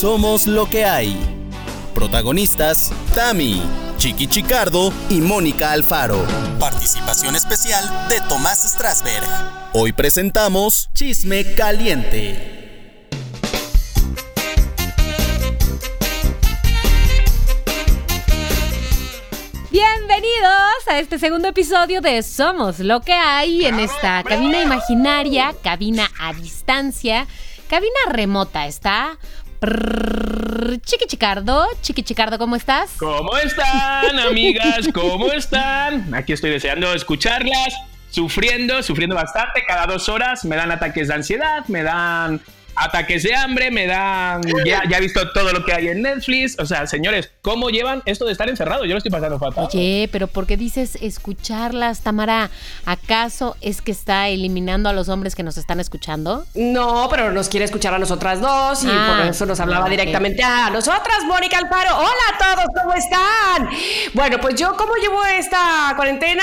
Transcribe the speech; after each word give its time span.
Somos 0.00 0.46
lo 0.46 0.64
que 0.64 0.86
hay. 0.86 1.14
Protagonistas, 1.94 2.90
Tami, 3.14 3.60
Chiqui 3.98 4.28
Chicardo 4.28 4.90
y 5.10 5.20
Mónica 5.20 5.72
Alfaro. 5.72 6.24
Participación 6.58 7.36
especial 7.36 7.84
de 8.08 8.18
Tomás 8.26 8.62
Strasberg. 8.66 9.26
Hoy 9.74 9.92
presentamos 9.92 10.88
Chisme 10.94 11.54
Caliente. 11.54 13.10
Bienvenidos 19.70 20.88
a 20.88 20.98
este 20.98 21.18
segundo 21.18 21.48
episodio 21.48 22.00
de 22.00 22.22
Somos 22.22 22.78
lo 22.78 23.02
que 23.02 23.12
hay 23.12 23.66
en 23.66 23.78
esta 23.78 24.22
cabina 24.22 24.62
imaginaria, 24.62 25.54
cabina 25.62 26.08
a 26.18 26.32
distancia, 26.32 27.26
cabina 27.68 27.98
remota. 28.08 28.66
Está 28.66 29.18
Chiqui 29.60 31.06
Chicardo. 31.06 31.66
Chiqui 31.82 32.02
Chicardo, 32.02 32.38
¿cómo 32.38 32.56
estás? 32.56 32.92
¿Cómo 32.98 33.36
están, 33.36 34.18
amigas? 34.18 34.88
¿Cómo 34.94 35.30
están? 35.32 36.14
Aquí 36.14 36.32
estoy 36.32 36.50
deseando 36.50 36.94
escucharlas, 36.94 37.74
sufriendo, 38.08 38.82
sufriendo 38.82 39.14
bastante. 39.14 39.62
Cada 39.66 39.86
dos 39.86 40.08
horas 40.08 40.44
me 40.46 40.56
dan 40.56 40.70
ataques 40.72 41.08
de 41.08 41.14
ansiedad, 41.14 41.66
me 41.68 41.82
dan 41.82 42.40
ataques 42.76 43.22
de 43.22 43.34
hambre, 43.34 43.70
me 43.70 43.86
dan. 43.86 44.42
Ya, 44.64 44.82
ya, 44.88 44.98
he 44.98 45.00
visto 45.00 45.30
todo 45.32 45.52
lo 45.52 45.64
que 45.64 45.72
hay 45.72 45.88
en 45.88 46.02
Netflix. 46.02 46.58
O 46.58 46.66
sea, 46.66 46.86
señores, 46.86 47.30
¿cómo 47.42 47.70
llevan 47.70 48.02
esto 48.06 48.24
de 48.24 48.32
estar 48.32 48.48
encerrado? 48.48 48.84
Yo 48.84 48.92
lo 48.92 48.98
estoy 48.98 49.10
pasando 49.10 49.38
fatal. 49.38 49.66
Oye, 49.66 50.08
pero 50.12 50.26
¿por 50.26 50.46
qué 50.46 50.56
dices 50.56 50.96
escucharlas, 51.00 52.00
Tamara? 52.00 52.50
¿Acaso 52.84 53.56
es 53.60 53.82
que 53.82 53.92
está 53.92 54.28
eliminando 54.28 54.88
a 54.88 54.92
los 54.92 55.08
hombres 55.08 55.34
que 55.34 55.42
nos 55.42 55.58
están 55.58 55.80
escuchando? 55.80 56.44
No, 56.54 57.08
pero 57.10 57.30
nos 57.30 57.48
quiere 57.48 57.64
escuchar 57.64 57.94
a 57.94 57.98
nosotras 57.98 58.40
dos 58.40 58.84
y 58.84 58.88
ah, 58.90 59.16
por 59.16 59.26
eso 59.26 59.46
nos 59.46 59.60
hablaba 59.60 59.88
directamente 59.88 60.42
a 60.42 60.70
nosotras, 60.70 61.24
Mónica 61.26 61.58
Alfaro. 61.58 61.96
Hola 61.96 62.08
a 62.34 62.38
todos, 62.38 62.66
¿cómo 62.82 62.94
están? 62.94 63.68
Bueno, 64.14 64.38
pues 64.40 64.54
yo, 64.54 64.76
¿cómo 64.76 64.94
llevo 64.96 65.24
esta 65.24 65.92
cuarentena 65.96 66.42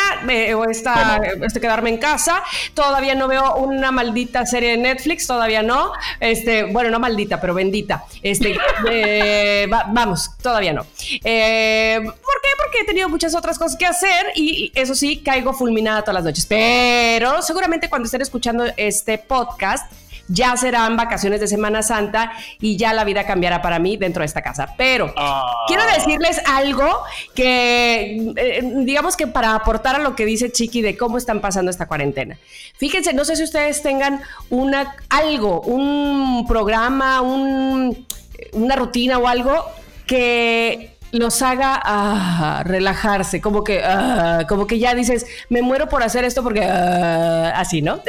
o 0.55 0.69
esta, 0.69 1.21
este 1.41 1.59
quedarme 1.59 1.89
en 1.89 1.97
casa? 1.97 2.43
Todavía 2.73 3.15
no 3.15 3.27
veo 3.27 3.55
una 3.55 3.91
maldita 3.91 4.45
serie 4.45 4.71
de 4.71 4.77
Netflix, 4.77 5.27
todavía 5.27 5.63
no. 5.63 5.91
Este, 6.27 6.63
bueno, 6.65 6.89
no 6.89 6.99
maldita, 6.99 7.39
pero 7.39 7.53
bendita. 7.53 8.05
Este, 8.21 8.57
eh, 8.91 9.67
vamos, 9.69 10.31
todavía 10.41 10.73
no. 10.73 10.85
Eh, 11.23 11.99
¿Por 12.03 12.41
qué? 12.41 12.49
Porque 12.57 12.79
he 12.81 12.85
tenido 12.85 13.09
muchas 13.09 13.35
otras 13.35 13.57
cosas 13.57 13.77
que 13.77 13.85
hacer 13.85 14.27
y 14.35 14.71
eso 14.75 14.95
sí, 14.95 15.17
caigo 15.17 15.53
fulminada 15.53 16.01
todas 16.01 16.15
las 16.15 16.23
noches. 16.23 16.45
Pero 16.45 17.41
seguramente 17.41 17.89
cuando 17.89 18.05
estén 18.05 18.21
escuchando 18.21 18.65
este 18.77 19.17
podcast, 19.17 19.91
ya 20.27 20.55
serán 20.57 20.97
vacaciones 20.97 21.39
de 21.39 21.47
Semana 21.47 21.83
Santa 21.83 22.31
y 22.59 22.77
ya 22.77 22.93
la 22.93 23.03
vida 23.03 23.25
cambiará 23.25 23.61
para 23.61 23.79
mí 23.79 23.97
dentro 23.97 24.21
de 24.21 24.25
esta 24.25 24.41
casa. 24.41 24.73
Pero 24.77 25.13
ah. 25.17 25.65
quiero 25.67 25.83
decirles 25.85 26.41
algo 26.45 26.87
que, 27.33 28.33
eh, 28.35 28.61
digamos 28.77 29.15
que 29.15 29.27
para 29.27 29.55
aportar 29.55 29.95
a 29.95 29.99
lo 29.99 30.15
que 30.15 30.25
dice 30.25 30.51
Chiqui 30.51 30.81
de 30.81 30.97
cómo 30.97 31.17
están 31.17 31.41
pasando 31.41 31.71
esta 31.71 31.87
cuarentena. 31.87 32.37
Fíjense, 32.77 33.13
no 33.13 33.25
sé 33.25 33.35
si 33.35 33.43
ustedes 33.43 33.81
tengan 33.81 34.21
una, 34.49 34.95
algo, 35.09 35.61
un 35.61 36.45
programa, 36.47 37.21
una 37.21 38.75
rutina 38.75 39.17
o 39.17 39.27
algo 39.27 39.65
que 40.05 40.97
los 41.11 41.41
haga 41.41 41.79
ah, 41.83 42.63
relajarse, 42.65 43.41
como 43.41 43.63
que, 43.63 43.81
ah, 43.83 44.45
como 44.47 44.67
que 44.67 44.79
ya 44.79 44.93
dices, 44.93 45.25
me 45.49 45.61
muero 45.61 45.87
por 45.89 46.03
hacer 46.03 46.25
esto 46.25 46.43
porque 46.43 46.63
así, 46.63 47.81
¿no? 47.81 48.01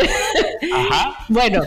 Ajá. 0.74 1.14
bueno, 1.28 1.62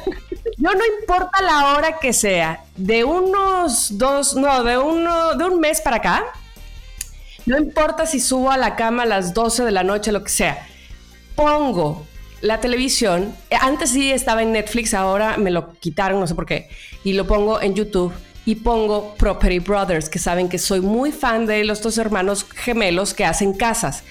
yo 0.61 0.69
no 0.75 0.83
importa 0.99 1.41
la 1.41 1.73
hora 1.73 1.97
que 1.97 2.13
sea, 2.13 2.63
de 2.77 3.03
unos 3.03 3.97
dos, 3.97 4.35
no, 4.35 4.63
de 4.63 4.77
uno, 4.77 5.33
de 5.33 5.45
un 5.45 5.59
mes 5.59 5.81
para 5.81 5.95
acá, 5.95 6.23
no 7.47 7.57
importa 7.57 8.05
si 8.05 8.19
subo 8.19 8.51
a 8.51 8.57
la 8.57 8.75
cama 8.75 9.03
a 9.03 9.05
las 9.07 9.33
12 9.33 9.66
de 9.66 9.71
la 9.71 9.81
noche, 9.81 10.11
lo 10.11 10.23
que 10.23 10.29
sea, 10.29 10.67
pongo 11.35 12.05
la 12.41 12.59
televisión, 12.59 13.35
antes 13.59 13.89
sí 13.89 14.11
estaba 14.11 14.44
en 14.44 14.51
Netflix, 14.51 14.94
ahora 14.94 15.38
me 15.38 15.50
lo 15.50 15.73
quitaron, 15.73 16.19
no 16.19 16.27
sé 16.27 16.35
por 16.35 16.45
qué, 16.45 16.69
y 17.03 17.13
lo 17.13 17.25
pongo 17.25 17.59
en 17.59 17.73
YouTube 17.73 18.13
y 18.45 18.53
pongo 18.53 19.16
Property 19.16 19.57
Brothers, 19.57 20.09
que 20.09 20.19
saben 20.19 20.47
que 20.47 20.59
soy 20.59 20.81
muy 20.81 21.11
fan 21.11 21.47
de 21.47 21.63
los 21.63 21.81
dos 21.81 21.97
hermanos 21.97 22.45
gemelos 22.55 23.16
que 23.16 23.25
hacen 23.25 23.53
casas. 23.53 24.03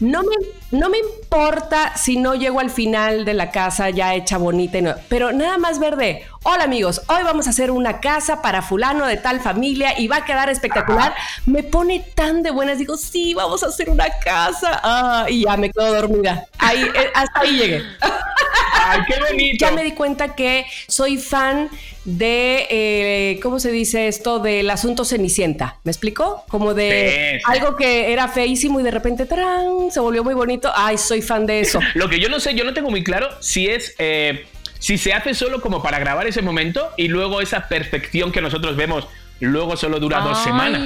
No 0.00 0.22
me, 0.22 0.34
no 0.72 0.88
me 0.88 0.98
importa 0.98 1.96
si 1.96 2.16
no 2.16 2.34
llego 2.34 2.58
al 2.58 2.70
final 2.70 3.24
de 3.24 3.32
la 3.32 3.52
casa 3.52 3.90
ya 3.90 4.14
hecha 4.14 4.38
bonita, 4.38 4.98
pero 5.08 5.32
nada 5.32 5.56
más 5.56 5.78
verde. 5.78 6.26
Hola 6.42 6.64
amigos, 6.64 7.02
hoy 7.06 7.22
vamos 7.22 7.46
a 7.46 7.50
hacer 7.50 7.70
una 7.70 8.00
casa 8.00 8.42
para 8.42 8.60
fulano 8.60 9.06
de 9.06 9.16
tal 9.16 9.40
familia 9.40 9.98
y 9.98 10.08
va 10.08 10.16
a 10.16 10.24
quedar 10.24 10.50
espectacular. 10.50 11.14
Me 11.46 11.62
pone 11.62 12.04
tan 12.14 12.42
de 12.42 12.50
buenas, 12.50 12.78
digo, 12.78 12.96
sí, 12.96 13.34
vamos 13.34 13.62
a 13.62 13.68
hacer 13.68 13.88
una 13.88 14.06
casa. 14.24 14.80
Ah, 14.82 15.26
y 15.28 15.44
ya 15.44 15.56
me 15.56 15.70
quedo 15.70 15.94
dormida. 15.94 16.44
Ahí, 16.58 16.82
eh, 16.82 17.10
hasta 17.14 17.40
ahí 17.40 17.56
llegué. 17.56 17.82
Ay, 18.84 19.00
qué 19.06 19.14
bonito. 19.30 19.66
Ya 19.66 19.72
me 19.72 19.82
di 19.82 19.92
cuenta 19.92 20.34
que 20.34 20.66
soy 20.86 21.18
fan 21.18 21.68
de, 22.04 22.66
eh, 22.70 23.40
¿cómo 23.42 23.58
se 23.58 23.70
dice 23.70 24.08
esto? 24.08 24.38
Del 24.38 24.68
asunto 24.70 25.04
Cenicienta. 25.04 25.78
¿Me 25.84 25.90
explico? 25.90 26.44
Como 26.48 26.74
de 26.74 27.40
algo 27.46 27.76
que 27.76 28.12
era 28.12 28.28
feísimo 28.28 28.80
y 28.80 28.82
de 28.82 28.90
repente 28.90 29.26
¡tarán! 29.26 29.90
se 29.90 30.00
volvió 30.00 30.22
muy 30.22 30.34
bonito. 30.34 30.70
Ay, 30.74 30.98
soy 30.98 31.22
fan 31.22 31.46
de 31.46 31.60
eso. 31.60 31.80
Lo 31.94 32.08
que 32.08 32.20
yo 32.20 32.28
no 32.28 32.40
sé, 32.40 32.54
yo 32.54 32.64
no 32.64 32.74
tengo 32.74 32.90
muy 32.90 33.02
claro 33.02 33.28
si 33.40 33.66
es... 33.66 33.94
Eh, 33.98 34.46
si 34.78 34.98
se 34.98 35.14
hace 35.14 35.32
solo 35.32 35.62
como 35.62 35.82
para 35.82 35.98
grabar 35.98 36.26
ese 36.26 36.42
momento 36.42 36.90
y 36.98 37.08
luego 37.08 37.40
esa 37.40 37.68
perfección 37.68 38.32
que 38.32 38.42
nosotros 38.42 38.76
vemos 38.76 39.08
luego 39.40 39.76
solo 39.76 39.98
dura 40.00 40.20
dos 40.20 40.42
semanas. 40.42 40.82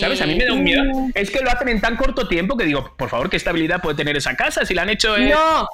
¿Sabes? 0.00 0.20
A 0.20 0.26
mí 0.26 0.34
me 0.34 0.44
da 0.44 0.52
un 0.52 0.64
miedo. 0.64 0.82
Es 1.14 1.30
que 1.30 1.40
lo 1.40 1.50
hacen 1.50 1.68
en 1.68 1.80
tan 1.80 1.96
corto 1.96 2.28
tiempo 2.28 2.56
que 2.56 2.64
digo, 2.64 2.94
por 2.96 3.08
favor, 3.08 3.30
¿qué 3.30 3.36
estabilidad 3.36 3.80
puede 3.80 3.96
tener 3.96 4.16
esa 4.16 4.36
casa 4.36 4.64
si 4.64 4.74
la 4.74 4.82
han 4.82 4.90
hecho 4.90 5.16
en... 5.16 5.30
No, 5.30 5.68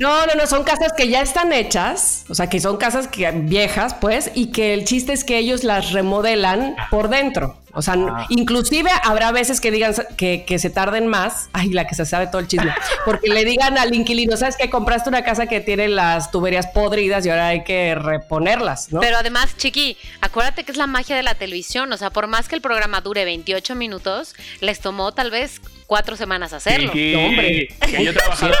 no, 0.00 0.26
no, 0.26 0.34
no, 0.34 0.46
son 0.46 0.64
casas 0.64 0.94
que 0.96 1.08
ya 1.08 1.20
están 1.20 1.52
hechas, 1.52 2.24
o 2.30 2.34
sea, 2.34 2.48
que 2.48 2.58
son 2.58 2.78
casas 2.78 3.06
que, 3.06 3.30
viejas, 3.30 3.94
pues, 3.94 4.30
y 4.34 4.46
que 4.46 4.72
el 4.72 4.86
chiste 4.86 5.12
es 5.12 5.24
que 5.24 5.36
ellos 5.36 5.62
las 5.62 5.92
remodelan 5.92 6.74
por 6.90 7.10
dentro. 7.10 7.58
O 7.72 7.82
sea, 7.82 7.94
ah. 7.94 8.26
inclusive 8.28 8.90
habrá 9.04 9.32
veces 9.32 9.60
que 9.60 9.70
digan 9.70 9.94
que, 10.16 10.58
se 10.58 10.70
tarden 10.70 11.06
más. 11.06 11.48
Ay, 11.52 11.70
la 11.70 11.86
que 11.86 11.94
se 11.94 12.04
sabe 12.04 12.26
todo 12.26 12.40
el 12.40 12.48
chisme. 12.48 12.72
Porque 13.04 13.28
le 13.28 13.44
digan 13.44 13.78
al 13.78 13.94
inquilino, 13.94 14.36
¿sabes 14.36 14.56
que 14.56 14.70
Compraste 14.70 15.08
una 15.08 15.24
casa 15.24 15.46
que 15.46 15.60
tiene 15.60 15.88
las 15.88 16.30
tuberías 16.30 16.68
podridas 16.68 17.26
y 17.26 17.30
ahora 17.30 17.48
hay 17.48 17.64
que 17.64 17.94
reponerlas, 17.94 18.92
¿no? 18.92 19.00
Pero 19.00 19.18
además, 19.18 19.56
Chiqui, 19.56 19.96
acuérdate 20.20 20.64
que 20.64 20.72
es 20.72 20.78
la 20.78 20.86
magia 20.86 21.16
de 21.16 21.22
la 21.22 21.34
televisión. 21.34 21.92
O 21.92 21.96
sea, 21.96 22.10
por 22.10 22.26
más 22.28 22.48
que 22.48 22.54
el 22.54 22.60
programa 22.60 23.00
dure 23.00 23.24
28 23.24 23.74
minutos, 23.74 24.34
les 24.60 24.80
tomó 24.80 25.12
tal 25.12 25.30
vez 25.30 25.60
cuatro 25.90 26.16
semanas 26.16 26.52
hacerlo. 26.52 26.92
hombre. 26.92 27.68
yo 27.98 28.10
he 28.10 28.12
trabajado, 28.12 28.54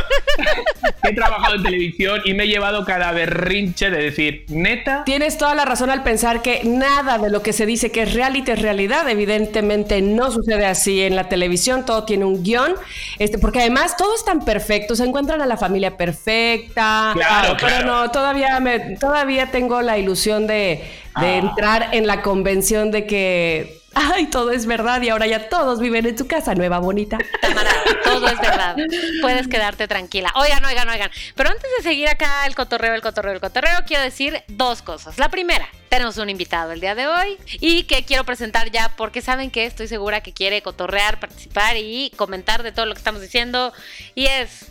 he 1.04 1.14
trabajado 1.14 1.54
en 1.54 1.62
televisión 1.62 2.20
y 2.24 2.34
me 2.34 2.42
he 2.42 2.48
llevado 2.48 2.84
cada 2.84 3.12
berrinche 3.12 3.88
de 3.88 4.02
decir, 4.02 4.44
neta. 4.48 5.04
Tienes 5.04 5.38
toda 5.38 5.54
la 5.54 5.64
razón 5.64 5.90
al 5.90 6.02
pensar 6.02 6.42
que 6.42 6.62
nada 6.64 7.18
de 7.18 7.30
lo 7.30 7.40
que 7.40 7.52
se 7.52 7.66
dice 7.66 7.92
que 7.92 8.02
es 8.02 8.14
reality 8.14 8.50
es 8.50 8.60
realidad 8.60 8.99
Evidentemente 9.08 10.00
no 10.02 10.30
sucede 10.30 10.66
así 10.66 11.02
en 11.02 11.16
la 11.16 11.28
televisión, 11.28 11.84
todo 11.84 12.04
tiene 12.04 12.24
un 12.24 12.42
guion, 12.42 12.74
este, 13.18 13.38
porque 13.38 13.60
además 13.60 13.96
todo 13.96 14.14
es 14.14 14.24
tan 14.24 14.44
perfecto, 14.44 14.94
se 14.94 15.04
encuentran 15.04 15.40
a 15.40 15.46
la 15.46 15.56
familia 15.56 15.96
perfecta. 15.96 17.12
Claro, 17.14 17.56
Pero 17.60 17.84
no, 17.84 18.10
todavía, 18.10 18.60
me, 18.60 18.96
todavía 18.96 19.50
tengo 19.50 19.82
la 19.82 19.98
ilusión 19.98 20.46
de, 20.46 20.84
de 21.20 21.26
ah. 21.26 21.36
entrar 21.36 21.88
en 21.92 22.06
la 22.06 22.22
convención 22.22 22.90
de 22.90 23.06
que 23.06 23.79
ay, 23.94 24.26
todo 24.26 24.50
es 24.50 24.66
verdad 24.66 25.00
y 25.02 25.08
ahora 25.08 25.26
ya 25.26 25.48
todos 25.48 25.80
viven 25.80 26.06
en 26.06 26.16
tu 26.16 26.26
casa 26.26 26.54
nueva, 26.54 26.78
bonita. 26.78 27.18
Tamara, 27.40 27.70
todo 28.04 28.28
es 28.28 28.40
verdad. 28.40 28.76
Puedes 29.20 29.48
quedarte 29.48 29.88
tranquila. 29.88 30.32
Oigan, 30.36 30.64
oigan, 30.64 30.88
oigan. 30.88 31.10
Pero 31.34 31.50
antes 31.50 31.70
de 31.78 31.82
seguir 31.82 32.08
acá 32.08 32.46
el 32.46 32.54
cotorreo, 32.54 32.94
el 32.94 33.02
cotorreo, 33.02 33.32
el 33.32 33.40
cotorreo, 33.40 33.80
quiero 33.86 34.02
decir 34.02 34.42
dos 34.48 34.82
cosas. 34.82 35.18
La 35.18 35.28
primera, 35.28 35.68
tenemos 35.88 36.16
un 36.18 36.30
invitado 36.30 36.72
el 36.72 36.80
día 36.80 36.94
de 36.94 37.06
hoy 37.06 37.38
y 37.60 37.84
que 37.84 38.04
quiero 38.04 38.24
presentar 38.24 38.70
ya 38.70 38.94
porque 38.96 39.22
saben 39.22 39.50
que 39.50 39.66
estoy 39.66 39.88
segura 39.88 40.22
que 40.22 40.32
quiere 40.32 40.62
cotorrear, 40.62 41.18
participar 41.18 41.76
y 41.76 42.12
comentar 42.16 42.62
de 42.62 42.72
todo 42.72 42.86
lo 42.86 42.94
que 42.94 42.98
estamos 42.98 43.20
diciendo. 43.20 43.72
Y 44.14 44.26
es 44.26 44.66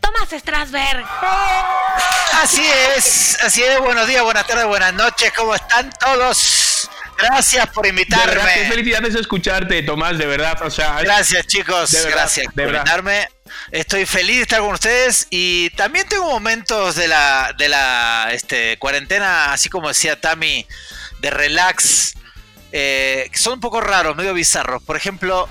Tomás 0.00 0.30
Strasberg. 0.30 1.04
Así 2.42 2.64
es, 2.96 3.38
así 3.42 3.62
es. 3.62 3.80
Buenos 3.80 4.06
días, 4.06 4.22
buenas 4.22 4.46
tardes, 4.46 4.66
buenas 4.66 4.94
noches. 4.94 5.32
¿Cómo 5.36 5.54
están 5.54 5.90
todos? 5.98 6.67
Gracias 7.18 7.66
por 7.68 7.86
invitarme. 7.86 8.34
De 8.34 8.54
qué 8.54 8.68
felicidades 8.68 9.14
escucharte, 9.16 9.82
Tomás, 9.82 10.16
de 10.16 10.26
verdad. 10.26 10.60
O 10.62 10.70
sea, 10.70 11.00
gracias, 11.02 11.46
chicos. 11.46 11.92
gracias 12.08 12.46
por 12.54 12.64
invitarme. 12.64 13.28
Estoy 13.72 14.06
feliz 14.06 14.36
de 14.36 14.42
estar 14.42 14.60
con 14.60 14.74
ustedes 14.74 15.26
y 15.30 15.70
también 15.70 16.06
tengo 16.08 16.30
momentos 16.30 16.94
de 16.94 17.08
la, 17.08 17.54
de 17.58 17.68
la 17.68 18.28
este, 18.32 18.78
cuarentena, 18.78 19.52
así 19.52 19.68
como 19.68 19.88
decía 19.88 20.20
Tami, 20.20 20.66
de 21.20 21.30
relax, 21.30 22.14
eh, 22.72 23.28
que 23.32 23.38
son 23.38 23.54
un 23.54 23.60
poco 23.60 23.80
raros, 23.80 24.14
medio 24.14 24.32
bizarros. 24.32 24.82
Por 24.82 24.96
ejemplo, 24.96 25.48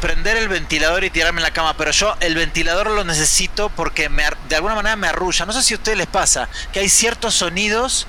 prender 0.00 0.36
el 0.36 0.48
ventilador 0.48 1.02
y 1.04 1.10
tirarme 1.10 1.40
en 1.40 1.44
la 1.44 1.52
cama, 1.52 1.76
pero 1.76 1.90
yo 1.90 2.16
el 2.20 2.34
ventilador 2.34 2.90
lo 2.90 3.02
necesito 3.02 3.70
porque 3.70 4.08
me, 4.08 4.24
de 4.48 4.56
alguna 4.56 4.74
manera 4.74 4.94
me 4.94 5.08
arrulla. 5.08 5.46
No 5.46 5.52
sé 5.52 5.62
si 5.62 5.74
a 5.74 5.78
ustedes 5.78 5.98
les 5.98 6.06
pasa 6.06 6.48
que 6.72 6.80
hay 6.80 6.88
ciertos 6.88 7.34
sonidos 7.34 8.06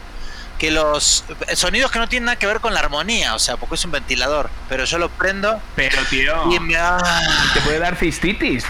que 0.57 0.71
los 0.71 1.24
sonidos 1.54 1.92
que 1.92 2.00
no 2.00 2.09
tienen 2.09 2.25
nada 2.25 2.39
que 2.39 2.48
ver 2.48 2.59
con 2.59 2.74
la 2.74 2.80
armonía, 2.80 3.36
o 3.36 3.39
sea, 3.39 3.57
porque 3.57 3.75
es 3.75 3.86
un 3.86 3.92
ventilador, 3.92 4.50
pero 4.69 4.86
yo 4.86 4.98
lo 4.98 5.09
prendo. 5.09 5.62
Pero 5.75 6.01
tío, 6.09 6.51
y 6.51 6.59
me, 6.59 6.75
te 7.54 7.62
puede 7.62 7.80
dar 7.80 7.95
cistitis. 7.95 8.65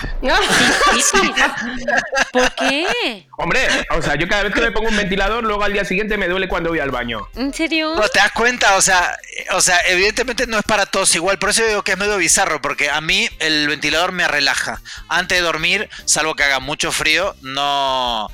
¿Por 2.31 2.56
qué? 2.56 3.28
Hombre, 3.38 3.68
o 3.92 4.01
sea, 4.01 4.16
yo 4.16 4.28
cada 4.28 4.44
vez 4.44 4.54
que 4.54 4.62
me 4.62 4.72
pongo 4.72 4.89
un 4.89 4.98
ventilador, 4.98 5.44
luego 5.44 5.63
al 5.63 5.74
día 5.74 5.86
siguiente 5.86 6.18
me 6.18 6.28
duele 6.28 6.48
cuando 6.48 6.69
voy 6.69 6.80
al 6.80 6.92
baño. 6.92 7.28
¿En 7.36 7.54
serio? 7.54 7.95
No, 7.95 8.07
te 8.10 8.19
das 8.19 8.31
cuenta, 8.31 8.75
o 8.75 8.81
sea, 8.81 9.18
o 9.51 9.62
sea, 9.62 9.80
evidentemente 9.88 10.48
no 10.48 10.57
es 10.57 10.63
para 10.63 10.86
todos 10.86 11.13
igual, 11.16 11.38
por 11.39 11.50
eso 11.50 11.66
digo 11.66 11.84
que 11.84 11.94
es 11.94 11.98
medio 11.98 12.18
bizarro, 12.18 12.62
porque 12.62 12.89
a 12.89 13.01
mí 13.01 13.30
el 13.39 13.68
ventilador 13.68 14.12
me 14.12 14.28
relaja. 14.28 14.81
Antes 15.10 15.38
de 15.38 15.44
dormir, 15.44 15.89
salvo 16.06 16.36
que 16.36 16.44
haga 16.44 16.60
mucho 16.60 16.92
frío, 16.92 17.36
no 17.42 18.30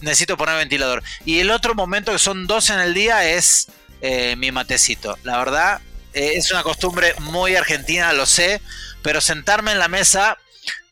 necesito 0.00 0.36
poner 0.36 0.56
ventilador. 0.56 1.02
Y 1.24 1.40
el 1.40 1.50
otro 1.50 1.74
momento 1.74 2.12
que 2.12 2.18
son 2.18 2.46
dos 2.46 2.70
en 2.70 2.78
el 2.78 2.94
día 2.94 3.28
es 3.28 3.68
eh, 4.00 4.36
mi 4.36 4.52
matecito. 4.52 5.16
La 5.22 5.38
verdad, 5.38 5.80
eh, 6.12 6.32
es 6.36 6.50
una 6.50 6.62
costumbre 6.62 7.14
muy 7.20 7.56
argentina, 7.56 8.12
lo 8.12 8.26
sé, 8.26 8.60
pero 9.02 9.20
sentarme 9.20 9.72
en 9.72 9.78
la 9.78 9.88
mesa 9.88 10.38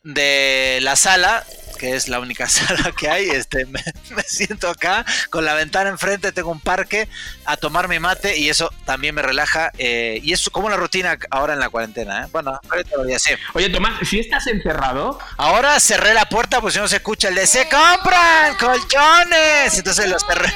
de 0.03 0.79
la 0.81 0.97
sala 0.97 1.45
que 1.83 1.95
es 1.95 2.07
la 2.07 2.21
única 2.21 2.47
sala 2.49 2.93
que 2.97 3.09
hay, 3.09 3.29
este, 3.29 3.65
me, 3.65 3.81
siento 4.25 4.69
acá 4.69 5.05
con 5.29 5.43
la 5.43 5.53
ventana 5.53 5.89
enfrente, 5.89 6.31
tengo 6.31 6.49
un 6.49 6.61
parque 6.61 7.09
a 7.43 7.57
tomar 7.57 7.89
mi 7.89 7.99
mate 7.99 8.37
y 8.37 8.47
eso 8.49 8.71
también 8.85 9.13
me 9.13 9.21
relaja. 9.21 9.69
Eh, 9.77 10.21
y 10.23 10.31
es 10.31 10.49
como 10.49 10.69
la 10.69 10.77
rutina 10.77 11.17
ahora 11.29 11.53
en 11.53 11.59
la 11.59 11.69
cuarentena. 11.69 12.23
¿eh? 12.23 12.27
Bueno, 12.31 12.57
ahorita 12.69 12.95
lo 12.95 13.03
voy 13.03 13.11
a 13.11 13.17
hacer. 13.17 13.37
Oye, 13.53 13.69
Tomás, 13.69 14.07
si 14.07 14.19
estás 14.19 14.47
encerrado. 14.47 15.19
Ahora 15.35 15.77
cerré 15.81 16.13
la 16.13 16.25
puerta, 16.25 16.61
pues 16.61 16.73
si 16.73 16.79
no 16.79 16.87
se 16.87 16.97
escucha 16.97 17.27
el 17.27 17.35
de 17.35 17.47
se 17.47 17.67
compran 17.67 18.55
colchones. 18.57 19.77
Entonces 19.77 20.07
lo 20.07 20.17
cerré. 20.19 20.53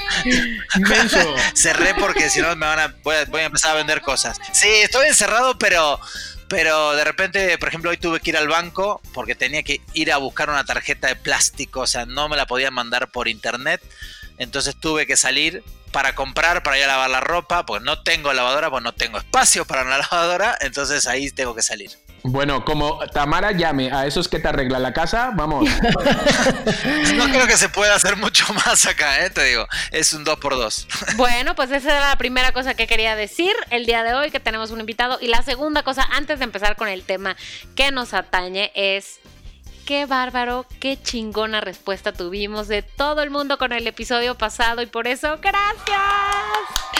cerré 1.54 1.94
porque 1.96 2.30
si 2.30 2.40
no 2.40 2.56
me 2.56 2.66
van 2.66 2.80
a, 2.80 2.96
voy 3.04 3.42
a 3.42 3.46
empezar 3.46 3.72
a 3.72 3.76
vender 3.76 4.02
cosas. 4.02 4.38
Sí, 4.54 4.70
estoy 4.70 5.08
encerrado, 5.08 5.58
pero 5.58 6.00
pero 6.48 6.96
de 6.96 7.04
repente, 7.04 7.58
por 7.58 7.70
ejemplo, 7.70 7.90
hoy 7.90 7.98
tuve 7.98 8.20
que 8.20 8.30
ir 8.30 8.38
al 8.38 8.48
banco 8.48 9.02
porque 9.14 9.36
tenía 9.36 9.64
que 9.64 9.82
ir 9.94 10.12
a 10.12 10.18
buscar 10.18 10.50
una 10.50 10.64
tarjeta 10.64 11.08
de 11.08 11.16
plástico, 11.16 11.82
o 11.82 11.88
sea, 11.88 12.06
no 12.06 12.30
me 12.30 12.38
la 12.38 12.46
podían 12.46 12.74
mandar 12.74 13.10
por 13.10 13.28
internet. 13.28 13.82
Entonces 14.38 14.76
tuve 14.80 15.08
que 15.08 15.18
salir 15.18 15.64
para 15.92 16.16
comprar, 16.16 16.64
para 16.64 16.78
ir 16.78 16.84
a 16.84 16.88
lavar 16.88 17.10
la 17.10 17.20
ropa, 17.20 17.66
porque 17.66 17.84
no 17.84 18.04
tengo 18.04 18.32
lavadora, 18.32 18.70
pues 18.70 18.84
no 18.84 18.94
tengo 18.94 19.18
espacio 19.18 19.66
para 19.66 19.84
una 19.84 19.98
lavadora, 20.12 20.58
entonces 20.62 21.08
ahí 21.08 21.32
tengo 21.32 21.56
que 21.56 21.64
salir. 21.64 21.92
Bueno, 22.30 22.66
como 22.66 23.00
Tamara 23.14 23.54
llame 23.54 23.90
a 23.90 24.06
esos 24.06 24.28
que 24.28 24.40
te 24.40 24.50
arreglan 24.50 24.84
la 24.84 24.92
casa, 24.92 25.32
vamos. 25.34 25.70
no 27.16 27.26
creo 27.26 27.48
que 27.48 27.56
se 27.56 27.70
pueda 27.70 27.96
hacer 27.96 28.18
mucho 28.18 28.46
más 28.66 28.86
acá, 28.86 29.26
¿eh? 29.26 29.30
te 29.30 29.46
digo. 29.46 29.66
Es 29.92 30.12
un 30.12 30.26
2 30.26 30.38
por 30.40 30.56
2 30.56 30.88
Bueno, 31.16 31.56
pues 31.56 31.72
esa 31.72 31.92
era 31.92 32.10
la 32.10 32.18
primera 32.18 32.52
cosa 32.52 32.74
que 32.74 32.86
quería 32.86 33.16
decir 33.16 33.54
el 33.70 33.86
día 33.86 34.04
de 34.04 34.14
hoy, 34.14 34.30
que 34.30 34.42
tenemos 34.42 34.72
un 34.72 34.82
invitado. 34.82 35.18
Y 35.22 35.28
la 35.28 35.42
segunda 35.42 35.84
cosa, 35.84 36.06
antes 36.12 36.40
de 36.40 36.46
empezar 36.46 36.76
con 36.76 36.90
el 36.90 37.04
tema 37.04 37.38
que 37.76 37.92
nos 37.92 38.14
atañe, 38.14 38.74
es 38.76 39.20
qué 39.88 40.06
bárbaro, 40.06 40.66
qué 40.82 41.02
chingona 41.02 41.62
respuesta 41.62 42.12
tuvimos 42.12 42.68
de 42.68 42.82
todo 42.82 43.24
el 43.24 43.30
mundo 43.30 43.58
con 43.58 43.72
el 43.72 43.88
episodio 43.88 44.36
pasado 44.36 44.82
y 44.82 44.86
por 44.86 45.08
eso, 45.08 45.40
gracias. 45.42 45.98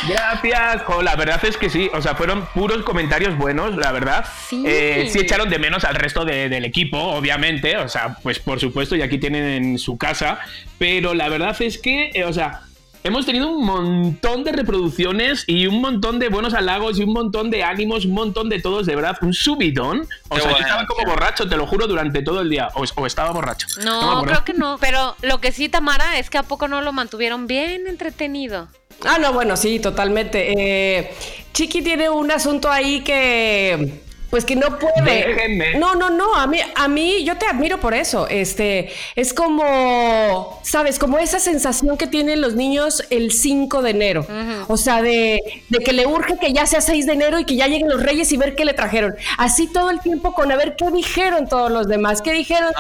Gracias. 0.08 0.84
la 1.04 1.16
verdad 1.18 1.44
es 1.44 1.58
que 1.58 1.70
sí, 1.70 1.90
o 1.94 2.02
sea, 2.02 2.16
fueron 2.16 2.46
puros 2.54 2.84
comentarios 2.86 3.38
buenos, 3.38 3.76
la 3.76 3.92
verdad. 3.92 4.26
Sí. 4.48 4.64
Eh, 4.66 5.10
sí 5.12 5.20
echaron 5.20 5.50
de 5.50 5.60
menos 5.60 5.84
al 5.84 5.96
resto 5.96 6.24
del 6.24 6.64
equipo, 6.64 6.98
obviamente, 6.98 7.76
o 7.76 7.90
sea, 7.90 8.16
pues 8.24 8.40
por 8.40 8.62
supuesto, 8.62 8.96
y 8.96 9.02
aquí 9.02 9.18
tienen 9.18 9.44
en 9.44 9.80
su 9.80 9.98
casa, 9.98 10.40
pero 10.78 11.14
la 11.14 11.28
verdad 11.28 11.62
es 11.62 11.78
que, 11.78 12.12
eh, 12.14 12.24
o 12.24 12.32
sea, 12.32 12.67
hemos 13.04 13.26
tenido 13.26 13.50
un 13.50 13.66
montón 13.66 14.44
de 14.44 14.52
reproducciones 14.52 15.44
y 15.48 15.68
un 15.68 15.82
montón 15.82 16.20
de 16.20 16.30
buenos 16.30 16.54
halagos 16.54 17.00
y 17.00 17.04
un 17.04 17.14
montón 17.14 17.50
de 17.50 17.64
ánimos, 17.64 18.06
un 18.06 18.14
montón 18.14 18.50
de 18.50 18.62
todos, 18.62 18.86
de 18.86 18.96
verdad, 18.96 19.18
un 19.22 19.34
subidón. 19.34 20.08
O 20.30 20.40
sea, 20.40 20.52
yo 20.52 20.58
estaba 20.58 20.86
como 20.86 21.10
borracho, 21.10 21.48
te 21.48 21.58
lo 21.58 21.66
juro, 21.68 21.88
durante 21.88 22.22
todo 22.22 22.42
el 22.42 22.50
día. 22.50 22.70
O, 22.76 23.06
estaba 23.06 23.32
borracho. 23.32 23.68
No, 23.84 24.24
creo 24.24 24.44
que 24.44 24.54
no. 24.54 24.78
Pero 24.80 25.16
lo 25.22 25.40
que 25.40 25.52
sí, 25.52 25.70
Tamara, 25.70 26.20
es 26.20 26.30
que 26.30 26.38
a 26.38 26.44
poco 26.44 26.68
no 26.68 26.82
lo 26.82 26.94
mantuvieron 26.94 27.48
bien 27.48 27.88
entretenido. 27.88 28.68
Ah, 29.06 29.18
no, 29.20 29.34
bueno, 29.34 29.56
sí, 29.58 29.80
totalmente. 29.80 30.54
Eh, 30.58 31.14
Chiqui 31.54 31.82
tiene 31.82 32.10
un 32.10 32.32
asunto 32.32 32.72
ahí 32.72 33.02
que 33.02 34.02
pues 34.30 34.44
que 34.46 34.56
no 34.56 34.78
puede. 34.78 35.78
No, 35.78 35.96
no, 35.96 36.10
no. 36.10 36.36
A 36.36 36.48
mí, 36.48 36.60
a 36.76 36.88
mí, 36.88 37.24
yo 37.24 37.38
te 37.38 37.46
admiro 37.46 37.80
por 37.80 37.94
eso. 37.94 38.28
Este, 38.28 38.90
es 39.16 39.34
como, 39.34 40.60
sabes, 40.64 41.00
como 41.00 41.18
esa 41.18 41.40
sensación 41.40 41.98
que 41.98 42.08
tienen 42.08 42.42
los 42.42 42.56
niños 42.56 43.04
el 43.10 43.32
5 43.32 43.82
de 43.82 43.90
enero. 43.90 44.28
O 44.68 44.78
sea, 44.78 45.02
de, 45.02 45.42
que 45.84 45.94
le 45.94 46.06
urge 46.06 46.38
que 46.40 46.52
ya 46.52 46.66
sea 46.66 46.82
6 46.82 47.06
de 47.06 47.14
enero 47.14 47.40
y 47.40 47.46
que 47.46 47.56
ya 47.56 47.68
lleguen 47.68 47.90
los 47.90 48.02
reyes 48.02 48.32
y 48.32 48.38
ver 48.38 48.56
qué 48.56 48.66
le 48.66 48.74
trajeron. 48.74 49.16
Así 49.38 49.68
todo 49.68 49.90
el 49.90 50.00
tiempo 50.02 50.34
con 50.34 50.52
a 50.52 50.56
ver 50.56 50.76
qué 50.78 50.92
dijeron 50.92 51.48
todos 51.48 51.72
los 51.72 51.88
demás. 51.88 52.22
¿Qué 52.22 52.34
dijeron? 52.34 52.74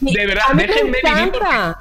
de 0.00 0.26
verdad, 0.26 0.44
déjenme 0.54 0.98
vivir 1.02 1.32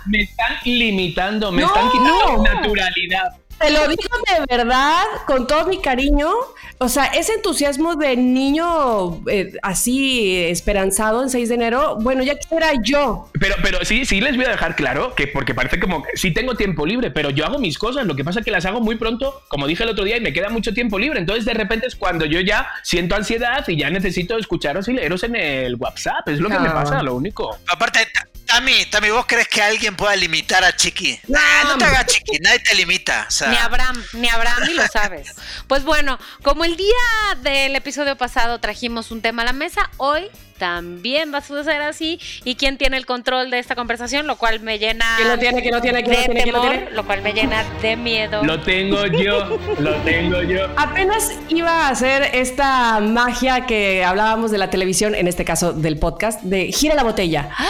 me 0.08 0.22
están 0.24 0.54
limitando, 0.66 1.52
me 1.52 1.64
están 1.64 1.92
quitando 1.92 2.44
naturalidad. 2.44 3.34
Te 3.60 3.72
lo 3.72 3.88
digo 3.88 4.04
de 4.04 4.56
verdad, 4.56 5.04
con 5.26 5.48
todo 5.48 5.66
mi 5.66 5.82
cariño. 5.82 6.30
O 6.78 6.90
sea, 6.90 7.06
ese 7.06 7.34
entusiasmo 7.34 7.96
de 7.96 8.16
niño 8.16 9.24
eh, 9.28 9.54
así 9.64 10.38
esperanzado 10.46 11.24
en 11.24 11.30
6 11.30 11.50
de 11.50 11.56
enero, 11.56 11.98
bueno, 12.00 12.22
ya 12.24 12.36
quisiera 12.36 12.72
yo. 12.84 13.30
Pero, 13.40 13.56
pero 13.64 13.84
sí, 13.84 14.06
sí 14.06 14.22
les 14.22 14.36
voy 14.36 14.46
a 14.46 14.50
dejar 14.50 14.76
claro 14.76 15.16
que 15.16 15.28
porque 15.28 15.56
parece 15.56 15.80
como 15.80 16.04
que 16.04 16.16
sí 16.16 16.32
tengo 16.32 16.56
tiempo 16.56 16.86
libre, 16.86 17.10
pero 17.10 17.32
yo 17.32 17.46
hago 17.46 17.58
mis 17.58 17.80
cosas. 17.80 18.06
Lo 18.06 18.16
que 18.16 18.24
pasa 18.24 18.40
es 18.40 18.46
que 18.46 18.52
las 18.52 18.66
hago 18.66 18.80
muy 18.80 18.96
pronto, 18.96 19.42
como 19.48 19.66
dije 19.66 19.84
el 19.84 19.90
otro 19.90 20.04
día, 20.04 20.18
y 20.18 20.22
me 20.22 20.34
queda 20.34 20.50
mucho 20.50 20.74
tiempo 20.74 21.00
libre. 21.00 21.20
Entonces, 21.20 21.46
de 21.46 21.54
repente 21.54 21.88
es 21.88 21.96
cuando 21.96 22.26
yo 22.26 22.40
ya 22.42 22.68
siento 22.84 23.16
ansiedad 23.16 23.68
y 23.68 23.78
ya 23.78 23.90
necesito 23.90 24.38
escucharos 24.38 24.88
y 24.88 24.94
leeros 24.94 25.24
en 25.24 25.36
el 25.36 25.76
WhatsApp. 25.76 26.28
Es 26.28 26.40
lo 26.40 26.50
que 26.50 26.60
me 26.60 26.70
pasa, 26.70 27.02
lo 27.02 27.16
único. 27.16 27.58
Aparte, 27.68 28.00
Tami, 28.48 28.86
Tami, 28.86 29.10
¿vos 29.10 29.26
crees 29.28 29.48
que 29.48 29.62
alguien 29.62 29.96
pueda 29.96 30.16
limitar 30.16 30.64
a 30.64 30.76
Chiqui? 30.76 31.20
No, 31.28 31.40
no 31.66 31.78
te 31.78 31.86
hagas 31.86 32.06
Chiqui, 32.08 32.40
nadie 32.40 32.60
te 32.60 32.76
limita. 32.76 33.28
Ni 33.50 33.58
Abraham, 33.58 34.04
ni 34.14 34.30
Abraham, 34.30 34.64
ni 34.68 34.74
lo 34.74 34.88
sabes. 34.92 35.34
Pues 35.68 35.84
bueno, 35.84 36.18
como 36.44 36.64
el 36.66 36.78
día 36.78 36.96
del 37.42 37.76
episodio 37.76 38.18
pasado 38.18 38.60
trajimos 38.60 39.12
un 39.12 39.22
tema 39.22 39.42
a 39.42 39.46
la 39.46 39.54
mesa, 39.54 39.90
hoy 39.98 40.30
también 40.58 41.34
va 41.34 41.40
a 41.40 41.42
suceder 41.42 41.82
así. 41.82 42.20
¿Y 42.44 42.56
quién 42.56 42.78
tiene 42.78 42.98
el 42.98 43.06
control 43.06 43.50
de 43.50 43.60
esta 43.60 43.76
conversación? 43.76 44.28
Lo 44.28 44.38
cual 44.38 44.60
me 44.60 44.80
llena. 44.80 45.06
¿Quién 45.18 45.30
lo 45.30 45.38
tiene? 45.38 45.62
¿Quién 45.62 45.76
lo 45.76 45.82
tiene? 45.82 46.04
¿Quién 46.04 46.34
de 46.34 46.52
lo 46.52 46.62
tiene? 46.62 46.92
Lo 46.92 47.06
cual 47.06 47.22
me 47.22 47.34
llena 47.34 47.64
de 47.82 47.96
miedo. 47.96 48.44
Lo 48.44 48.62
tengo 48.62 49.06
yo, 49.06 49.60
lo 49.80 49.94
tengo 50.04 50.42
yo. 50.42 50.68
Apenas 50.76 51.32
iba 51.50 51.88
a 51.88 51.90
hacer 51.90 52.30
esta 52.34 53.00
magia 53.00 53.66
que 53.66 54.04
hablábamos 54.04 54.52
de 54.52 54.58
la 54.58 54.70
televisión, 54.70 55.16
en 55.16 55.28
este 55.28 55.46
caso 55.46 55.74
del 55.74 55.98
podcast, 55.98 56.42
de 56.42 56.72
gira 56.72 56.96
la 56.96 57.04
botella. 57.04 57.50
¡Ay, 57.58 57.68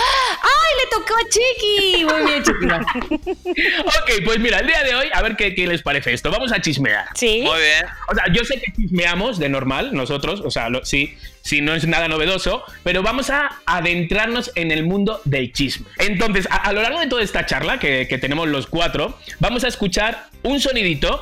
le 0.78 0.90
tocó 0.92 1.14
a 1.16 1.30
Chiqui! 1.30 2.06
Muy 2.06 2.32
bien, 2.32 2.44
Chiqui. 2.44 3.32
ok, 3.82 4.26
pues 4.26 4.40
mira, 4.40 4.60
el 4.60 4.68
día 4.68 4.84
de 4.84 4.96
hoy, 4.96 5.08
a 5.14 5.22
ver 5.22 5.36
qué, 5.36 5.54
qué, 5.56 5.68
les 5.68 5.82
parece 5.82 6.14
esto. 6.14 6.32
Vamos 6.32 6.52
a 6.52 6.62
chismear. 6.62 7.08
Sí. 7.16 7.42
Muy 7.44 7.60
bien. 7.60 7.86
O 8.10 8.16
sea, 8.16 8.26
yo 8.32 8.44
sé 8.44 8.60
que 8.60 8.72
chismeamos 8.74 9.40
de 9.40 9.50
normal, 9.50 9.94
nosotros, 9.94 10.42
o 10.44 10.52
sea, 10.52 10.70
sí, 10.84 11.18
si 11.42 11.62
no 11.62 11.74
es 11.74 11.88
nada 11.88 12.08
novedoso, 12.08 12.64
pero 12.84 13.04
vamos 13.04 13.30
a 13.30 13.60
adentrarnos 13.66 14.52
en 14.56 14.72
el 14.72 14.84
mundo 14.84 15.22
del 15.26 15.52
chisme. 15.54 15.88
Entonces, 15.98 16.48
a, 16.50 16.72
lo 16.74 16.82
largo 16.82 17.00
de 17.00 17.08
toda 17.08 17.24
esta 17.24 17.46
charla 17.46 17.80
que, 17.80 18.06
tenemos 18.20 18.48
los 18.48 18.68
cuatro, 18.68 19.18
vamos 19.40 19.64
a 19.64 19.68
escuchar 19.68 20.30
un 20.44 20.60
sonidito. 20.60 21.20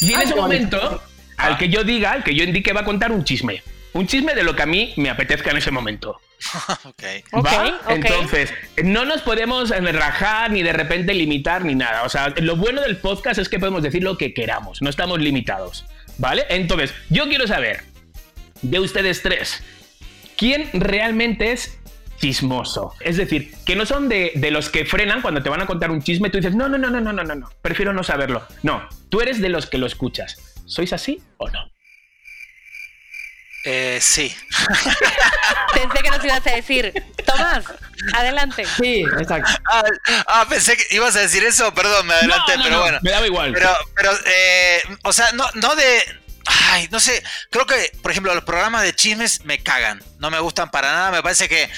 Y 0.00 0.12
en 0.12 0.20
ese 0.20 0.34
momento, 0.34 1.02
al 1.36 1.58
que 1.58 1.68
yo 1.68 1.84
diga, 1.84 2.12
al 2.12 2.24
que 2.24 2.34
yo 2.34 2.44
indique, 2.44 2.72
va 2.72 2.80
a 2.80 2.84
contar 2.84 3.12
un 3.12 3.24
chisme. 3.24 3.62
Un 3.94 4.06
chisme 4.06 4.34
de 4.34 4.42
lo 4.42 4.54
que 4.54 4.62
a 4.62 4.66
mí 4.66 4.92
me 4.96 5.10
apetezca 5.10 5.50
en 5.50 5.56
ese 5.56 5.70
momento. 5.70 6.20
okay. 6.84 7.22
¿Va? 7.32 7.80
Entonces, 7.88 8.52
no 8.84 9.04
nos 9.04 9.22
podemos 9.22 9.70
rajar 9.70 10.50
ni 10.50 10.62
de 10.62 10.72
repente 10.72 11.14
limitar 11.14 11.64
ni 11.64 11.74
nada. 11.74 12.04
O 12.04 12.08
sea, 12.08 12.28
lo 12.36 12.56
bueno 12.56 12.80
del 12.82 12.98
podcast 12.98 13.38
es 13.40 13.48
que 13.48 13.58
podemos 13.58 13.82
decir 13.82 14.02
lo 14.02 14.16
que 14.18 14.34
queramos, 14.34 14.82
no 14.82 14.90
estamos 14.90 15.20
limitados. 15.20 15.84
¿Vale? 16.18 16.46
Entonces, 16.48 16.94
yo 17.10 17.28
quiero 17.28 17.46
saber 17.46 17.84
de 18.62 18.80
ustedes 18.80 19.22
tres, 19.22 19.62
¿quién 20.36 20.68
realmente 20.72 21.52
es 21.52 21.78
chismoso? 22.20 22.94
Es 23.00 23.16
decir, 23.16 23.54
que 23.64 23.76
no 23.76 23.86
son 23.86 24.08
de, 24.08 24.32
de, 24.34 24.50
los 24.50 24.68
que 24.68 24.84
frenan 24.84 25.22
cuando 25.22 25.42
te 25.42 25.50
van 25.50 25.62
a 25.62 25.66
contar 25.66 25.90
un 25.90 26.02
chisme, 26.02 26.28
y 26.28 26.30
tú 26.30 26.38
dices, 26.38 26.54
no, 26.54 26.68
no, 26.68 26.78
no, 26.78 26.90
no, 26.90 27.00
no, 27.00 27.12
no, 27.12 27.24
no, 27.24 27.34
no 27.34 27.50
prefiero 27.62 27.92
no 27.92 28.02
saberlo. 28.02 28.46
No, 28.62 28.88
tú 29.08 29.20
eres 29.20 29.40
de 29.40 29.48
los 29.48 29.66
que 29.66 29.78
lo 29.78 29.86
escuchas. 29.86 30.36
¿Sois 30.66 30.92
así 30.92 31.22
o 31.38 31.48
no? 31.48 31.70
Eh, 33.64 33.98
sí. 34.00 34.34
pensé 35.74 35.98
que 36.02 36.10
nos 36.10 36.24
ibas 36.24 36.46
a 36.46 36.50
decir, 36.50 36.92
Tomás, 37.26 37.64
adelante. 38.14 38.64
Sí, 38.80 39.04
exacto. 39.18 39.50
Ah, 39.70 39.82
ah 40.26 40.46
pensé 40.48 40.76
que 40.76 40.94
ibas 40.94 41.16
a 41.16 41.20
decir 41.20 41.44
eso, 41.44 41.74
perdón, 41.74 42.06
me 42.06 42.14
adelanté, 42.14 42.54
pero 42.62 42.80
bueno. 42.80 42.98
Me 43.02 43.10
daba 43.10 43.26
igual. 43.26 43.52
Pero, 43.52 43.70
pero 43.94 44.12
eh, 44.26 44.80
o 45.02 45.12
sea, 45.12 45.32
no, 45.32 45.44
no 45.54 45.74
de 45.76 46.02
ay, 46.70 46.88
no 46.90 47.00
sé, 47.00 47.22
creo 47.50 47.66
que, 47.66 47.92
por 48.02 48.10
ejemplo, 48.10 48.34
los 48.34 48.44
programas 48.44 48.82
de 48.82 48.94
chismes 48.94 49.44
me 49.44 49.62
cagan, 49.62 50.02
no 50.18 50.30
me 50.30 50.40
gustan 50.40 50.70
para 50.70 50.92
nada, 50.92 51.10
me 51.10 51.22
parece 51.22 51.48
que 51.48 51.68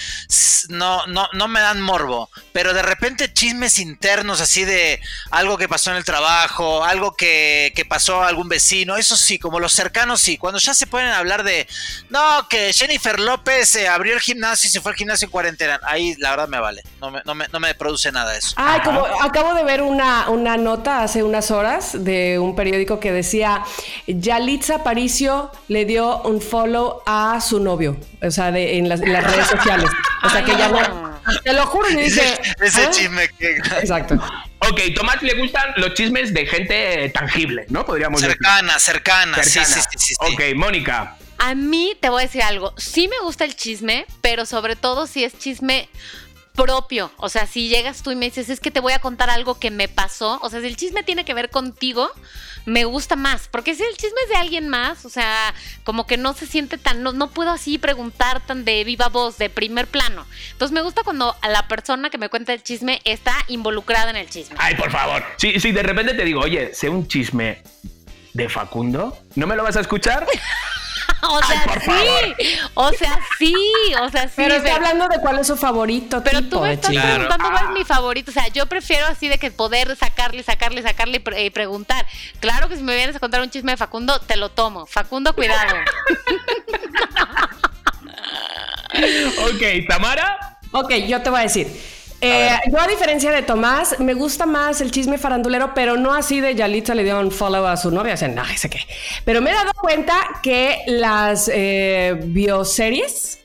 no, 0.69 1.07
no, 1.07 1.29
no 1.33 1.49
me 1.49 1.61
dan 1.61 1.81
morbo, 1.81 2.31
pero 2.53 2.75
de 2.75 2.83
repente 2.83 3.33
chismes 3.33 3.79
internos 3.79 4.41
así 4.41 4.65
de 4.65 5.01
algo 5.31 5.57
que 5.57 5.69
pasó 5.69 5.91
en 5.91 5.97
el 5.97 6.05
trabajo, 6.05 6.85
algo 6.85 7.15
que, 7.15 7.73
que 7.75 7.85
pasó 7.85 8.23
a 8.23 8.29
algún 8.29 8.49
vecino, 8.49 8.97
eso 8.97 9.17
sí, 9.17 9.39
como 9.39 9.61
los 9.61 9.73
cercanos 9.73 10.21
sí, 10.21 10.39
cuando 10.39 10.59
ya 10.59 10.75
se 10.75 10.87
pueden 10.87 11.09
hablar 11.09 11.43
de, 11.43 11.67
no, 12.09 12.49
que 12.49 12.73
Jennifer 12.73 13.19
López 13.19 13.75
eh, 13.77 13.89
abrió 13.89 14.15
el 14.15 14.21
gimnasio 14.21 14.69
y 14.69 14.71
se 14.71 14.81
fue 14.81 14.93
al 14.93 14.99
gimnasio 14.99 15.27
en 15.27 15.31
cuarentena, 15.33 15.81
ahí 15.85 16.15
la 16.19 16.31
verdad 16.31 16.49
me 16.49 16.61
vale, 16.61 16.83
no 17.01 17.11
me, 17.11 17.23
no 17.25 17.35
me, 17.35 17.47
no 17.49 17.61
me 17.61 17.75
produce 17.75 18.13
nada 18.13 18.37
eso. 18.37 18.55
Ay, 18.57 18.81
como 18.81 19.05
acabo 19.05 19.55
de 19.55 19.65
ver 19.65 19.83
una, 19.83 20.29
una 20.31 20.57
nota 20.57 21.03
hace 21.03 21.23
unas 21.23 21.51
horas 21.51 22.05
de 22.05 22.39
un 22.39 22.55
periódico 22.55 23.01
que 23.01 23.13
decía, 23.13 23.65
Yalitza 24.07 24.77
Aparicio 24.77 25.51
le 25.69 25.85
dio 25.85 26.23
un 26.23 26.41
follow 26.41 27.03
a 27.07 27.41
su 27.41 27.61
novio, 27.61 27.97
o 28.31 28.33
sea, 28.33 28.53
de, 28.53 28.79
en, 28.79 28.89
las, 28.89 29.01
redes 29.01 29.49
sociales. 29.49 29.91
O 30.23 30.31
sea, 30.31 30.45
que 30.45 30.57
ya 30.57 30.69
no... 30.69 31.19
Te 31.43 31.53
lo 31.53 31.67
juro, 31.67 31.91
y 31.91 31.97
dice... 31.97 32.23
Ese, 32.63 32.85
¿Ah? 32.85 32.91
chisme 32.91 33.29
que... 33.37 33.57
Exacto. 33.57 34.15
Ok, 34.61 34.81
Tomás 34.95 35.21
le 35.23 35.35
gustan 35.35 35.73
los 35.77 35.95
chismes 35.95 36.33
de 36.33 36.47
gente 36.47 37.11
tangible, 37.13 37.67
¿no? 37.71 37.85
Podríamos 37.85 38.21
cercana, 38.21 38.75
decir. 38.75 38.95
Cercana, 38.95 39.43
cercana. 39.43 39.67
Sí, 39.67 39.83
sí, 39.99 39.99
sí, 39.99 40.15
Ok, 40.21 40.55
Mónica. 40.55 41.17
A 41.39 41.57
mí 41.57 41.97
te 41.99 42.09
voy 42.09 42.23
a 42.23 42.27
decir 42.27 42.43
algo. 42.43 42.73
Sí 42.77 43.09
me 43.09 43.19
gusta 43.25 43.45
el 43.45 43.57
chisme, 43.57 44.07
pero 44.21 44.47
sobre 44.47 44.77
todo 44.77 45.09
si 45.09 45.25
es 45.25 45.37
chisme 45.37 45.89
propio. 46.55 47.11
O 47.17 47.29
sea, 47.29 47.47
si 47.47 47.69
llegas 47.69 48.03
tú 48.03 48.11
y 48.11 48.17
me 48.17 48.27
dices, 48.27 48.49
es 48.49 48.61
que 48.61 48.71
te 48.71 48.81
voy 48.81 48.93
a 48.93 48.99
contar 48.99 49.31
algo 49.31 49.59
que 49.59 49.71
me 49.71 49.89
pasó. 49.89 50.39
O 50.43 50.51
sea, 50.51 50.61
si 50.61 50.67
el 50.67 50.77
chisme 50.77 51.03
tiene 51.03 51.25
que 51.25 51.35
ver 51.35 51.51
contigo, 51.51 52.11
me 52.67 52.85
gusta 52.85 53.17
más. 53.17 53.49
Porque 53.49 53.75
si 53.75 53.83
el 53.83 53.97
chisme 53.97 54.21
es 54.25 54.29
de 54.31 54.37
alguien 54.37 54.69
más, 54.69 55.05
o 55.05 55.11
sea, 55.11 55.55
como 55.85 56.07
que 56.07 56.17
no 56.17 56.35
se 56.35 56.47
siente 56.47 56.79
tan, 56.79 57.03
no, 57.03 57.13
no 57.13 57.31
puedo 57.31 57.51
así 57.51 57.79
preguntar 57.79 58.45
tan 58.47 58.65
de 58.65 58.85
viva 58.85 59.09
voz, 59.09 59.39
de 59.39 59.51
primer 59.51 59.87
plano. 59.87 60.27
Entonces 60.53 60.75
me 60.75 60.83
gusta 60.83 61.03
cuando 61.03 61.37
a 61.41 61.49
la 61.49 61.69
persona 61.69 62.11
que 62.11 62.19
me 62.19 62.29
cuenta 62.29 62.53
el 62.53 62.63
chisme 62.63 63.01
está 63.05 63.35
involucrada 63.49 64.11
en 64.11 64.17
el 64.17 64.29
chisme. 64.29 64.57
Ay, 64.59 64.75
por 64.75 64.91
favor. 64.91 65.25
Si, 65.37 65.59
si 65.61 65.73
de 65.73 65.83
repente 65.83 66.15
te 66.15 66.25
digo, 66.25 66.41
oye, 66.41 66.75
sé 66.75 66.89
un 66.89 67.07
chisme 67.07 67.63
de 68.33 68.49
Facundo, 68.49 69.19
¿no 69.35 69.47
me 69.47 69.57
lo 69.57 69.63
vas 69.63 69.77
a 69.77 69.81
escuchar? 69.81 70.27
o 71.23 71.43
sea, 71.43 71.81
sí. 71.81 72.35
O 72.75 72.91
sea, 72.93 73.19
sí. 73.39 73.55
O 74.01 74.11
sea, 74.11 74.23
sí. 74.29 74.35
Pero 74.37 74.55
está 74.55 74.77
hablando 74.77 75.09
de 75.09 75.19
cuál 75.21 75.39
es 75.39 75.47
su 75.47 75.57
favorito. 75.57 76.23
Pero 76.23 76.43
tú 76.43 76.61
me 76.61 76.75
estás 76.75 76.91
preguntando 76.91 77.51
cuál 77.51 77.65
es 77.65 77.71
mi 77.71 77.85
favorito. 77.85 78.31
O 78.31 78.35
sea, 78.35 78.49
yo 78.49 78.67
prefiero 78.67 79.07
así 79.07 79.29
de 79.29 79.39
que 79.39 79.51
poder 79.51 79.97
sacarle, 79.97 80.43
sacarle, 80.43 80.83
sacarle 80.83 81.23
y 81.39 81.51
preguntar. 81.51 82.07
Claro 82.41 82.69
que 82.69 82.77
si 82.77 82.83
me 82.83 82.95
vienes 82.95 83.17
a 83.17 83.21
contar 83.21 83.41
un 83.41 83.51
chisme 83.51 83.73
de 83.73 83.77
Facundo, 83.77 84.19
te 84.21 84.37
lo 84.37 84.51
tomo. 84.51 84.87
Facundo, 84.87 85.35
cuidado. 85.35 85.75
ok, 89.45 89.87
Tamara. 89.89 90.59
Ok, 90.73 90.93
yo 91.07 91.23
te 91.23 91.31
voy 91.31 91.41
a 91.41 91.43
decir. 91.43 92.00
Eh, 92.21 92.51
yo 92.71 92.79
a 92.79 92.87
diferencia 92.87 93.31
de 93.31 93.43
Tomás, 93.43 93.99
me 93.99 94.15
gusta 94.15 94.45
más 94.45 94.81
el 94.81 94.91
chisme 94.91 95.17
farandulero, 95.17 95.73
pero 95.75 95.97
no 95.97 96.13
así 96.13 96.41
de 96.41 96.55
Yalitza 96.55 96.95
le 96.95 97.05
dio 97.05 97.19
un 97.19 97.31
follow 97.31 97.67
a 97.67 97.77
su 97.77 97.91
novia, 97.91 98.15
o 98.15 98.17
sea, 98.17 98.29
no, 98.29 98.45
sé 98.57 98.69
qué. 98.69 98.81
Pero 99.25 99.41
me 99.41 99.51
he 99.51 99.55
dado 99.55 99.73
cuenta 99.81 100.15
que 100.43 100.83
las 100.87 101.51
eh, 101.53 102.21
bioseries 102.23 103.39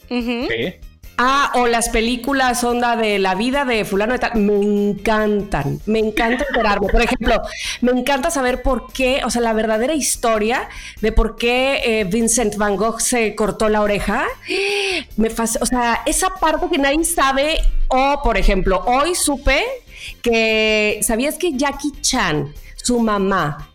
Ah, 1.18 1.52
o 1.56 1.68
las 1.68 1.90
películas 1.90 2.64
onda 2.64 2.98
de 2.98 3.20
la 3.20 3.36
vida 3.36 3.64
de 3.64 3.86
fulano 3.86 4.14
de 4.14 4.20
tal, 4.20 4.36
me 4.36 4.56
encantan, 4.56 5.80
me 5.86 6.00
encanta 6.00 6.46
enterarme. 6.50 6.88
Por 6.88 7.02
ejemplo, 7.02 7.42
me 7.82 7.92
encanta 7.92 8.30
saber 8.30 8.62
por 8.62 8.92
qué, 8.92 9.22
o 9.24 9.30
sea, 9.30 9.42
la 9.42 9.54
verdadera 9.54 9.94
historia 9.94 10.68
de 11.00 11.14
por 11.14 11.38
qué 11.38 11.82
eh, 11.86 12.04
Vincent 12.04 12.58
Van 12.58 12.76
Gogh 12.76 13.00
se 13.00 13.34
cortó 13.34 13.70
la 13.70 13.82
oreja. 13.82 14.26
Me 15.16 15.30
o 15.30 15.66
sea, 15.66 16.02
esa 16.06 16.30
parte 16.36 16.68
que 16.70 16.78
nadie 16.78 17.06
sabe, 17.06 17.60
o 17.88 18.22
por 18.22 18.38
ejemplo, 18.38 18.84
hoy 18.86 19.16
supe 19.16 19.64
que, 20.22 21.00
¿sabías 21.02 21.38
que 21.38 21.54
Jackie 21.54 21.94
Chan, 22.02 22.54
su 22.76 23.00
mamá, 23.00 23.75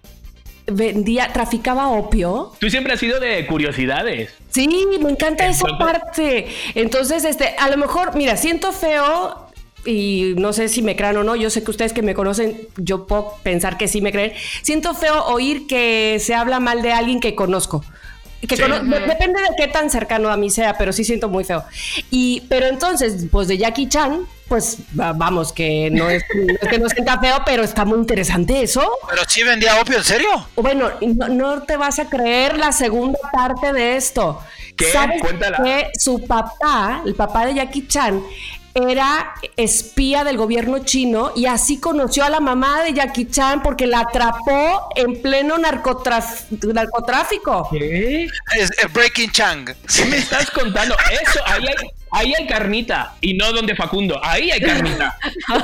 vendía, 0.71 1.33
traficaba 1.33 1.89
opio. 1.89 2.53
Tú 2.59 2.71
siempre 2.71 2.93
has 2.93 3.00
sido 3.00 3.21
de 3.21 3.47
curiosidades. 3.47 4.33
Sí, 4.49 4.69
me 5.00 5.11
encanta 5.11 5.47
esa 5.47 5.79
parte. 5.79 6.49
Entonces, 6.75 7.25
este, 7.25 7.55
a 7.59 7.69
lo 7.69 7.77
mejor, 7.77 8.17
mira, 8.17 8.37
siento 8.37 8.73
feo 8.73 9.50
y 9.85 10.35
no 10.37 10.53
sé 10.53 10.69
si 10.69 10.83
me 10.83 10.97
crean 10.97 11.17
o 11.17 11.25
no, 11.25 11.37
yo 11.37 11.50
sé 11.50 11.62
que 11.62 11.71
ustedes 11.71 11.93
que 11.93 12.03
me 12.03 12.15
conocen, 12.15 12.69
yo 12.77 13.07
puedo 13.07 13.35
pensar 13.43 13.79
que 13.79 13.89
sí 13.89 14.00
me 14.00 14.12
creen. 14.12 14.33
Siento 14.62 14.95
feo 14.95 15.25
oír 15.27 15.67
que 15.67 16.19
se 16.21 16.35
habla 16.35 16.61
mal 16.61 16.83
de 16.83 16.93
alguien 16.93 17.21
que 17.21 17.35
conozco. 17.35 17.85
Que 18.41 18.57
depende 18.57 19.41
de 19.41 19.49
qué 19.57 19.67
tan 19.69 19.91
cercano 19.91 20.31
a 20.31 20.37
mí 20.37 20.51
sea, 20.51 20.77
pero 20.79 20.93
sí 20.93 21.05
siento 21.05 21.29
muy 21.29 21.45
feo. 21.45 21.65
Y, 22.11 22.43
pero 22.49 22.67
entonces, 22.67 23.27
pues 23.31 23.49
de 23.49 23.59
Jackie 23.59 23.89
Chan, 23.89 24.27
pues 24.49 24.79
vamos, 24.93 25.53
que 25.53 25.91
no 25.91 26.11
es, 26.11 26.25
que 26.69 26.79
no 26.79 26.89
sienta 26.89 27.21
feo, 27.21 27.43
pero 27.45 27.63
está 27.63 27.85
muy 27.85 27.99
interesante 27.99 28.63
eso. 28.63 28.91
Pero 29.09 29.23
sí 29.29 29.43
vendía 29.43 29.81
opio, 29.81 29.99
¿en 29.99 30.05
serio? 30.05 30.49
Bueno, 30.57 30.91
no, 31.01 31.63
te 31.63 31.77
vas 31.77 31.99
a 31.99 32.07
creer 32.07 32.59
la 32.59 32.73
segunda 32.73 33.19
parte 33.33 33.73
de 33.73 33.97
esto. 33.97 34.41
¿Qué? 34.77 34.87
¿Sabes 34.87 35.23
que 35.63 35.91
su 35.99 36.27
papá, 36.27 37.03
el 37.05 37.15
papá 37.15 37.47
de 37.47 37.55
Jackie 37.55 37.87
Chan, 37.87 38.23
era 38.75 39.35
espía 39.57 40.25
del 40.25 40.37
gobierno 40.37 40.81
chino 40.81 41.33
y 41.35 41.47
así 41.47 41.81
conoció 41.81 42.25
a 42.25 42.31
la 42.31 42.41
mamá 42.41 42.83
de 42.83 42.93
Jackie 42.93 43.29
Chan 43.29 43.62
porque 43.62 43.87
la 43.87 44.00
atrapó 44.00 44.89
en 44.97 45.21
pleno 45.21 45.59
narcotráfico. 45.59 47.69
¿Qué? 47.71 48.29
Es, 48.57 48.71
Breaking 48.93 49.31
Chang. 49.33 49.75
¿Qué 49.95 50.05
me 50.07 50.19
estás 50.19 50.50
contando? 50.50 50.97
Eso, 51.11 51.41
ahí 51.47 51.67
hay, 51.67 51.75
Ahí 52.12 52.35
hay 52.35 52.47
carnita 52.47 53.14
y 53.21 53.35
no 53.35 53.52
donde 53.52 53.76
Facundo. 53.76 54.21
Ahí 54.23 54.50
hay 54.50 54.61
carnita. 54.61 55.17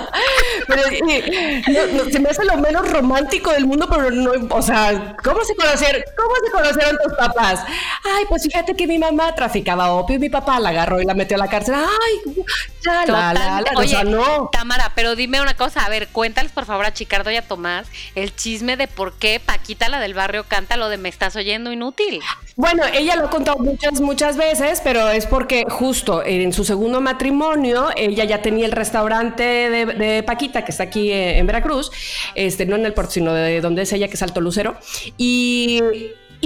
pero 0.66 2.10
se 2.10 2.20
me 2.20 2.30
hace 2.30 2.44
lo 2.44 2.56
menos 2.58 2.88
romántico 2.90 3.50
del 3.50 3.66
mundo, 3.66 3.88
pero 3.90 4.10
no, 4.10 4.32
o 4.50 4.62
sea, 4.62 5.16
¿cómo 5.22 5.44
se 5.44 5.54
conocieron? 5.56 6.02
¿Cómo 6.16 6.34
se 6.44 6.50
conocieron 6.52 6.96
tus 7.02 7.14
papás? 7.14 7.64
Ay, 8.04 8.24
pues 8.28 8.44
fíjate 8.44 8.74
que 8.74 8.86
mi 8.86 8.98
mamá 8.98 9.34
traficaba 9.34 9.92
opio 9.92 10.16
y 10.16 10.18
mi 10.20 10.28
papá 10.28 10.60
la 10.60 10.70
agarró 10.70 11.00
y 11.00 11.04
la 11.04 11.14
metió 11.14 11.36
a 11.36 11.40
la 11.40 11.48
cárcel. 11.48 11.74
Ay, 11.74 12.44
ya, 12.84 13.04
la, 13.06 13.32
la, 13.34 13.60
la, 13.60 13.72
Oye, 13.76 14.04
no. 14.04 14.48
Tamara, 14.52 14.92
pero 14.94 15.16
dime 15.16 15.40
una 15.40 15.54
cosa, 15.54 15.84
a 15.84 15.88
ver, 15.88 16.08
cuéntales 16.08 16.52
por 16.52 16.64
favor 16.64 16.86
a 16.86 16.92
Chicardo 16.92 17.30
y 17.30 17.36
a 17.36 17.42
Tomás 17.42 17.88
el 18.14 18.34
chisme 18.34 18.76
de 18.76 18.88
por 18.88 19.14
qué 19.14 19.40
Paquita, 19.40 19.88
la 19.88 20.00
del 20.00 20.14
barrio, 20.14 20.44
canta 20.44 20.76
lo 20.76 20.88
de 20.88 20.98
me 20.98 21.08
estás 21.08 21.36
oyendo 21.36 21.72
inútil. 21.72 22.20
Bueno, 22.56 22.84
ella 22.92 23.16
lo 23.16 23.26
ha 23.26 23.30
contado 23.30 23.58
muchas, 23.58 24.00
muchas 24.00 24.36
veces, 24.36 24.80
pero 24.82 25.08
es 25.10 25.26
porque 25.26 25.64
justo 25.68 26.22
en 26.40 26.52
su 26.52 26.64
segundo 26.64 27.00
matrimonio, 27.00 27.88
ella 27.96 28.24
ya 28.24 28.42
tenía 28.42 28.66
el 28.66 28.72
restaurante 28.72 29.42
de, 29.42 30.22
Paquita, 30.22 30.64
que 30.64 30.70
está 30.70 30.84
aquí 30.84 31.10
eh, 31.10 31.38
en 31.38 31.46
Veracruz, 31.46 31.90
este, 32.34 32.66
no 32.66 32.76
en 32.76 32.86
el 32.86 32.94
puerto, 32.94 33.12
sino 33.12 33.32
de 33.32 33.60
donde 33.60 33.82
es 33.82 33.92
ella, 33.92 34.08
que 34.08 34.14
es 34.14 34.22
Alto 34.22 34.40
Lucero, 34.40 34.76
y 35.16 35.80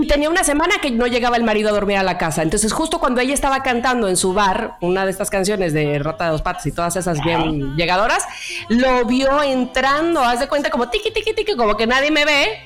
tenía 0.08 0.30
una 0.30 0.44
semana 0.44 0.76
que 0.80 0.90
no 0.90 1.06
llegaba 1.06 1.36
el 1.36 1.44
marido 1.44 1.68
a 1.70 1.72
dormir 1.72 1.96
a 1.96 2.02
la 2.02 2.18
casa. 2.18 2.42
Entonces, 2.42 2.72
justo 2.72 2.98
cuando 2.98 3.20
ella 3.20 3.34
estaba 3.34 3.62
cantando 3.62 4.08
en 4.08 4.16
su 4.16 4.32
bar 4.32 4.76
una 4.80 5.04
de 5.04 5.10
estas 5.10 5.30
canciones 5.30 5.72
de 5.72 5.98
Rata 5.98 6.26
de 6.26 6.30
dos 6.30 6.42
patas 6.42 6.66
y 6.66 6.72
todas 6.72 6.96
esas 6.96 7.22
bien 7.22 7.76
llegadoras, 7.76 8.24
lo 8.68 9.04
vio 9.04 9.42
entrando, 9.42 10.20
haz 10.20 10.40
de 10.40 10.48
cuenta 10.48 10.70
como 10.70 10.88
tiki, 10.88 11.10
tiki, 11.12 11.34
tiki, 11.34 11.54
como 11.56 11.76
que 11.76 11.86
nadie 11.86 12.10
me 12.10 12.24
ve 12.24 12.60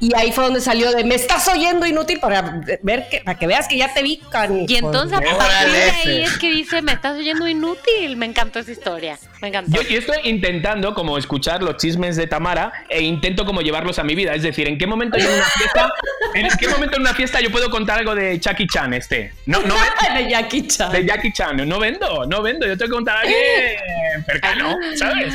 y 0.00 0.14
ahí 0.14 0.30
fue 0.30 0.44
donde 0.44 0.60
salió 0.60 0.92
de 0.92 1.04
me 1.04 1.16
estás 1.16 1.48
oyendo 1.48 1.84
inútil 1.84 2.20
para 2.20 2.60
ver 2.82 3.08
que, 3.08 3.20
para 3.20 3.36
que 3.36 3.46
veas 3.46 3.66
que 3.66 3.76
ya 3.76 3.92
te 3.92 4.02
vi, 4.02 4.20
Y 4.68 4.76
entonces 4.76 5.18
a 5.18 5.20
partir 5.20 5.72
de 5.72 5.82
ahí 5.82 6.22
es 6.22 6.38
que 6.38 6.50
dice 6.50 6.82
me 6.82 6.92
estás 6.92 7.16
oyendo 7.16 7.48
inútil. 7.48 8.16
Me 8.16 8.26
encantó 8.26 8.60
esa 8.60 8.70
historia. 8.70 9.18
Me 9.42 9.48
encantó. 9.48 9.82
Yo, 9.82 9.98
estoy 9.98 10.18
intentando 10.24 10.94
como 10.94 11.18
escuchar 11.18 11.62
los 11.62 11.76
chismes 11.78 12.16
de 12.16 12.26
Tamara 12.26 12.72
e 12.88 13.02
intento 13.02 13.44
como 13.44 13.60
llevarlos 13.60 13.98
a 13.98 14.04
mi 14.04 14.14
vida. 14.14 14.34
Es 14.34 14.42
decir, 14.42 14.68
¿en 14.68 14.78
qué 14.78 14.86
momento 14.86 15.18
yo 15.18 15.28
en 15.28 15.34
una 15.34 15.44
fiesta, 15.44 15.92
en 16.34 16.48
qué 16.58 16.68
momento 16.68 16.96
en 16.96 17.02
una 17.02 17.14
fiesta 17.14 17.40
yo 17.40 17.50
puedo 17.50 17.68
contar 17.70 17.98
algo 17.98 18.14
de 18.14 18.38
Jackie 18.38 18.68
Chan 18.68 18.94
este? 18.94 19.32
No, 19.46 19.62
no 19.62 19.74
de 20.14 20.30
Jackie 20.30 20.66
Chan. 20.66 20.92
De 20.92 21.04
Jackie 21.04 21.32
Chan. 21.32 21.68
No 21.68 21.80
vendo, 21.80 22.24
no 22.26 22.40
vendo. 22.42 22.66
Yo 22.66 22.76
tengo 22.78 22.90
que 22.90 22.94
contar 22.94 23.16
a 23.16 23.20
alguien 23.20 24.24
cercano, 24.26 24.76
¿sabes? 24.94 25.34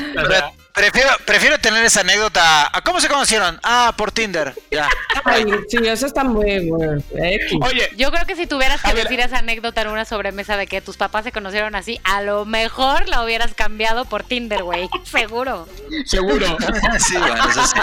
Prefiero, 0.74 1.10
prefiero 1.28 1.60
tener 1.60 1.86
esa 1.86 2.02
anécdota. 2.02 2.72
¿Cómo 2.84 3.00
se 3.00 3.08
conocieron? 3.08 3.60
Ah, 3.62 3.94
por 3.96 4.12
Tinder. 4.12 4.56
Ya. 4.72 4.90
Ay, 5.24 5.46
sí, 5.70 5.78
eso 5.84 6.08
está 6.08 6.24
muy 6.24 6.68
bueno. 6.68 7.00
Oye, 7.62 7.92
yo 7.96 8.10
creo 8.10 8.26
que 8.26 8.36
si 8.36 8.48
tuvieras 8.48 8.82
que 8.82 8.92
decir 8.96 9.20
esa 9.20 9.38
anécdota 9.38 9.84
en 9.84 9.90
una 9.90 10.04
sobremesa 10.04 10.58
de 10.58 10.66
que 10.66 10.82
tus 10.82 10.98
papás 10.98 11.26
se 11.26 11.32
conocieron 11.32 11.76
así, 11.76 12.00
a 12.04 12.24
lo 12.24 12.46
mejor 12.46 13.08
la 13.08 13.24
hubieras 13.24 13.54
cambiado 13.54 14.06
por 14.06 14.24
Tinder, 14.24 14.64
güey. 14.64 14.90
Seguro. 15.04 15.68
Seguro. 16.06 16.58
sí, 17.08 17.18
bueno, 17.18 17.50
eso 17.50 17.68
sí. 17.68 17.80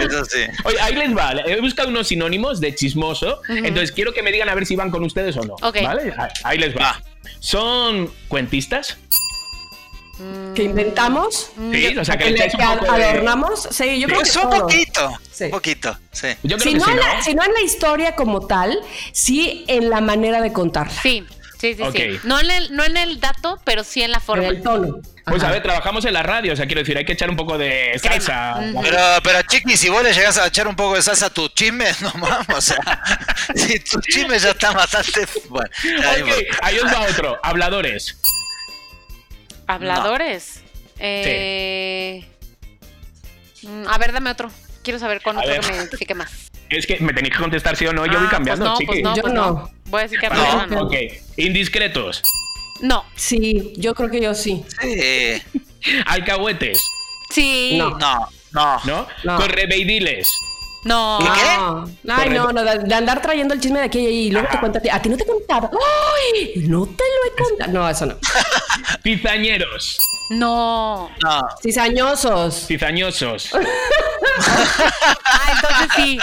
Eso 0.00 0.24
sí. 0.24 0.40
Oye, 0.64 0.80
ahí 0.80 0.96
les 0.96 1.16
va. 1.16 1.30
He 1.46 1.60
buscado 1.60 1.90
unos 1.90 2.08
sinónimos 2.08 2.60
de 2.60 2.74
chismoso. 2.74 3.40
Entonces 3.48 3.92
quiero 3.92 4.12
que 4.12 4.24
me 4.24 4.32
digan 4.32 4.48
a 4.48 4.54
ver 4.56 4.66
si 4.66 4.74
van 4.74 4.90
con 4.90 5.04
ustedes 5.04 5.36
o 5.36 5.42
no. 5.42 5.54
¿Vale? 5.60 6.12
Ahí 6.42 6.58
les 6.58 6.74
va. 6.76 7.00
Son 7.38 8.10
cuentistas. 8.26 8.98
Que 10.54 10.62
inventamos. 10.62 11.50
Sí, 11.72 11.96
o 11.98 12.04
sea, 12.04 12.16
que, 12.16 12.30
le 12.30 12.44
un 12.44 12.50
que 12.50 12.56
poco 12.56 12.92
de- 12.96 13.04
adornamos. 13.04 13.68
Sí, 13.70 13.98
yo 14.00 14.06
creo 14.06 14.20
Pues 14.20 14.32
que 14.32 14.38
un 14.38 14.50
todo. 14.50 14.60
poquito. 14.62 15.18
Sí. 15.32 15.44
Un 15.44 15.50
poquito, 15.50 15.98
sí. 16.12 16.28
Yo 16.42 16.56
creo 16.58 16.72
Si 16.72 16.78
que 16.78 16.84
no, 16.84 16.88
en 16.90 16.96
¿no? 16.96 17.02
la, 17.02 17.22
si 17.22 17.34
no 17.34 17.44
en 17.44 17.52
la 17.52 17.60
historia 17.62 18.14
como 18.14 18.46
tal, 18.46 18.78
sí 19.12 19.64
en 19.68 19.90
la 19.90 20.00
manera 20.00 20.40
de 20.40 20.52
contarla. 20.52 20.92
Sí, 21.02 21.26
sí, 21.60 21.76
sí. 21.94 22.20
No 22.24 22.38
en, 22.40 22.50
el, 22.50 22.76
no 22.76 22.84
en 22.84 22.96
el 22.96 23.20
dato, 23.20 23.58
pero 23.64 23.82
sí 23.84 24.02
en 24.02 24.10
la 24.12 24.18
En 24.18 24.22
forma. 24.22 24.46
el 24.48 24.62
tono. 24.62 24.98
Pues 25.26 25.42
Ajá. 25.42 25.48
a 25.48 25.52
ver, 25.54 25.62
trabajamos 25.62 26.04
en 26.04 26.12
la 26.12 26.22
radio, 26.22 26.52
o 26.52 26.56
sea, 26.56 26.66
quiero 26.66 26.82
decir, 26.82 26.98
hay 26.98 27.06
que 27.06 27.14
echar 27.14 27.30
un 27.30 27.36
poco 27.36 27.56
de 27.56 27.98
salsa. 27.98 28.56
Pero, 28.82 28.98
pero 29.22 29.40
Chiqui, 29.48 29.74
si 29.78 29.88
vos 29.88 30.02
le 30.02 30.12
llegas 30.12 30.36
a 30.36 30.46
echar 30.48 30.68
un 30.68 30.76
poco 30.76 30.96
de 30.96 31.00
salsa 31.02 31.26
a 31.26 31.30
tu 31.30 31.48
chisme, 31.48 31.86
no 32.02 32.12
mames, 32.18 32.46
o 32.54 32.60
sea, 32.60 33.00
si 33.54 33.80
tu 33.80 33.98
chisme 34.02 34.38
ya 34.38 34.50
está 34.50 34.72
bastante... 34.72 35.26
Bueno, 35.48 35.70
ya 35.82 36.10
Ok, 36.10 36.16
digo. 36.16 36.30
ahí 36.60 36.78
os 36.78 36.92
va 36.92 37.00
otro. 37.10 37.38
Habladores. 37.42 38.18
Habladores. 39.66 40.62
Eh, 40.98 42.24
mm, 43.62 43.86
A 43.88 43.98
ver, 43.98 44.12
dame 44.12 44.30
otro. 44.30 44.50
Quiero 44.82 44.98
saber 44.98 45.22
con 45.22 45.36
A 45.36 45.40
otro 45.40 45.50
ver. 45.52 45.60
que 45.60 45.68
me 45.70 45.76
identifique 45.76 46.14
más. 46.14 46.50
Es 46.70 46.86
que 46.86 46.98
me 47.00 47.12
tenéis 47.12 47.34
que 47.34 47.40
contestar 47.40 47.76
sí 47.76 47.86
o 47.86 47.92
no, 47.92 48.04
yo 48.06 48.18
voy 48.18 48.26
Ah, 48.26 48.30
cambiando, 48.30 48.64
pues 48.64 48.70
no, 48.72 48.78
chiqui. 48.78 48.86
pues 48.86 49.02
no, 49.02 49.16
Yo 49.16 49.22
pues 49.22 49.34
no. 49.34 49.46
no. 49.52 49.70
Voy 49.86 50.00
a 50.00 50.02
decir 50.04 50.18
que 50.18 50.26
habladora 50.26 50.66
no. 50.66 50.82
ok. 50.82 50.94
Indiscretos. 51.36 52.22
No. 52.80 53.04
Sí, 53.14 53.72
yo 53.76 53.94
creo 53.94 54.10
que 54.10 54.20
yo 54.20 54.34
sí. 54.34 54.64
Sí. 54.80 55.42
Alcahuetes. 56.06 56.82
Sí. 57.30 57.76
No. 57.78 57.90
No, 57.98 58.28
no. 58.52 58.80
¿No? 58.84 59.06
No. 59.24 59.36
Correveidiles. 59.36 60.32
No. 60.84 61.18
No. 61.18 62.14
Ay, 62.14 62.30
no, 62.30 62.52
no, 62.52 62.62
de, 62.62 62.94
andar 62.94 63.22
trayendo 63.22 63.54
el 63.54 63.60
chisme 63.60 63.78
de 63.78 63.86
aquí 63.86 63.98
y 63.98 64.30
luego 64.30 64.48
te 64.50 64.60
cuenta 64.60 64.78
a 64.78 64.82
ti. 64.82 64.88
A 64.90 65.00
ti 65.00 65.08
no 65.08 65.16
te 65.16 65.22
he 65.22 65.26
contado. 65.26 65.70
¡Ay! 65.72 66.66
No 66.68 66.86
te 66.86 67.04
lo 67.04 67.32
he 67.32 67.48
contado. 67.48 67.72
No, 67.72 67.88
eso 67.88 68.06
no. 68.06 68.16
Cizañeros. 69.02 69.98
No. 70.30 71.10
No. 71.22 71.48
Cizañosos. 71.62 72.66
Cizañosos. 72.66 73.50
Ah, 75.24 75.52
entonces 75.54 75.88
sí. 75.96 76.18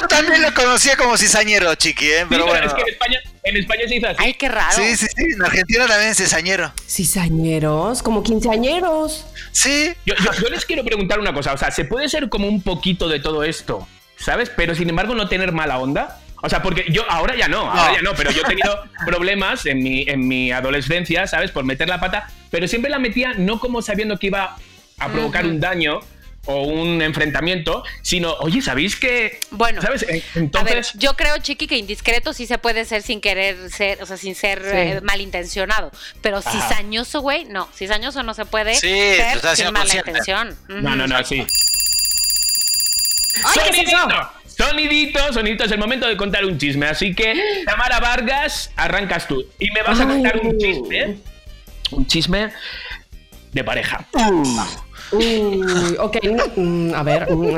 Yo 0.00 0.08
también 0.08 0.42
lo 0.42 0.52
conocía 0.54 0.96
como 0.96 1.16
cizañero, 1.16 1.74
Chiqui, 1.74 2.06
¿eh? 2.10 2.26
Pero 2.28 2.44
Sí, 2.44 2.50
bueno. 2.50 2.66
Es 2.66 2.74
que 2.74 2.82
en 2.82 2.88
España, 2.88 3.18
en 3.44 3.56
España 3.56 3.80
se 3.88 3.94
dice 3.94 4.06
así. 4.06 4.16
Ay, 4.20 4.34
qué 4.34 4.48
raro. 4.48 4.74
Sí, 4.76 4.96
sí, 4.96 5.06
sí. 5.06 5.24
En 5.34 5.42
Argentina 5.44 5.86
también 5.86 6.10
es 6.10 6.16
cizañero. 6.18 6.72
Cizañeros, 6.88 8.02
como 8.02 8.22
quinceañeros. 8.22 9.26
Sí. 9.52 9.92
Yo, 10.04 10.14
yo- 10.16 10.32
yo 10.32 10.48
les 10.48 10.64
quiero 10.64 10.84
preguntar 10.84 11.18
una 11.20 11.32
cosa. 11.32 11.52
O 11.52 11.58
sea, 11.58 11.70
¿se 11.70 11.84
puede 11.84 12.08
ser 12.08 12.28
como 12.28 12.48
un 12.48 12.62
poquito 12.62 13.08
de 13.08 13.20
todo 13.20 13.44
esto? 13.44 13.86
¿Sabes? 14.16 14.50
Pero 14.54 14.74
sin 14.74 14.88
embargo 14.88 15.14
no 15.14 15.28
tener 15.28 15.52
mala 15.52 15.78
onda. 15.78 16.20
O 16.42 16.48
sea, 16.48 16.62
porque 16.62 16.84
yo 16.90 17.02
ahora 17.10 17.34
ya 17.34 17.48
no, 17.48 17.70
ahora 17.70 17.88
No. 17.88 17.94
ya 17.96 18.02
no, 18.02 18.14
pero 18.14 18.30
yo 18.30 18.42
he 18.42 18.44
tenido 18.44 18.84
problemas 19.06 19.64
en 19.66 19.82
mi, 19.82 20.02
en 20.06 20.26
mi 20.28 20.52
adolescencia, 20.52 21.26
¿sabes? 21.26 21.50
Por 21.50 21.64
meter 21.64 21.88
la 21.88 21.98
pata, 21.98 22.28
pero 22.50 22.68
siempre 22.68 22.90
la 22.90 22.98
metía 22.98 23.32
no 23.34 23.58
como 23.58 23.80
sabiendo 23.82 24.18
que 24.18 24.28
iba 24.28 24.56
a 24.98 25.08
provocar 25.08 25.44
un 25.46 25.60
daño 25.60 26.00
o 26.48 26.62
un 26.62 27.02
enfrentamiento, 27.02 27.82
sino, 28.02 28.32
oye, 28.34 28.62
¿sabéis 28.62 28.94
que...? 28.96 29.40
Bueno, 29.50 29.82
¿sabes? 29.82 30.04
En- 30.08 30.08
A 30.08 30.18
ver, 30.18 30.22
Entonces, 30.44 30.92
yo 30.94 31.16
creo, 31.16 31.36
Chiqui, 31.38 31.66
que 31.66 31.76
indiscreto 31.76 32.32
sí 32.32 32.46
se 32.46 32.56
puede 32.58 32.84
ser 32.84 33.02
sin 33.02 33.20
querer 33.20 33.68
ser, 33.70 34.00
o 34.02 34.06
sea, 34.06 34.16
sin 34.16 34.36
ser 34.36 34.60
Sí. 34.62 34.68
eh, 34.72 35.00
malintencionado. 35.02 35.90
Pero 36.22 36.38
Ajá. 36.38 36.50
cizañoso, 36.52 37.20
güey, 37.20 37.46
no. 37.46 37.68
Cizañoso 37.74 38.22
no 38.22 38.32
se 38.32 38.44
puede 38.44 38.74
Sí, 38.76 38.88
ser 39.16 39.40
sin 39.56 39.66
mala 39.66 39.80
consciente. 39.80 40.10
intención. 40.10 40.56
no, 40.68 40.94
no, 40.94 41.06
no, 41.08 41.24
sí. 41.24 41.44
¡Sonidito! 43.54 43.96
Sonidito, 44.46 45.32
sonidito, 45.34 45.64
es 45.64 45.72
el 45.72 45.78
momento 45.78 46.06
de 46.06 46.16
contar 46.16 46.44
un 46.46 46.56
chisme. 46.58 46.86
Así 46.86 47.14
que, 47.14 47.34
Tamara 47.66 48.00
Vargas, 48.00 48.70
arrancas 48.76 49.26
tú. 49.28 49.44
Y 49.58 49.70
me 49.72 49.82
vas 49.82 49.98
a 50.00 50.02
Ay. 50.04 50.08
contar 50.08 50.38
un 50.40 50.56
chisme. 50.58 51.18
Un 51.90 52.06
chisme 52.06 52.52
de 53.52 53.64
pareja. 53.64 54.06
Uy, 55.12 55.96
ok. 55.98 56.16
mm, 56.56 56.94
A 56.94 57.02
ver. 57.02 57.30
mm. 57.30 57.56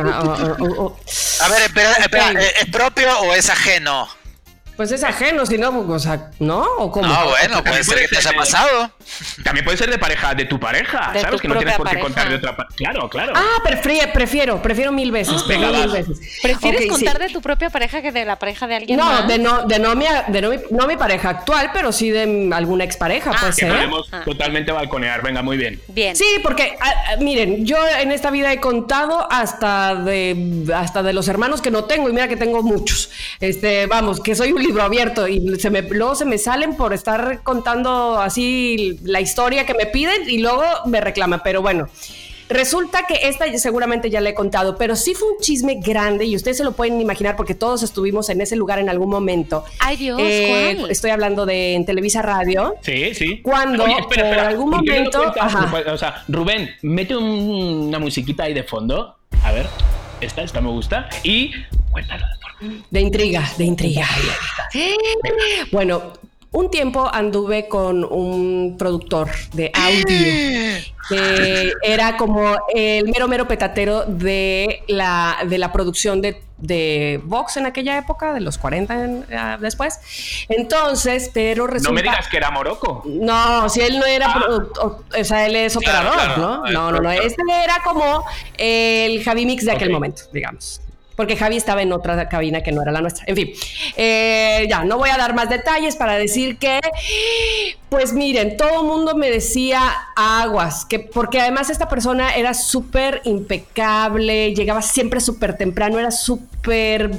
A 1.40 1.48
ver, 1.48 1.62
espera, 1.62 1.92
espera. 1.94 2.30
Ok. 2.30 2.36
¿eh, 2.36 2.52
¿Es 2.60 2.66
propio 2.70 3.20
o 3.20 3.34
es 3.34 3.48
ajeno? 3.48 4.08
Pues 4.78 4.92
es 4.92 5.02
ajeno, 5.02 5.44
si 5.44 5.58
no, 5.58 5.70
o 5.76 5.98
sea, 5.98 6.30
¿no? 6.38 6.62
¿O 6.78 6.90
cómo? 6.92 7.06
No, 7.08 7.24
bueno, 7.30 7.54
También 7.56 7.64
puede 7.64 7.82
ser 7.84 7.98
que 7.98 8.06
te 8.08 8.16
haya 8.18 8.32
pasado. 8.32 8.90
También 9.42 9.64
puede 9.64 9.76
ser 9.76 9.90
de 9.90 9.98
pareja 9.98 10.34
de 10.36 10.44
tu 10.44 10.60
pareja, 10.60 11.10
De 11.12 11.20
¿sabes? 11.20 11.34
tu 11.36 11.42
Que 11.42 11.48
no 11.48 11.56
tienes 11.56 11.74
por 11.76 11.90
qué 11.90 11.98
contar 11.98 12.28
de 12.28 12.36
otra 12.36 12.56
pareja. 12.56 12.76
Claro, 12.76 13.08
claro. 13.10 13.32
Ah, 13.34 13.60
prefiero, 13.64 14.12
prefiero, 14.12 14.62
prefiero 14.62 14.92
mil 14.92 15.10
veces. 15.10 15.42
prefiero 15.42 15.72
Venga, 15.72 15.84
mil 15.86 15.92
veces. 15.92 16.20
¿Prefieres 16.42 16.82
sí. 16.82 16.88
contar 16.88 17.18
de 17.18 17.28
tu 17.28 17.42
propia 17.42 17.70
pareja 17.70 18.00
que 18.02 18.12
de 18.12 18.24
la 18.24 18.36
pareja 18.38 18.68
de 18.68 18.76
alguien 18.76 18.98
No, 19.00 19.04
más? 19.04 19.26
de 19.26 19.38
no, 19.38 19.66
de 19.66 19.78
no 19.80 19.96
mi, 19.96 20.06
de 20.28 20.40
no 20.40 20.50
mi, 20.50 20.56
no 20.70 20.86
mi 20.86 20.96
pareja 20.96 21.30
actual, 21.30 21.70
pero 21.74 21.90
sí 21.90 22.10
de 22.10 22.48
alguna 22.54 22.84
expareja, 22.84 23.32
Ah, 23.34 23.36
puede 23.40 23.52
que 23.54 23.60
ser. 23.60 23.72
podemos 23.72 24.08
Ah. 24.12 24.22
totalmente 24.24 24.70
balconear. 24.70 25.22
Venga, 25.22 25.42
muy 25.42 25.56
bien. 25.56 25.82
Bien. 25.88 26.14
Sí, 26.14 26.24
porque 26.44 26.76
ah, 26.80 26.94
ah, 27.08 27.16
miren, 27.18 27.66
yo 27.66 27.78
en 28.00 28.12
esta 28.12 28.30
vida 28.30 28.52
he 28.52 28.60
contado 28.60 29.26
hasta 29.28 29.96
de 29.96 30.64
hasta 30.72 31.02
de 31.02 31.12
los 31.12 31.26
hermanos 31.26 31.60
que 31.62 31.72
no 31.72 31.82
tengo 31.86 32.08
y 32.08 32.12
mira 32.12 32.28
que 32.28 32.36
tengo 32.36 32.62
muchos. 32.62 33.10
Este, 33.40 33.86
vamos, 33.86 34.20
que 34.20 34.36
soy 34.36 34.52
un 34.52 34.67
libro 34.68 34.82
abierto 34.84 35.26
y 35.26 35.58
se 35.58 35.70
me 35.70 35.82
luego 35.82 36.14
se 36.14 36.24
me 36.24 36.38
salen 36.38 36.76
por 36.76 36.92
estar 36.92 37.42
contando 37.42 38.18
así 38.20 38.98
la 39.02 39.20
historia 39.20 39.66
que 39.66 39.74
me 39.74 39.86
piden 39.86 40.28
y 40.28 40.38
luego 40.38 40.62
me 40.86 41.00
reclaman, 41.00 41.40
pero 41.42 41.60
bueno. 41.62 41.88
Resulta 42.50 43.02
que 43.06 43.28
esta 43.28 43.44
seguramente 43.58 44.08
ya 44.08 44.22
la 44.22 44.30
he 44.30 44.34
contado, 44.34 44.78
pero 44.78 44.96
sí 44.96 45.12
fue 45.12 45.28
un 45.32 45.38
chisme 45.38 45.80
grande 45.84 46.24
y 46.24 46.34
ustedes 46.34 46.56
se 46.56 46.64
lo 46.64 46.72
pueden 46.72 46.98
imaginar 46.98 47.36
porque 47.36 47.54
todos 47.54 47.82
estuvimos 47.82 48.30
en 48.30 48.40
ese 48.40 48.56
lugar 48.56 48.78
en 48.78 48.88
algún 48.88 49.10
momento. 49.10 49.64
Ay, 49.80 49.98
Dios, 49.98 50.18
Eh, 50.22 50.76
¿cuál? 50.78 50.90
estoy 50.90 51.10
hablando 51.10 51.44
de 51.44 51.74
en 51.74 51.84
Televisa 51.84 52.22
Radio. 52.22 52.76
Sí, 52.80 53.14
sí. 53.14 53.42
Cuando, 53.42 53.84
algún 53.84 54.70
¿por 54.70 54.82
qué 54.82 55.00
no 55.02 55.10
lo 55.10 55.26
momento-. 55.26 55.92
O 55.92 55.98
sea, 55.98 56.24
Rubén, 56.26 56.70
mete 56.80 57.14
un- 57.14 57.88
una 57.88 57.98
musiquita 57.98 58.44
ahí 58.44 58.54
de 58.54 58.62
fondo. 58.62 59.16
A 59.44 59.52
ver, 59.52 59.66
esta, 60.22 60.40
esta 60.40 60.62
me 60.62 60.70
gusta. 60.70 61.06
Y 61.22 61.50
cuéntalo 61.92 62.24
de 62.90 63.00
intriga, 63.00 63.48
de 63.56 63.64
intriga. 63.64 64.06
Bueno, 65.72 66.12
un 66.50 66.70
tiempo 66.70 67.08
anduve 67.12 67.68
con 67.68 68.04
un 68.04 68.76
productor 68.78 69.28
de 69.52 69.70
audio 69.74 70.82
que 71.08 71.72
era 71.82 72.16
como 72.16 72.56
el 72.74 73.04
mero 73.08 73.28
mero 73.28 73.46
petatero 73.48 74.04
de 74.06 74.82
la, 74.88 75.38
de 75.46 75.56
la 75.58 75.72
producción 75.72 76.20
de, 76.20 76.40
de 76.58 77.20
Vox 77.24 77.56
en 77.58 77.64
aquella 77.66 77.96
época, 77.98 78.32
de 78.34 78.40
los 78.40 78.58
40 78.58 79.04
en- 79.04 79.24
ah, 79.34 79.56
después. 79.60 80.00
Entonces, 80.50 81.30
pero 81.32 81.66
resulta... 81.66 81.90
No 81.90 81.94
me 81.94 82.02
digas 82.02 82.28
que 82.28 82.36
era 82.38 82.50
Morocco. 82.50 83.02
No, 83.06 83.68
si 83.70 83.80
él 83.80 83.98
no 83.98 84.04
era, 84.06 84.32
produ- 84.34 84.70
o, 84.82 85.02
o 85.18 85.24
sea, 85.24 85.46
él 85.46 85.56
es 85.56 85.76
operador, 85.76 86.12
claro, 86.14 86.36
¿no? 86.38 86.66
No, 86.70 86.92
no, 86.92 86.98
no, 87.00 87.10
este 87.10 87.42
era 87.64 87.80
como 87.84 88.24
el 88.58 89.22
Javi 89.24 89.46
Mix 89.46 89.64
de 89.64 89.72
aquel 89.72 89.90
momento, 89.90 90.22
digamos. 90.32 90.80
Porque 91.18 91.36
Javi 91.36 91.56
estaba 91.56 91.82
en 91.82 91.92
otra 91.92 92.28
cabina 92.28 92.62
que 92.62 92.70
no 92.70 92.80
era 92.80 92.92
la 92.92 93.00
nuestra. 93.00 93.24
En 93.26 93.34
fin, 93.34 93.50
eh, 93.96 94.68
ya, 94.70 94.84
no 94.84 94.98
voy 94.98 95.10
a 95.10 95.16
dar 95.16 95.34
más 95.34 95.48
detalles 95.50 95.96
para 95.96 96.14
decir 96.14 96.58
que, 96.58 96.78
pues 97.88 98.12
miren, 98.12 98.56
todo 98.56 98.82
el 98.82 98.86
mundo 98.86 99.16
me 99.16 99.28
decía 99.28 99.80
aguas, 100.14 100.84
que 100.84 101.00
porque 101.00 101.40
además 101.40 101.70
esta 101.70 101.88
persona 101.88 102.36
era 102.36 102.54
súper 102.54 103.20
impecable, 103.24 104.54
llegaba 104.54 104.80
siempre 104.80 105.18
súper 105.18 105.56
temprano, 105.56 105.98
era 105.98 106.12
súper 106.12 107.10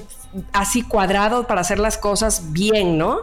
así 0.53 0.81
cuadrado 0.81 1.45
para 1.45 1.59
hacer 1.59 1.79
las 1.79 1.97
cosas 1.97 2.53
bien, 2.53 2.97
¿no? 2.97 3.19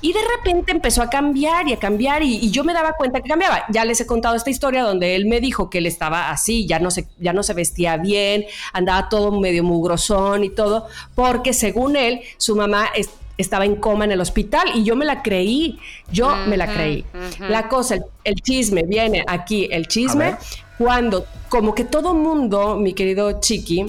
Y 0.00 0.12
de 0.12 0.20
repente 0.36 0.72
empezó 0.72 1.02
a 1.02 1.10
cambiar 1.10 1.68
y 1.68 1.72
a 1.72 1.78
cambiar 1.78 2.22
y, 2.22 2.36
y 2.36 2.50
yo 2.50 2.62
me 2.64 2.72
daba 2.72 2.92
cuenta 2.92 3.20
que 3.20 3.28
cambiaba. 3.28 3.64
Ya 3.70 3.84
les 3.84 4.00
he 4.00 4.06
contado 4.06 4.36
esta 4.36 4.50
historia 4.50 4.82
donde 4.82 5.16
él 5.16 5.26
me 5.26 5.40
dijo 5.40 5.70
que 5.70 5.78
él 5.78 5.86
estaba 5.86 6.30
así, 6.30 6.66
ya 6.66 6.78
no 6.78 6.90
se, 6.90 7.06
ya 7.18 7.32
no 7.32 7.42
se 7.42 7.54
vestía 7.54 7.96
bien, 7.96 8.44
andaba 8.72 9.08
todo 9.08 9.32
medio 9.40 9.64
mugrosón 9.64 10.44
y 10.44 10.50
todo, 10.50 10.86
porque 11.14 11.52
según 11.52 11.96
él, 11.96 12.20
su 12.36 12.54
mamá 12.56 12.86
es- 12.94 13.10
estaba 13.38 13.64
en 13.64 13.76
coma 13.76 14.04
en 14.04 14.10
el 14.12 14.20
hospital 14.20 14.68
y 14.74 14.82
yo 14.82 14.96
me 14.96 15.04
la 15.04 15.22
creí, 15.22 15.78
yo 16.10 16.34
me 16.48 16.56
la 16.56 16.66
creí. 16.72 17.04
La 17.48 17.68
cosa, 17.68 17.94
el, 17.94 18.02
el 18.24 18.34
chisme, 18.36 18.82
viene 18.82 19.24
aquí 19.28 19.68
el 19.70 19.86
chisme, 19.86 20.34
cuando 20.76 21.24
como 21.48 21.72
que 21.74 21.84
todo 21.84 22.14
mundo, 22.14 22.76
mi 22.76 22.94
querido 22.94 23.40
Chiqui, 23.40 23.86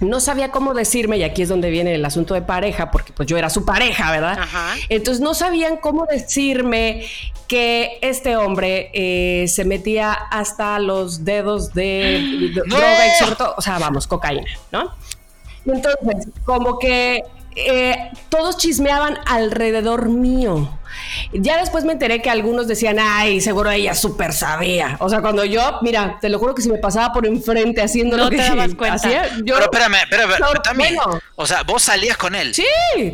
no 0.00 0.20
sabía 0.20 0.50
cómo 0.50 0.74
decirme, 0.74 1.16
y 1.18 1.22
aquí 1.22 1.42
es 1.42 1.48
donde 1.48 1.70
viene 1.70 1.94
el 1.94 2.04
asunto 2.04 2.34
de 2.34 2.42
pareja, 2.42 2.90
porque 2.90 3.12
pues 3.12 3.28
yo 3.28 3.36
era 3.38 3.48
su 3.50 3.64
pareja, 3.64 4.10
¿verdad? 4.10 4.38
Ajá. 4.38 4.74
Entonces 4.88 5.20
no 5.22 5.34
sabían 5.34 5.76
cómo 5.78 6.06
decirme 6.06 7.06
que 7.48 7.98
este 8.02 8.36
hombre 8.36 8.90
eh, 8.92 9.46
se 9.48 9.64
metía 9.64 10.12
hasta 10.12 10.78
los 10.80 11.24
dedos 11.24 11.72
de, 11.72 12.52
de- 12.54 12.62
¡No! 12.66 12.76
droga 12.76 13.06
y 13.06 13.18
sobre 13.22 13.36
todo, 13.36 13.54
o 13.56 13.62
sea, 13.62 13.78
vamos, 13.78 14.06
cocaína, 14.06 14.50
¿no? 14.72 14.92
Y 15.64 15.70
entonces, 15.70 16.28
como 16.44 16.78
que 16.78 17.22
eh, 17.54 18.10
todos 18.28 18.56
chismeaban 18.58 19.18
alrededor 19.26 20.08
mío. 20.08 20.68
Ya 21.32 21.58
después 21.58 21.84
me 21.84 21.92
enteré 21.92 22.22
que 22.22 22.30
algunos 22.30 22.66
decían, 22.68 22.98
ay, 23.00 23.40
seguro 23.40 23.70
ella 23.70 23.94
súper 23.94 24.32
sabía. 24.32 24.96
O 25.00 25.08
sea, 25.08 25.20
cuando 25.20 25.44
yo, 25.44 25.78
mira, 25.82 26.18
te 26.20 26.28
lo 26.28 26.38
juro 26.38 26.54
que 26.54 26.62
si 26.62 26.70
me 26.70 26.78
pasaba 26.78 27.12
por 27.12 27.26
enfrente 27.26 27.82
haciendo 27.82 28.16
lo 28.16 28.30
que 28.30 28.36
te 28.36 28.42
dabas 28.48 28.74
cuenta. 28.74 28.94
hacía, 28.96 29.28
yo... 29.44 29.54
Pero 29.54 29.62
espérame, 29.64 29.94
espérame, 30.02 30.32
No, 30.40 30.52
también. 30.62 30.94
bueno. 30.96 31.20
O 31.36 31.46
sea, 31.46 31.62
vos 31.64 31.82
salías 31.82 32.16
con 32.16 32.34
él. 32.34 32.54
Sí, 32.54 32.64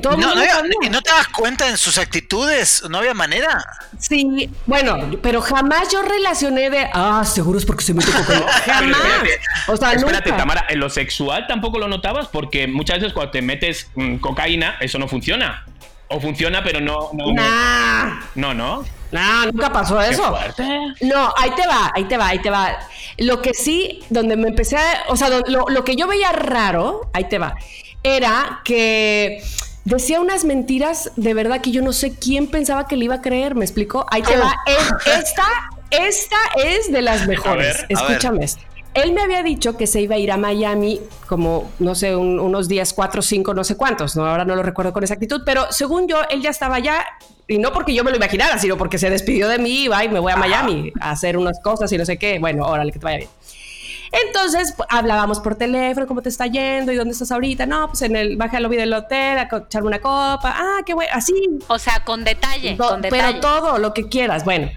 todo 0.02 0.12
No, 0.12 0.18
mundo 0.18 0.34
no, 0.36 0.40
había- 0.42 0.54
sabía. 0.54 0.72
¿y 0.82 0.88
no 0.90 1.02
te 1.02 1.10
das 1.10 1.28
cuenta 1.28 1.68
en 1.68 1.76
sus 1.76 1.98
actitudes? 1.98 2.82
¿No 2.88 2.98
había 2.98 3.14
manera? 3.14 3.64
Sí, 3.98 4.48
bueno, 4.66 4.96
pero 5.22 5.40
jamás 5.40 5.88
yo 5.92 6.02
relacioné 6.02 6.70
de, 6.70 6.88
ah, 6.92 7.24
seguro 7.24 7.58
es 7.58 7.64
porque 7.66 7.84
se 7.84 7.94
mete 7.94 8.10
cocaína. 8.12 8.46
Pero 8.64 8.74
Jamás. 8.74 9.00
espérate, 9.00 9.40
O 9.68 9.76
sea, 9.76 9.92
espérate, 9.92 10.30
nunca. 10.30 10.36
Tamara, 10.42 10.66
en 10.68 10.78
lo 10.80 10.88
sexual 10.90 11.46
tampoco 11.46 11.78
lo 11.78 11.88
notabas 11.88 12.28
porque 12.28 12.66
muchas 12.66 12.98
veces 12.98 13.12
cuando 13.12 13.30
te 13.32 13.42
metes 13.42 13.90
mm, 13.94 14.16
cocaína, 14.16 14.76
eso 14.80 14.98
no 14.98 15.08
funciona. 15.08 15.64
O 16.12 16.20
funciona, 16.20 16.62
pero 16.62 16.80
no. 16.80 17.10
No, 17.12 17.26
no, 17.26 17.32
Nah, 17.32 18.20
no. 18.34 18.54
no. 18.54 18.84
nah, 19.10 19.46
nunca 19.46 19.72
pasó 19.72 19.98
Qué 19.98 20.10
eso. 20.10 20.24
fuerte. 20.28 20.62
No, 21.02 21.32
ahí 21.36 21.50
te 21.56 21.66
va, 21.66 21.90
ahí 21.94 22.04
te 22.04 22.16
va, 22.16 22.28
ahí 22.28 22.38
te 22.40 22.50
va. 22.50 22.78
Lo 23.18 23.42
que 23.42 23.54
sí, 23.54 24.02
donde 24.10 24.36
me 24.36 24.48
empecé 24.48 24.76
a, 24.76 25.04
o 25.08 25.16
sea, 25.16 25.28
lo, 25.28 25.66
lo 25.68 25.84
que 25.84 25.96
yo 25.96 26.06
veía 26.06 26.32
raro, 26.32 27.10
ahí 27.12 27.24
te 27.24 27.38
va, 27.38 27.54
era 28.02 28.60
que 28.64 29.42
decía 29.84 30.20
unas 30.20 30.44
mentiras 30.44 31.10
de 31.16 31.34
verdad 31.34 31.60
que 31.60 31.70
yo 31.72 31.82
no 31.82 31.92
sé 31.92 32.16
quién 32.16 32.46
pensaba 32.46 32.86
que 32.86 32.96
le 32.96 33.04
iba 33.06 33.16
a 33.16 33.20
creer, 33.22 33.54
¿me 33.54 33.64
explicó? 33.64 34.06
Ahí 34.10 34.22
te 34.22 34.36
va, 34.36 34.54
Es- 34.66 35.06
esta, 35.18 35.44
esta 35.90 36.36
es 36.56 36.90
de 36.90 37.02
las 37.02 37.26
mejores, 37.26 37.84
ver, 37.88 37.98
a 37.98 38.02
escúchame 38.06 38.44
esto. 38.44 38.62
Él 38.94 39.12
me 39.12 39.22
había 39.22 39.42
dicho 39.42 39.76
que 39.76 39.86
se 39.86 40.00
iba 40.02 40.16
a 40.16 40.18
ir 40.18 40.30
a 40.30 40.36
Miami 40.36 41.00
como, 41.26 41.70
no 41.78 41.94
sé, 41.94 42.14
un- 42.14 42.38
unos 42.38 42.68
días, 42.68 42.92
cuatro, 42.92 43.22
cinco, 43.22 43.54
no 43.54 43.64
sé 43.64 43.76
cuántos, 43.76 44.16
¿no? 44.16 44.26
ahora 44.26 44.44
no 44.44 44.54
lo 44.54 44.62
recuerdo 44.62 44.92
con 44.92 45.02
exactitud, 45.02 45.42
pero 45.46 45.66
según 45.70 46.06
yo, 46.08 46.18
él 46.30 46.42
ya 46.42 46.50
estaba 46.50 46.76
allá, 46.76 47.04
y 47.48 47.58
no 47.58 47.72
porque 47.72 47.94
yo 47.94 48.04
me 48.04 48.10
lo 48.10 48.16
imaginara, 48.18 48.58
sino 48.58 48.76
porque 48.76 48.98
se 48.98 49.08
despidió 49.10 49.48
de 49.48 49.58
mí 49.58 49.84
y 49.84 49.88
va 49.88 50.04
y 50.04 50.08
me 50.08 50.18
voy 50.20 50.32
a 50.32 50.36
Miami 50.36 50.92
a 51.00 51.10
hacer 51.12 51.36
unas 51.38 51.58
cosas 51.60 51.90
y 51.92 51.98
no 51.98 52.04
sé 52.04 52.16
qué. 52.18 52.38
Bueno, 52.38 52.64
órale, 52.66 52.92
que 52.92 52.98
te 52.98 53.04
vaya 53.04 53.18
bien. 53.18 53.30
Entonces 54.26 54.74
pues, 54.76 54.86
hablábamos 54.92 55.40
por 55.40 55.54
teléfono, 55.56 56.06
¿cómo 56.06 56.20
te 56.22 56.28
está 56.28 56.46
yendo? 56.46 56.92
¿Y 56.92 56.96
dónde 56.96 57.12
estás 57.12 57.32
ahorita? 57.32 57.64
No, 57.66 57.88
pues 57.88 58.02
en 58.02 58.14
el, 58.14 58.36
bajé 58.36 58.58
al 58.58 58.64
lobby 58.64 58.76
del 58.76 58.92
hotel 58.92 59.38
a 59.38 59.48
echarme 59.66 59.88
una 59.88 60.00
copa. 60.00 60.54
Ah, 60.54 60.80
qué 60.84 60.92
bueno, 60.94 61.10
así, 61.14 61.32
O 61.68 61.78
sea, 61.78 62.04
con 62.04 62.22
detalle, 62.24 62.74
Do- 62.76 62.88
con 62.88 63.00
detalle. 63.02 63.22
pero 63.22 63.40
todo 63.40 63.78
lo 63.78 63.94
que 63.94 64.08
quieras. 64.08 64.44
Bueno, 64.44 64.70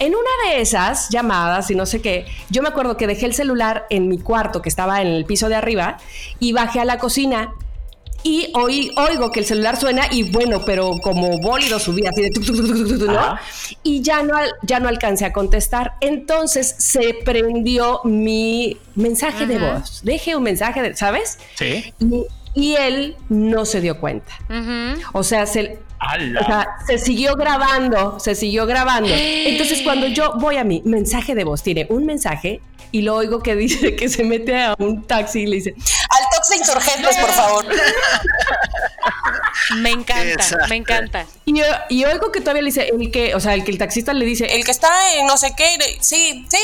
en 0.00 0.14
una 0.14 0.50
de 0.50 0.62
esas 0.62 1.10
llamadas 1.10 1.70
y 1.70 1.74
no 1.74 1.86
sé 1.86 2.00
qué, 2.00 2.26
yo 2.48 2.62
me 2.62 2.68
acuerdo 2.68 2.96
que 2.96 3.06
dejé 3.06 3.26
el 3.26 3.34
celular 3.34 3.86
en 3.90 4.08
mi 4.08 4.18
cuarto 4.18 4.62
que 4.62 4.70
estaba 4.70 5.00
en 5.02 5.08
el 5.08 5.24
piso 5.26 5.48
de 5.48 5.54
arriba 5.54 5.98
y 6.40 6.52
bajé 6.52 6.80
a 6.80 6.84
la 6.84 6.98
cocina. 6.98 7.52
Y 8.22 8.52
oí, 8.54 8.92
oigo 8.98 9.30
que 9.30 9.40
el 9.40 9.46
celular 9.46 9.78
suena 9.78 10.02
y 10.10 10.24
bueno, 10.24 10.62
pero 10.66 10.90
como 11.02 11.38
bólido 11.38 11.78
subía 11.78 12.10
así 12.10 12.22
de 12.22 12.30
tuc, 12.30 12.44
tuc, 12.44 12.56
tuc, 12.56 13.08
¿no? 13.08 13.38
Y 13.82 14.02
ya 14.02 14.22
no, 14.22 14.34
ya 14.62 14.78
no 14.78 14.88
alcancé 14.88 15.24
a 15.24 15.32
contestar. 15.32 15.94
Entonces 16.02 16.74
se 16.76 17.14
prendió 17.24 18.00
mi 18.04 18.76
mensaje 18.94 19.46
de 19.46 19.58
voz. 19.58 20.02
Dejé 20.02 20.36
un 20.36 20.42
mensaje, 20.42 20.82
de, 20.82 20.96
¿sabes? 20.96 21.38
Sí. 21.56 21.94
Y, 21.98 22.26
y 22.54 22.76
él 22.76 23.16
no 23.28 23.64
se 23.64 23.80
dio 23.80 23.98
cuenta. 24.00 24.32
O 25.12 25.22
sea, 25.22 25.46
se, 25.46 25.78
O 26.40 26.44
sea, 26.46 26.66
se 26.86 26.98
siguió 26.98 27.36
grabando, 27.36 28.18
se 28.20 28.34
siguió 28.34 28.66
grabando. 28.66 29.10
Entonces, 29.12 29.82
cuando 29.82 30.06
yo 30.06 30.32
voy 30.36 30.56
a 30.56 30.64
mi 30.64 30.80
mensaje 30.84 31.34
de 31.34 31.44
voz, 31.44 31.62
tiene 31.62 31.86
un 31.90 32.06
mensaje 32.06 32.60
y 32.92 33.02
lo 33.02 33.14
oigo 33.16 33.40
que 33.42 33.54
dice 33.54 33.94
que 33.96 34.08
se 34.08 34.24
mete 34.24 34.58
a 34.60 34.74
un 34.78 35.02
taxi 35.06 35.40
y 35.42 35.46
le 35.46 35.56
dice, 35.56 35.74
al 35.76 36.24
taxi 36.34 36.56
insurgentes, 36.58 37.16
por 37.18 37.30
favor. 37.30 37.66
Me 39.76 39.90
encanta, 39.90 40.22
Exacto. 40.32 40.66
me 40.68 40.76
encanta. 40.76 41.26
Y, 41.44 41.58
yo- 41.58 41.64
y 41.88 42.04
oigo 42.04 42.32
que 42.32 42.40
todavía 42.40 42.62
le 42.62 42.66
dice, 42.70 42.88
el 42.88 43.10
que, 43.10 43.34
o 43.34 43.40
sea, 43.40 43.54
el 43.54 43.62
que 43.64 43.70
el 43.70 43.78
taxista 43.78 44.12
le 44.12 44.24
dice, 44.24 44.46
el 44.56 44.64
que 44.64 44.70
está 44.70 44.88
en 45.16 45.26
no 45.26 45.36
sé 45.36 45.52
qué, 45.56 45.66
sí, 46.00 46.44
sí, 46.48 46.56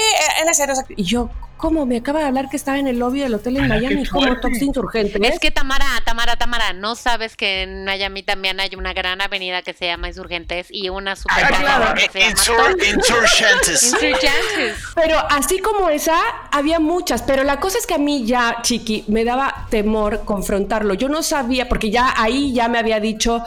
en 0.43 0.49
ese, 0.49 0.67
no 0.67 0.75
sé 0.75 0.83
qué. 0.89 0.95
Y 0.97 1.05
yo, 1.05 1.31
¿cómo? 1.57 1.87
Me 1.87 1.97
acaba 1.99 2.21
de 2.21 2.27
hablar 2.27 2.49
que 2.51 2.57
estaba 2.57 2.79
en 2.79 2.87
el 2.87 2.99
lobby 2.99 3.21
del 3.21 3.35
hotel 3.35 3.57
en 3.57 3.65
Ala, 3.65 3.75
Miami, 3.77 4.07
como 4.07 4.27
fuerte. 4.27 4.43
taxi 4.49 4.65
insurgentes. 4.67 5.21
Es 5.23 5.39
que 5.41 5.51
Tamara, 5.51 5.87
Tamara, 6.05 6.37
Tamara, 6.37 6.73
no 6.73 6.95
sabes 6.97 7.37
que 7.37 7.63
en 7.63 7.85
Miami 7.85 8.23
también 8.23 8.61
hay 8.61 8.71
una 8.77 8.93
gran 8.93 9.21
avenida 9.21 9.63
que 9.63 9.73
se 9.73 9.87
llama 9.87 10.09
Insurgentes 10.09 10.69
y 10.71 10.89
una 10.89 11.17
super 11.17 11.45
Ah, 11.45 11.49
claro. 11.49 11.95
que 11.95 12.09
se 12.11 12.21
llama 12.21 12.33
Insur- 12.35 12.57
Tor- 12.57 12.95
Insurgentes. 12.95 13.83
Insurgentes. 13.83 14.77
Pero 14.95 15.19
así 15.31 15.59
como 15.59 15.89
esa, 15.89 16.19
había 16.51 16.79
muchas. 16.81 17.23
Pero 17.23 17.43
la 17.45 17.59
cosa 17.61 17.79
es 17.79 17.87
que 17.87 17.95
a 17.95 17.99
mí 17.99 18.25
ya, 18.27 18.59
Chiqui, 18.63 19.05
me 19.09 19.25
daba 19.25 19.67
temor 19.71 20.25
confrontarlo. 20.25 20.95
Yo 20.95 21.09
no 21.09 21.23
sabía, 21.23 21.69
porque 21.69 21.91
ya 21.91 22.15
ahí 22.17 22.53
ya 22.53 22.69
me 22.69 22.79
había 22.79 23.01
dicho 23.01 23.43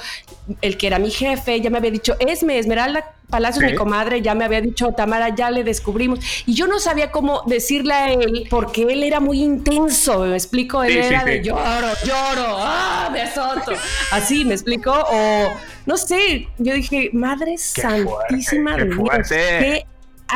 el 0.62 0.78
que 0.78 0.88
era 0.88 0.98
mi 1.00 1.12
jefe, 1.12 1.62
ya 1.62 1.70
me 1.70 1.78
había 1.78 1.92
dicho, 1.92 2.16
Esme, 2.20 2.58
Esmeralda 2.58 3.14
Palacios, 3.30 3.64
Sí. 3.66 3.72
mi 3.72 3.76
comadre, 3.78 4.22
ya 4.22 4.34
me 4.34 4.44
había 4.46 4.60
dicho, 4.62 4.92
Tamara, 4.92 5.36
ya 5.36 5.52
le 5.52 5.64
descubrimos. 5.64 6.20
Y 6.46 6.54
yo 6.56 6.66
no 6.68 6.80
sabía 6.80 7.12
cómo 7.12 7.44
decirle 7.46 7.94
a 7.94 8.12
él, 8.12 8.48
porque 8.50 8.84
él 8.84 9.04
era 9.04 9.20
muy 9.20 9.42
intenso, 9.42 10.20
¿me 10.22 10.34
explico? 10.36 10.84
Él 10.84 10.94
Sí, 10.94 10.98
era 11.00 11.24
sí. 11.24 11.30
de 11.30 11.44
lloro, 11.44 11.88
lloro, 12.06 12.46
ah, 12.58 13.10
me 13.14 13.22
azoto. 13.22 13.74
Así, 14.12 14.46
¿me 14.46 14.54
explico? 14.56 14.92
O, 14.92 15.50
no 15.86 15.98
sé, 15.98 16.48
yo 16.58 16.74
dije, 16.74 17.10
Madre 17.14 17.56
Santísima 17.58 18.76
qué 18.76 18.82
de 18.82 18.86
Dios, 18.88 18.98
fuerte. 18.98 19.36
¿qué 19.38 19.86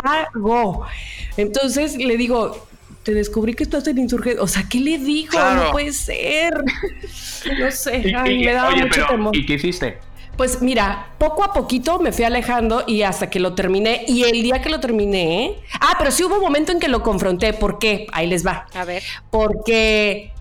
hago? 0.03 0.85
Entonces 1.37 1.97
le 1.97 2.15
digo, 2.17 2.67
te 3.03 3.13
descubrí 3.13 3.53
que 3.53 3.63
estás 3.63 3.87
en 3.87 3.97
insurgente. 3.97 4.39
O 4.39 4.47
sea, 4.47 4.63
¿qué 4.69 4.79
le 4.79 4.97
digo? 4.99 5.31
Claro. 5.31 5.63
No 5.65 5.71
puede 5.71 5.91
ser. 5.93 6.53
No 7.59 7.69
sé, 7.71 7.97
Y- 8.05 8.13
ay, 8.13 8.41
y- 8.41 8.45
me 8.45 8.53
daba 8.53 8.69
oye, 8.69 8.83
mucho 8.83 8.95
pero, 8.95 9.07
temor. 9.07 9.35
¿y 9.35 9.45
qué 9.45 9.55
hiciste? 9.55 9.97
Pues 10.37 10.61
mira, 10.61 11.09
poco 11.19 11.43
a 11.43 11.53
poquito 11.53 11.99
me 11.99 12.11
fui 12.11 12.25
alejando 12.25 12.83
y 12.87 13.03
hasta 13.03 13.29
que 13.29 13.39
lo 13.39 13.53
terminé. 13.53 14.03
Y 14.07 14.23
el 14.23 14.41
día 14.41 14.61
que 14.61 14.69
lo 14.69 14.79
terminé. 14.79 15.55
Ah, 15.79 15.95
pero 15.97 16.11
sí 16.11 16.23
hubo 16.23 16.35
un 16.35 16.41
momento 16.41 16.71
en 16.71 16.79
que 16.79 16.87
lo 16.87 17.03
confronté. 17.03 17.53
¿Por 17.53 17.77
qué? 17.77 18.07
Ahí 18.11 18.27
les 18.27 18.45
va. 18.45 18.65
A 18.73 18.83
ver. 18.83 19.03
Porque 19.29 20.33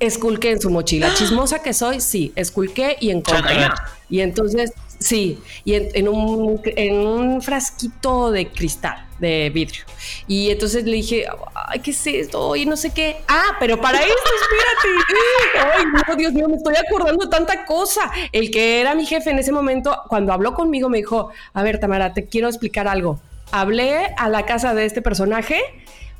esculqué 0.00 0.52
en 0.52 0.60
su 0.60 0.70
mochila. 0.70 1.12
Chismosa 1.14 1.62
que 1.62 1.72
soy, 1.72 2.00
sí, 2.00 2.32
esculqué 2.36 2.96
y 3.00 3.10
encontré. 3.10 3.68
Y 4.10 4.20
entonces, 4.20 4.72
sí, 4.98 5.38
y 5.64 5.74
en, 5.74 5.88
en 5.94 6.08
un, 6.08 6.60
en 6.64 6.98
un 6.98 7.42
frasquito 7.42 8.30
de 8.30 8.48
cristal, 8.48 9.04
de 9.18 9.50
vidrio. 9.50 9.84
Y 10.26 10.50
entonces 10.50 10.84
le 10.84 10.92
dije, 10.92 11.26
ay, 11.54 11.80
¿qué 11.80 11.90
es 11.90 12.06
esto? 12.06 12.54
Y 12.56 12.66
no 12.66 12.76
sé 12.76 12.90
qué. 12.92 13.16
Ah, 13.28 13.56
pero 13.58 13.80
para 13.80 13.98
esto, 14.00 14.14
espérate. 14.42 15.78
Ay, 15.78 15.84
no, 15.86 16.16
Dios 16.16 16.32
mío, 16.32 16.48
me 16.48 16.56
estoy 16.56 16.74
acordando 16.76 17.28
tanta 17.28 17.64
cosa. 17.64 18.10
El 18.32 18.50
que 18.50 18.80
era 18.80 18.94
mi 18.94 19.06
jefe 19.06 19.30
en 19.30 19.38
ese 19.38 19.52
momento, 19.52 20.02
cuando 20.08 20.32
habló 20.32 20.54
conmigo, 20.54 20.88
me 20.88 20.98
dijo, 20.98 21.30
a 21.52 21.62
ver, 21.62 21.80
Tamara, 21.80 22.12
te 22.14 22.26
quiero 22.26 22.48
explicar 22.48 22.88
algo. 22.88 23.20
Hablé 23.50 24.14
a 24.16 24.28
la 24.28 24.44
casa 24.44 24.74
de 24.74 24.84
este 24.84 25.02
personaje 25.02 25.60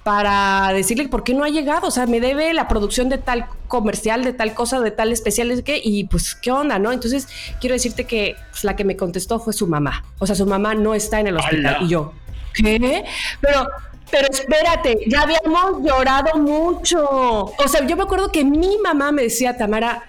para 0.09 0.73
decirle 0.73 1.07
por 1.09 1.23
qué 1.23 1.35
no 1.35 1.45
ha 1.45 1.51
llegado. 1.51 1.89
O 1.89 1.91
sea, 1.91 2.07
me 2.07 2.19
debe 2.21 2.55
la 2.55 2.67
producción 2.67 3.11
de 3.11 3.19
tal 3.19 3.47
comercial, 3.67 4.25
de 4.25 4.33
tal 4.33 4.55
cosa, 4.55 4.81
de 4.81 4.91
tal 4.91 5.13
especial, 5.13 5.51
es 5.51 5.63
que, 5.63 5.81
y 5.85 6.05
pues, 6.05 6.35
¿qué 6.35 6.51
onda, 6.51 6.79
no? 6.79 6.93
Entonces, 6.93 7.29
quiero 7.61 7.75
decirte 7.75 8.05
que 8.05 8.35
pues, 8.51 8.65
la 8.65 8.75
que 8.75 8.85
me 8.85 8.97
contestó 8.97 9.39
fue 9.39 9.53
su 9.53 9.67
mamá. 9.67 10.05
O 10.19 10.27
sea, 10.27 10.35
su 10.35 10.47
mamá 10.47 10.75
no 10.75 10.95
está 10.95 11.21
en 11.21 11.27
el 11.27 11.37
hospital. 11.37 11.79
Y 11.83 11.89
yo, 11.89 12.15
¿qué? 12.55 13.05
Pero, 13.41 13.69
pero 14.11 14.29
espérate, 14.31 15.01
ya 15.07 15.23
habíamos 15.23 15.83
llorado 15.83 16.39
mucho. 16.39 17.05
O 17.05 17.69
sea, 17.69 17.87
yo 17.87 17.97
me 17.97 18.05
acuerdo 18.05 18.31
que 18.33 18.45
mi 18.45 18.79
mamá 18.79 19.13
me 19.13 19.23
decía, 19.23 19.57
Tamara, 19.57 20.05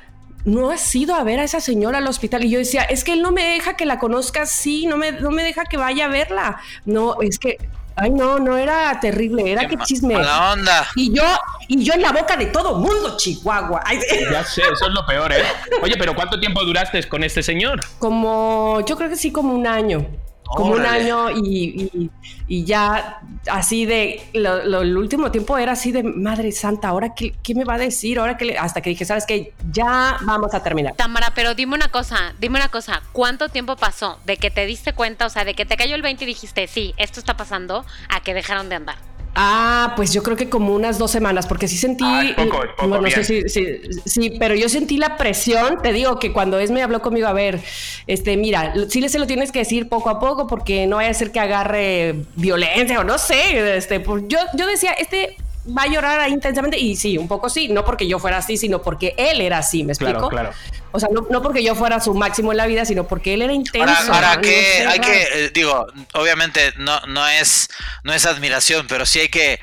no 0.45 0.71
has 0.71 0.95
ido 0.95 1.15
a 1.15 1.23
ver 1.23 1.39
a 1.39 1.43
esa 1.43 1.59
señora 1.59 1.97
al 1.97 2.07
hospital. 2.07 2.43
Y 2.45 2.49
yo 2.49 2.59
decía, 2.59 2.83
es 2.83 3.03
que 3.03 3.13
él 3.13 3.21
no 3.21 3.31
me 3.31 3.43
deja 3.43 3.75
que 3.75 3.85
la 3.85 3.99
conozca 3.99 4.43
así, 4.43 4.85
no 4.87 4.97
me, 4.97 5.11
no 5.11 5.31
me 5.31 5.43
deja 5.43 5.65
que 5.65 5.77
vaya 5.77 6.05
a 6.05 6.07
verla. 6.07 6.61
No, 6.85 7.21
es 7.21 7.39
que, 7.39 7.57
ay, 7.95 8.11
no, 8.11 8.39
no 8.39 8.57
era 8.57 8.97
terrible, 8.99 9.51
era 9.51 9.67
que 9.67 9.77
chisme. 9.77 10.13
Mala 10.13 10.53
onda. 10.53 10.87
Y 10.95 11.13
yo, 11.13 11.23
y 11.67 11.83
yo 11.83 11.93
en 11.93 12.01
la 12.01 12.11
boca 12.11 12.37
de 12.37 12.47
todo 12.47 12.75
mundo, 12.75 13.17
Chihuahua. 13.17 13.81
Ay, 13.85 13.99
Ya 14.31 14.43
sé, 14.43 14.61
eso 14.61 14.87
es 14.87 14.93
lo 14.93 15.05
peor, 15.05 15.31
¿eh? 15.33 15.43
Oye, 15.81 15.95
pero 15.97 16.15
¿cuánto 16.15 16.39
tiempo 16.39 16.63
duraste 16.63 17.03
con 17.07 17.23
este 17.23 17.43
señor? 17.43 17.81
como, 17.99 18.81
yo 18.85 18.95
creo 18.97 19.09
que 19.09 19.17
sí, 19.17 19.31
como 19.31 19.53
un 19.53 19.67
año. 19.67 20.07
Como 20.55 20.73
un 20.73 20.85
año 20.85 21.29
y, 21.31 21.89
y- 21.93 22.11
y 22.47 22.65
ya 22.65 23.19
así 23.49 23.85
de, 23.85 24.21
lo, 24.33 24.63
lo- 24.65 24.81
el 24.81 24.97
último 24.97 25.31
tiempo 25.31 25.57
era 25.57 25.73
así 25.73 25.91
de, 25.91 26.01
Madre 26.03 26.51
Santa, 26.51 26.89
¿ahora 26.89 27.13
qué, 27.13 27.33
qué 27.43 27.53
me 27.55 27.63
va 27.65 27.75
a 27.75 27.77
decir? 27.77 28.19
Ahora 28.19 28.35
que 28.37 28.57
hasta 28.57 28.81
que 28.81 28.89
dije, 28.89 29.05
¿sabes 29.05 29.25
qué? 29.27 29.53
Ya 29.71 30.17
vamos 30.21 30.53
a 30.53 30.63
terminar. 30.63 30.95
Tamara, 30.95 31.31
pero 31.35 31.53
dime 31.55 31.75
una 31.75 31.89
cosa, 31.89 32.33
dime 32.39 32.57
una 32.59 32.69
cosa, 32.69 33.01
¿cuánto 33.11 33.49
tiempo 33.49 33.75
pasó 33.75 34.19
de 34.25 34.37
que 34.37 34.49
te 34.49 34.65
diste 34.65 34.93
cuenta, 34.93 35.25
o 35.27 35.29
sea, 35.29 35.45
de 35.45 35.53
que 35.53 35.65
te 35.65 35.77
cayó 35.77 35.95
el 35.95 36.01
20 36.01 36.23
y 36.23 36.27
dijiste, 36.27 36.67
sí, 36.67 36.93
esto 36.97 37.19
está 37.19 37.37
pasando, 37.37 37.85
a 38.09 38.21
que 38.21 38.33
dejaron 38.33 38.69
de 38.69 38.75
andar? 38.75 38.95
Ah, 39.41 39.93
pues 39.95 40.11
yo 40.11 40.21
creo 40.21 40.35
que 40.35 40.49
como 40.49 40.75
unas 40.75 40.97
dos 40.97 41.11
semanas, 41.11 41.47
porque 41.47 41.69
sí 41.69 41.77
sentí. 41.77 42.03
Ah, 42.05 42.23
es 42.27 42.33
poco, 42.35 42.61
es 42.61 42.69
poco, 42.71 42.89
bueno, 42.89 43.03
no 43.07 43.09
sé 43.09 43.23
si, 43.23 43.47
si- 43.47 43.79
sí, 44.05 44.31
pero 44.37 44.53
yo 44.53 44.67
sentí 44.67 44.97
la 44.97 45.15
presión. 45.15 45.81
Te 45.81 45.93
digo 45.93 46.19
que 46.19 46.33
cuando 46.33 46.59
Esme 46.59 46.83
habló 46.83 47.01
conmigo, 47.01 47.25
a 47.27 47.31
ver, 47.33 47.61
este, 48.05 48.35
mira, 48.35 48.73
sí 48.89 48.99
le 48.99 49.07
se 49.07 49.17
lo 49.17 49.27
tienes 49.27 49.53
que 49.53 49.59
decir 49.59 49.87
poco 49.87 50.09
a 50.09 50.19
poco, 50.19 50.45
porque 50.45 50.87
no 50.87 50.97
vaya 50.97 51.11
a 51.11 51.13
ser 51.13 51.31
que 51.31 51.39
agarre 51.39 52.15
violencia 52.35 52.99
o 52.99 53.05
no 53.05 53.17
sé. 53.17 53.77
Este, 53.77 54.01
pues 54.01 54.23
yo, 54.27 54.39
yo 54.55 54.67
decía, 54.67 54.91
este 54.91 55.37
va 55.65 55.83
a 55.83 55.87
llorar 55.87 56.19
ahí 56.19 56.31
intensamente. 56.31 56.77
Y 56.77 56.95
sí, 56.95 57.17
un 57.17 57.27
poco 57.27 57.49
sí, 57.49 57.67
no 57.69 57.85
porque 57.85 58.07
yo 58.07 58.19
fuera 58.19 58.37
así, 58.37 58.57
sino 58.57 58.81
porque 58.81 59.13
él 59.17 59.41
era 59.41 59.59
así, 59.59 59.83
¿me 59.83 59.93
explico? 59.93 60.29
Claro, 60.29 60.29
claro. 60.29 60.51
O 60.91 60.99
sea, 60.99 61.09
no, 61.11 61.41
porque 61.41 61.63
yo 61.63 61.75
fuera 61.75 61.99
su 61.99 62.13
máximo 62.13 62.51
en 62.51 62.57
la 62.57 62.67
vida, 62.67 62.85
sino 62.85 63.05
porque 63.05 63.33
él 63.33 63.41
era 63.41 63.53
intenso. 63.53 64.13
Ahora, 64.13 64.41
que 64.41 64.85
hay 64.87 64.99
que, 64.99 65.27
eh, 65.33 65.51
digo, 65.53 65.85
obviamente 66.13 66.73
no, 66.77 66.99
no, 67.07 67.27
es, 67.27 67.69
no 68.03 68.13
es 68.13 68.25
admiración, 68.25 68.87
pero 68.87 69.05
sí 69.05 69.19
hay 69.19 69.29
que 69.29 69.59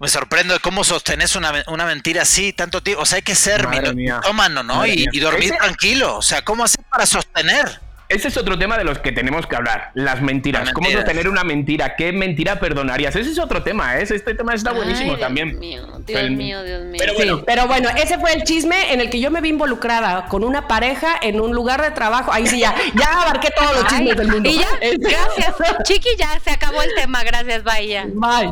me 0.00 0.08
sorprendo 0.08 0.54
de 0.54 0.60
cómo 0.60 0.84
sostenés 0.84 1.34
una, 1.34 1.64
una 1.66 1.84
mentira 1.84 2.22
así 2.22 2.52
tanto 2.52 2.82
tiempo. 2.82 3.02
O 3.02 3.06
sea, 3.06 3.16
hay 3.16 3.22
que 3.22 3.34
ser 3.34 3.66
mitómano, 3.68 4.62
¿no? 4.62 4.86
Y, 4.86 5.06
y, 5.10 5.20
dormir 5.20 5.54
tranquilo. 5.58 6.16
O 6.16 6.22
sea, 6.22 6.42
¿cómo 6.42 6.64
hacer 6.64 6.84
para 6.88 7.04
sostener? 7.04 7.80
Ese 8.08 8.28
es 8.28 8.38
otro 8.38 8.58
tema 8.58 8.78
de 8.78 8.84
los 8.84 8.98
que 9.00 9.12
tenemos 9.12 9.46
que 9.46 9.54
hablar, 9.54 9.90
las 9.92 10.22
mentiras. 10.22 10.72
¿Cómo 10.72 10.90
sostener 10.90 11.28
una 11.28 11.44
mentira? 11.44 11.94
¿Qué 11.94 12.10
mentira 12.10 12.58
perdonarías? 12.58 13.14
Ese 13.14 13.30
es 13.30 13.38
otro 13.38 13.62
tema, 13.62 13.98
¿eh? 13.98 14.02
Este 14.02 14.34
tema 14.34 14.54
está 14.54 14.72
buenísimo 14.72 15.18
también. 15.18 15.50
Dios 15.50 15.60
mío, 15.60 15.82
Dios 16.06 16.30
mío, 16.30 16.64
Dios 16.64 16.82
mío. 16.84 16.96
Pero 16.98 17.14
bueno. 17.14 17.42
pero 17.44 17.66
bueno, 17.66 17.90
ese 17.90 18.18
fue 18.18 18.32
el 18.32 18.44
chisme 18.44 18.94
en 18.94 19.02
el 19.02 19.10
que 19.10 19.20
yo 19.20 19.30
me 19.30 19.42
vi 19.42 19.50
involucrada 19.50 20.24
con 20.28 20.42
una 20.42 20.66
pareja 20.66 21.18
en 21.20 21.38
un 21.38 21.54
lugar 21.54 21.82
de 21.82 21.90
trabajo. 21.90 22.32
Ahí 22.32 22.46
sí, 22.46 22.60
ya, 22.60 22.74
ya 22.94 23.22
abarqué 23.22 23.50
todos 23.54 23.76
los 23.76 23.86
chismes 23.88 24.16
del 24.16 24.28
mundo. 24.28 24.48
Y 24.48 24.58
ya, 24.58 24.68
gracias. 24.80 25.82
Chiqui, 25.84 26.08
ya 26.18 26.40
se 26.40 26.50
acabó 26.50 26.80
el 26.80 26.94
tema. 26.94 27.22
Gracias, 27.24 27.62
Bahía. 27.62 28.06
Bye. 28.06 28.50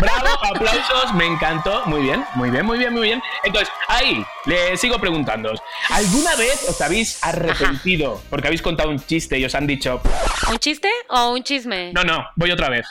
Bravo, 0.00 0.28
aplausos, 0.50 1.14
me 1.14 1.26
encantó. 1.26 1.82
Muy 1.84 2.00
bien, 2.00 2.24
muy 2.36 2.48
bien, 2.48 2.64
muy 2.64 2.78
bien, 2.78 2.92
muy 2.94 3.02
bien. 3.02 3.22
Entonces, 3.44 3.68
ahí, 3.88 4.24
le 4.46 4.76
sigo 4.76 4.98
preguntando. 4.98 5.52
¿Alguna 5.90 6.36
vez 6.36 6.68
os 6.68 6.80
habéis 6.80 7.22
arrepentido 7.22 8.22
porque 8.30 8.48
habéis 8.48 8.62
contado 8.62 8.90
un 8.90 9.04
chiste 9.04 9.38
y 9.38 9.44
os 9.44 9.54
han 9.54 9.66
dicho. 9.66 10.00
¿Un 10.50 10.58
chiste 10.58 10.90
o 11.08 11.32
un 11.32 11.42
chisme? 11.42 11.92
No, 11.92 12.04
no, 12.04 12.26
voy 12.36 12.50
otra 12.50 12.68
vez. 12.68 12.86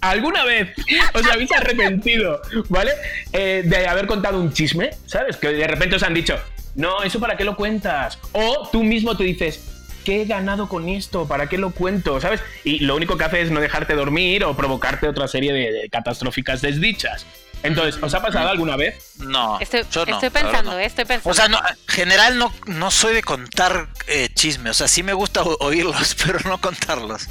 ¿Alguna 0.00 0.44
vez 0.44 0.70
os 1.14 1.26
habéis 1.26 1.52
arrepentido, 1.52 2.40
¿vale? 2.68 2.92
Eh, 3.32 3.62
de 3.64 3.86
haber 3.86 4.06
contado 4.06 4.40
un 4.40 4.52
chisme, 4.52 4.90
¿sabes? 5.06 5.36
Que 5.36 5.48
de 5.48 5.66
repente 5.66 5.96
os 5.96 6.02
han 6.02 6.14
dicho, 6.14 6.38
no, 6.74 7.02
¿eso 7.02 7.20
para 7.20 7.36
qué 7.36 7.44
lo 7.44 7.56
cuentas? 7.56 8.18
O 8.32 8.68
tú 8.72 8.82
mismo 8.82 9.16
te 9.16 9.24
dices, 9.24 9.62
¿qué 10.04 10.22
he 10.22 10.24
ganado 10.24 10.68
con 10.68 10.88
esto? 10.88 11.28
¿Para 11.28 11.48
qué 11.48 11.58
lo 11.58 11.72
cuento? 11.72 12.20
¿Sabes? 12.20 12.40
Y 12.64 12.80
lo 12.80 12.96
único 12.96 13.18
que 13.18 13.24
hace 13.24 13.42
es 13.42 13.50
no 13.50 13.60
dejarte 13.60 13.94
dormir 13.94 14.44
o 14.44 14.56
provocarte 14.56 15.08
otra 15.08 15.28
serie 15.28 15.52
de 15.52 15.88
catastróficas 15.90 16.62
desdichas. 16.62 17.26
Entonces, 17.62 18.02
¿os 18.02 18.14
ha 18.14 18.22
pasado 18.22 18.48
alguna 18.48 18.76
vez? 18.76 19.14
No, 19.18 19.60
estoy, 19.60 19.80
estoy 19.80 20.30
pensando, 20.30 20.78
estoy 20.78 21.04
pensando. 21.04 21.30
O 21.30 21.34
sea, 21.34 21.48
no, 21.48 21.58
en 21.58 21.76
general 21.88 22.38
no, 22.38 22.52
no 22.66 22.90
soy 22.90 23.14
de 23.14 23.22
contar 23.22 23.88
eh, 24.06 24.28
chismes. 24.34 24.70
O 24.70 24.74
sea, 24.74 24.88
sí 24.88 25.02
me 25.02 25.12
gusta 25.12 25.42
oírlos, 25.42 26.16
pero 26.26 26.38
no 26.44 26.58
contarlos. 26.60 27.28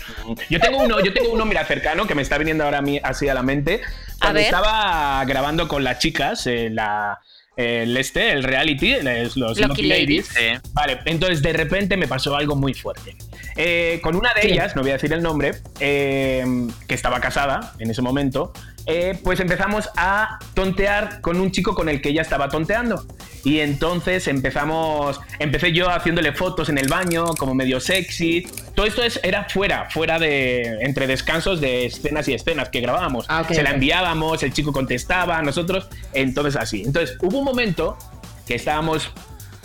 Yo 0.50 0.60
tengo 0.60 0.80
uno, 0.80 1.04
yo 1.04 1.14
tengo 1.14 1.32
uno, 1.32 1.46
mira, 1.46 1.66
cercano, 1.66 2.06
que 2.06 2.16
me 2.16 2.22
está 2.22 2.38
viniendo 2.38 2.64
ahora 2.64 2.80
a 2.80 2.82
mí, 2.82 3.00
así 3.04 3.28
a 3.28 3.34
la 3.34 3.44
mente. 3.44 3.82
Cuando 4.20 4.40
estaba 4.40 5.24
grabando 5.26 5.68
con 5.68 5.84
las 5.84 5.98
chicas, 6.00 6.46
eh, 6.46 6.70
la, 6.72 7.20
el 7.56 7.98
este, 7.98 8.32
el 8.32 8.44
reality, 8.44 8.98
los 9.02 9.36
Lucky, 9.36 9.84
Ladies. 9.84 10.30
Vale, 10.74 11.00
entonces 11.06 11.42
de 11.42 11.54
repente 11.54 11.98
me 11.98 12.08
pasó 12.08 12.36
algo 12.36 12.56
muy 12.56 12.74
fuerte. 12.74 13.16
Eh, 13.56 14.00
con 14.04 14.16
una 14.16 14.34
de 14.34 14.48
ellas, 14.48 14.76
no 14.76 14.84
voy 14.84 14.92
a 14.92 14.94
decir 14.94 15.12
el 15.12 15.24
nombre, 15.24 15.54
que 15.80 16.64
estaba 16.90 17.20
casada 17.20 17.74
en 17.80 17.90
ese 17.90 18.02
momento, 18.02 18.54
eh, 18.86 19.18
pues 19.24 19.40
empezamos 19.40 19.90
a 19.96 20.40
tontear 20.54 21.22
con 21.22 21.40
un 21.40 21.52
chico 21.52 21.76
con 21.76 21.90
el 21.90 22.02
que 22.02 22.10
ella 22.10 22.22
estaba 22.22 22.50
tonteando. 22.50 23.06
Y 23.44 23.60
entonces 23.60 24.28
empezamos, 24.28 25.20
empecé 25.40 25.72
yo 25.72 25.90
haciéndole 25.90 26.34
fotos 26.34 26.70
en 26.70 26.78
el 26.78 26.88
baño, 26.88 27.26
como 27.38 27.56
medio 27.56 27.80
sexy. 27.80 28.48
Todo 28.76 28.86
esto 28.86 29.04
es, 29.04 29.20
era 29.24 29.46
fuera, 29.50 29.90
fuera 29.90 30.20
de, 30.20 30.80
entre 30.82 31.08
descansos 31.08 31.62
de 31.62 31.86
escenas 31.86 32.28
y 32.28 32.34
escenas 32.34 32.70
que 32.70 32.82
grabábamos. 32.82 33.26
Ah, 33.30 33.44
Se 33.50 33.64
la 33.64 33.72
enviábamos, 33.72 34.44
el 34.44 34.54
chico 34.54 34.74
contestaba, 34.74 35.42
nosotros, 35.42 35.88
entonces 36.14 36.56
así. 36.56 36.84
Entonces 36.86 37.18
hubo 37.22 37.40
un 37.40 37.46
momento 37.46 37.98
que 38.46 38.56
estábamos 38.56 39.12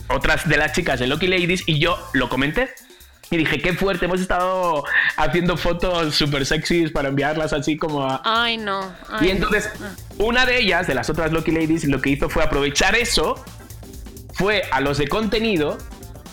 otras 0.09 0.49
de 0.49 0.57
las 0.57 0.73
chicas 0.73 1.01
de 1.01 1.07
Lucky 1.07 1.27
Ladies 1.27 1.65
y 1.67 1.79
yo 1.79 1.99
lo 2.13 2.29
comenté 2.29 2.69
y 3.31 3.37
dije, 3.37 3.59
qué 3.61 3.73
fuerte, 3.73 4.05
hemos 4.05 4.21
estado 4.21 4.85
haciendo 5.17 5.57
fotos 5.57 6.15
súper 6.15 6.47
sexys 6.47 6.91
para 6.91 7.09
enviarlas 7.09 7.53
así 7.53 7.77
como 7.77 8.05
a... 8.05 8.21
Ay, 8.25 8.57
no. 8.57 8.93
y 9.21 9.31
entonces, 9.31 9.71
una 10.19 10.47
de 10.47 10.59
ellas, 10.59 10.87
de 10.87 10.95
las 10.95 11.11
otras 11.11 11.33
Lucky 11.33 11.51
Ladies, 11.51 11.85
lo 11.85 12.01
que 12.01 12.11
hizo 12.11 12.29
fue 12.29 12.45
aprovechar 12.45 12.95
eso, 12.95 13.43
fue 14.35 14.63
a 14.71 14.81
los 14.81 14.99
de 14.99 15.09
contenido 15.09 15.79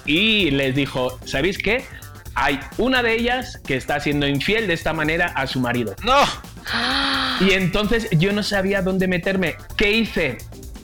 y 0.06 0.52
les 0.52 0.76
dijo, 0.76 1.18
¿sabéis 1.26 1.58
qué? 1.58 1.86
Hay 2.34 2.60
una 2.78 3.04
de 3.04 3.14
ellas 3.14 3.60
que 3.66 3.76
está 3.76 4.00
siendo 4.00 4.28
infiel 4.28 4.68
de 4.68 4.74
esta 4.74 4.94
manera 4.94 5.28
a 5.28 5.48
su 5.48 5.60
marido. 5.60 5.96
¡No! 6.04 6.22
Y 7.42 7.52
entonces 7.52 8.08
yo 8.12 8.32
no 8.32 8.44
sabía 8.44 8.82
dónde 8.82 9.08
meterme. 9.08 9.56
¿Qué 9.76 9.92
hice? 9.92 10.38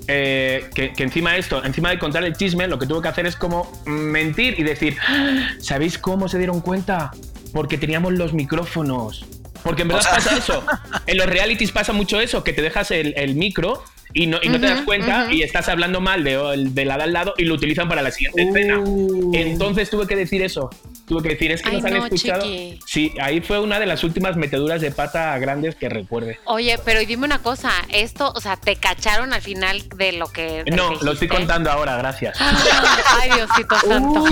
Eh, 0.08 0.70
que, 0.74 0.94
encima 0.98 1.34
de 1.34 1.40
esto, 1.40 1.64
encima 1.66 1.90
de 1.90 2.00
contar 2.00 2.24
el 2.24 2.34
chisme, 2.34 2.68
lo 2.68 2.80
que 2.80 2.86
tuvo 2.86 3.02
que 3.02 3.10
hacer 3.10 3.26
es 3.26 3.36
como 3.36 3.72
mentir 3.86 4.58
y 4.58 4.64
decir, 4.64 4.98
ah, 5.06 5.50
¿sabéis 5.60 5.98
cómo 5.98 6.30
se 6.30 6.38
dieron 6.38 6.62
cuenta? 6.62 7.12
Porque 7.52 7.78
teníamos 7.78 8.14
los 8.14 8.34
micrófonos. 8.34 9.26
Porque 9.64 9.82
en 9.82 9.90
verdad 9.90 10.04
pasa 10.10 10.38
eso. 10.38 10.64
En 11.08 11.18
los 11.18 11.28
realities 11.28 11.72
pasa 11.72 11.94
mucho 11.94 12.20
eso, 12.20 12.44
que 12.44 12.54
te 12.54 12.62
dejas 12.62 12.92
el, 12.92 13.36
micro 13.36 13.84
y 14.18 14.26
no, 14.26 14.40
y 14.42 14.50
no 14.50 14.60
te 14.60 14.66
das 14.66 14.82
cuenta 14.82 15.32
y 15.32 15.44
estás 15.44 15.70
hablando 15.70 16.02
mal 16.02 16.24
de, 16.24 16.38
de, 16.72 16.86
la 16.86 16.98
de 16.98 17.04
al 17.04 17.14
lado 17.14 17.36
y 17.38 17.46
lo 17.46 17.54
utilizan 17.54 17.88
para 17.88 18.02
la 18.02 18.10
siguiente 18.10 18.42
escena. 18.42 18.80
Uh. 18.80 19.32
Entonces 19.36 19.90
tuve 19.90 20.08
que 20.08 20.16
decir 20.16 20.42
eso 20.42 20.72
tuve 21.08 21.24
que 21.24 21.30
decir, 21.30 21.52
es 21.52 21.62
que 21.62 21.72
nos 21.72 21.86
han 21.86 21.96
escuchado. 21.96 22.46
Sí, 22.86 23.14
ahí 23.22 23.40
fue 23.40 23.60
una 23.60 23.80
de 23.80 23.86
las 23.86 24.04
últimas 24.04 24.36
meteduras 24.36 24.82
de 24.82 24.92
pata 24.92 25.38
grandes 25.40 25.76
que 25.76 25.88
recuerde. 25.88 26.40
Oye, 26.44 26.78
pero 26.84 27.00
dime 27.00 27.26
una 27.26 27.40
cosa, 27.40 27.72
esto, 27.90 28.34
o 28.36 28.42
sea, 28.42 28.58
¿te 28.58 28.76
cacharon 28.76 29.32
al 29.34 29.42
final 29.42 29.88
de 29.96 30.12
lo 30.12 30.28
que... 30.28 30.66
No, 30.70 30.96
lo 30.96 31.14
estoy 31.14 31.30
contando 31.30 31.72
ahora, 31.72 31.96
gracias. 31.96 32.38
Ay, 32.42 33.30
Diosito 33.32 33.80
santo. 33.88 34.26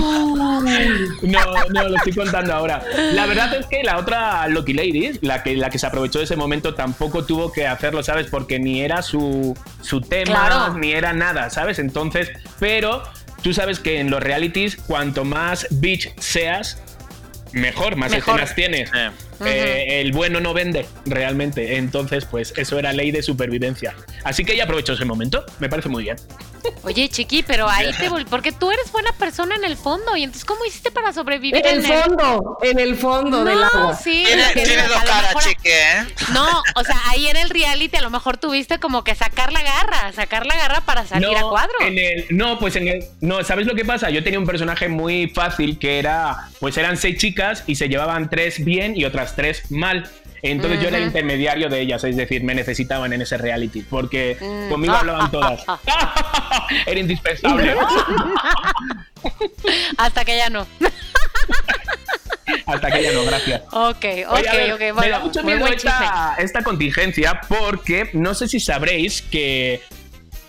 no, 1.22 1.68
no, 1.70 1.88
lo 1.88 1.96
estoy 1.96 2.12
contando 2.12 2.52
ahora. 2.52 2.82
La 3.12 3.24
verdad 3.24 3.54
es 3.54 3.66
que 3.66 3.82
la 3.82 3.96
otra 3.96 4.46
Lucky 4.48 4.74
Lady, 4.74 5.18
la 5.22 5.42
que, 5.42 5.56
la 5.56 5.70
que 5.70 5.78
se 5.78 5.86
aprovechó 5.86 6.18
de 6.18 6.26
ese 6.26 6.36
momento, 6.36 6.74
tampoco 6.74 7.24
tuvo 7.24 7.52
que 7.52 7.66
hacerlo, 7.66 8.02
¿sabes? 8.02 8.26
Porque 8.26 8.58
ni 8.58 8.82
era 8.82 9.00
su, 9.00 9.56
su 9.86 10.00
tema, 10.00 10.74
ni 10.78 10.92
era 10.92 11.12
nada, 11.12 11.50
¿sabes? 11.50 11.78
Entonces, 11.78 12.30
pero 12.58 13.02
Tú 13.46 13.54
sabes 13.54 13.78
que 13.78 14.00
en 14.00 14.10
los 14.10 14.20
realities, 14.20 14.74
cuanto 14.74 15.24
más 15.24 15.68
bitch 15.70 16.12
seas, 16.18 16.82
mejor, 17.52 17.94
más 17.94 18.12
escenas 18.12 18.56
tienes. 18.56 18.90
Eh, 18.92 19.10
el 19.44 20.12
bueno 20.12 20.40
no 20.40 20.54
vende 20.54 20.86
realmente. 21.04 21.76
Entonces, 21.76 22.24
pues 22.24 22.54
eso 22.56 22.78
era 22.78 22.92
ley 22.92 23.10
de 23.10 23.22
supervivencia. 23.22 23.94
Así 24.24 24.44
que 24.44 24.54
ella 24.54 24.64
aprovechó 24.64 24.94
ese 24.94 25.04
momento. 25.04 25.44
Me 25.58 25.68
parece 25.68 25.88
muy 25.88 26.04
bien. 26.04 26.16
Oye, 26.82 27.08
Chiqui, 27.08 27.42
pero 27.42 27.68
ahí 27.68 27.90
te 27.98 28.08
voy, 28.08 28.24
porque 28.24 28.52
tú 28.52 28.70
eres 28.70 28.90
buena 28.92 29.12
persona 29.12 29.56
en 29.56 29.64
el 29.64 29.76
fondo. 29.76 30.16
Y 30.16 30.24
entonces, 30.24 30.44
¿cómo 30.44 30.64
hiciste 30.64 30.90
para 30.90 31.12
sobrevivir 31.12 31.64
en, 31.64 31.66
el 31.66 31.82
fondo? 31.82 32.58
En 32.62 32.78
el 32.78 32.96
fondo 32.96 33.44
del 33.44 33.62
agua. 33.62 33.94
Sí, 33.96 34.24
tiene, 34.54 34.82
dos 34.88 35.02
caras, 35.04 35.34
Chiqui, 35.44 35.68
¿eh? 35.68 36.06
No, 36.32 36.46
o 36.74 36.84
sea, 36.84 36.96
ahí 37.08 37.28
en 37.28 37.36
el 37.36 37.50
reality 37.50 37.96
a 37.96 38.02
lo 38.02 38.10
mejor 38.10 38.36
tuviste 38.36 38.78
como 38.78 39.04
que 39.04 39.14
sacar 39.14 39.52
la 39.52 39.62
garra, 39.62 40.12
sacar 40.12 40.46
la 40.46 40.56
garra 40.56 40.80
para 40.80 41.06
salir 41.06 41.36
a 41.36 41.42
cuadro. 41.42 41.74
En 41.80 41.98
el, 41.98 42.26
no, 42.30 42.58
pues 42.58 42.76
en 42.76 42.88
el. 42.88 43.04
No, 43.20 43.42
¿sabes 43.44 43.66
lo 43.66 43.74
que 43.74 43.84
pasa? 43.84 44.10
Yo 44.10 44.22
tenía 44.22 44.38
un 44.38 44.46
personaje 44.46 44.88
muy 44.88 45.28
fácil 45.28 45.78
que 45.78 45.98
era. 45.98 46.48
Pues 46.60 46.76
eran 46.76 46.96
seis 46.96 47.18
chicas 47.18 47.64
y 47.66 47.76
se 47.76 47.88
llevaban 47.88 48.30
tres 48.30 48.64
bien 48.64 48.96
y 48.96 49.04
otras 49.04 49.25
tres 49.34 49.70
mal. 49.70 50.08
Entonces 50.42 50.80
yo 50.80 50.88
era 50.88 50.98
el 50.98 51.04
intermediario 51.04 51.68
de 51.68 51.80
ellas, 51.80 52.04
es 52.04 52.16
decir, 52.16 52.44
me 52.44 52.54
necesitaban 52.54 53.12
en 53.12 53.22
ese 53.22 53.36
reality, 53.36 53.82
porque 53.82 54.36
mm. 54.40 54.68
conmigo 54.68 54.94
hablaban 54.94 55.30
todas. 55.30 55.64
era 56.86 57.00
indispensable. 57.00 57.74
Hasta 59.98 60.24
que 60.24 60.36
ya 60.36 60.50
no. 60.50 60.66
Hasta 62.66 62.90
que 62.90 63.02
ya 63.02 63.12
no, 63.12 63.24
gracias. 63.24 63.62
Ok, 63.72 64.04
ok, 64.28 64.74
ok. 64.74 64.78
Bueno, 64.78 65.00
me 65.00 65.08
da 65.08 65.18
mucho 65.20 65.42
miedo 65.42 65.66
esta, 65.66 66.36
esta, 66.38 66.62
contingencia 66.62 67.40
porque 67.48 68.10
no 68.12 68.34
sé 68.34 68.46
si 68.46 68.60
sabréis 68.60 69.22
que 69.22 69.80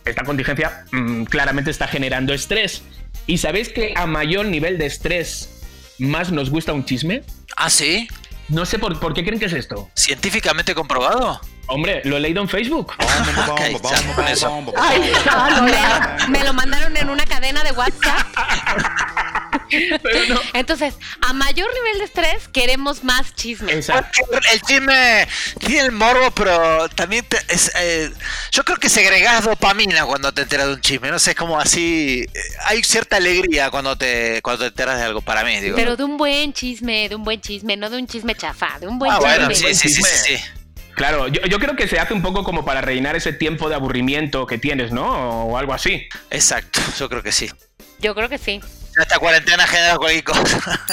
esta 0.06 0.24
contingencia 0.24 0.86
mm, 0.92 1.24
claramente 1.24 1.72
está 1.72 1.88
generando 1.88 2.34
estrés. 2.34 2.84
¿Y 3.26 3.40
sabéis 3.40 3.70
que 3.70 3.94
a 3.96 4.06
mayor 4.06 4.46
nivel 4.46 4.78
de 4.78 4.86
estrés 4.86 5.64
más 5.98 6.32
nos 6.32 6.50
gusta 6.50 6.74
un 6.74 6.86
chisme? 6.86 7.24
Ah, 7.56 7.70
sí. 7.70 8.08
No 8.50 8.66
sé 8.66 8.80
por, 8.80 9.00
por 9.00 9.14
qué 9.14 9.24
creen 9.24 9.40
que 9.40 9.46
es 9.46 9.54
esto. 9.54 9.90
¿Científicamente 9.94 10.74
comprobado? 10.74 11.40
Hombre, 11.68 12.02
lo 12.06 12.16
he 12.16 12.22
leído 12.22 12.42
en 12.42 12.48
Facebook. 12.48 12.94
me, 16.30 16.44
lo 16.44 16.54
mandaron 16.54 16.96
en 16.96 17.10
una 17.10 17.26
cadena 17.26 17.62
de 17.64 17.72
WhatsApp. 17.74 18.26
Entonces, 20.54 20.96
a 21.22 21.34
mayor 21.34 21.68
nivel 21.74 22.00
de 22.00 22.06
estrés, 22.06 22.48
queremos 22.48 23.04
más 23.04 23.36
chisme. 23.36 23.74
Exacto. 23.74 24.20
El 24.52 24.62
chisme 24.62 25.28
tiene 25.60 25.80
el 25.80 25.92
morbo, 25.92 26.32
pero 26.32 26.90
también 26.90 27.26
es, 27.50 27.72
eh, 27.80 28.12
yo 28.52 28.64
creo 28.64 28.78
que 28.78 28.90
segregas 28.90 29.46
dopamina 29.46 30.06
cuando 30.06 30.32
te 30.32 30.44
enteras 30.44 30.68
de 30.68 30.74
un 30.74 30.82
chisme. 30.82 31.10
No 31.10 31.20
sé, 31.20 31.32
es 31.32 31.38
como 31.38 31.60
así. 31.60 32.26
Eh, 32.34 32.40
hay 32.66 32.84
cierta 32.84 33.18
alegría 33.18 33.70
cuando 33.70 33.98
te, 33.98 34.42
cuando 34.42 34.64
te 34.64 34.68
enteras 34.68 34.98
de 34.98 35.06
algo, 35.06 35.22
para 35.22 35.44
mí. 35.44 35.58
Pero 35.76 35.96
de 35.96 36.04
un 36.04 36.18
buen 36.18 36.54
chisme, 36.54 37.10
de 37.10 37.16
un 37.16 37.24
buen 37.24 37.42
chisme, 37.42 37.78
no 37.78 37.90
de 37.90 37.98
un 37.98 38.08
chisme 38.08 38.36
chafa, 38.36 38.80
de 38.80 38.88
un 38.88 39.00
buen 39.00 39.12
ah, 39.12 39.20
chisme. 39.20 39.38
Bueno, 39.38 39.56
sí, 39.56 39.74
sí, 39.74 39.90
sí, 39.90 40.04
sí. 40.04 40.38
Claro, 40.98 41.28
yo, 41.28 41.42
yo, 41.44 41.60
creo 41.60 41.76
que 41.76 41.88
se 41.88 42.00
hace 42.00 42.16
un 42.16 42.24
poco 42.24 42.44
como 42.44 42.66
para 42.66 42.82
rellenar 42.82 43.16
ese 43.16 43.32
tiempo 43.32 43.70
de 43.70 43.76
aburrimiento 43.76 44.48
que 44.48 44.58
tienes, 44.58 44.92
¿no? 44.92 45.44
O 45.46 45.56
algo 45.56 45.74
así. 45.74 46.08
Exacto, 46.32 46.80
yo 46.98 47.08
creo 47.08 47.22
que 47.22 47.32
sí. 47.32 47.52
Yo 48.00 48.16
creo 48.16 48.30
que 48.30 48.40
sí. 48.40 48.62
Esta 49.00 49.20
cuarentena 49.20 49.66
genera 49.68 49.98
cualquier 49.98 50.24
cosa. 50.24 50.60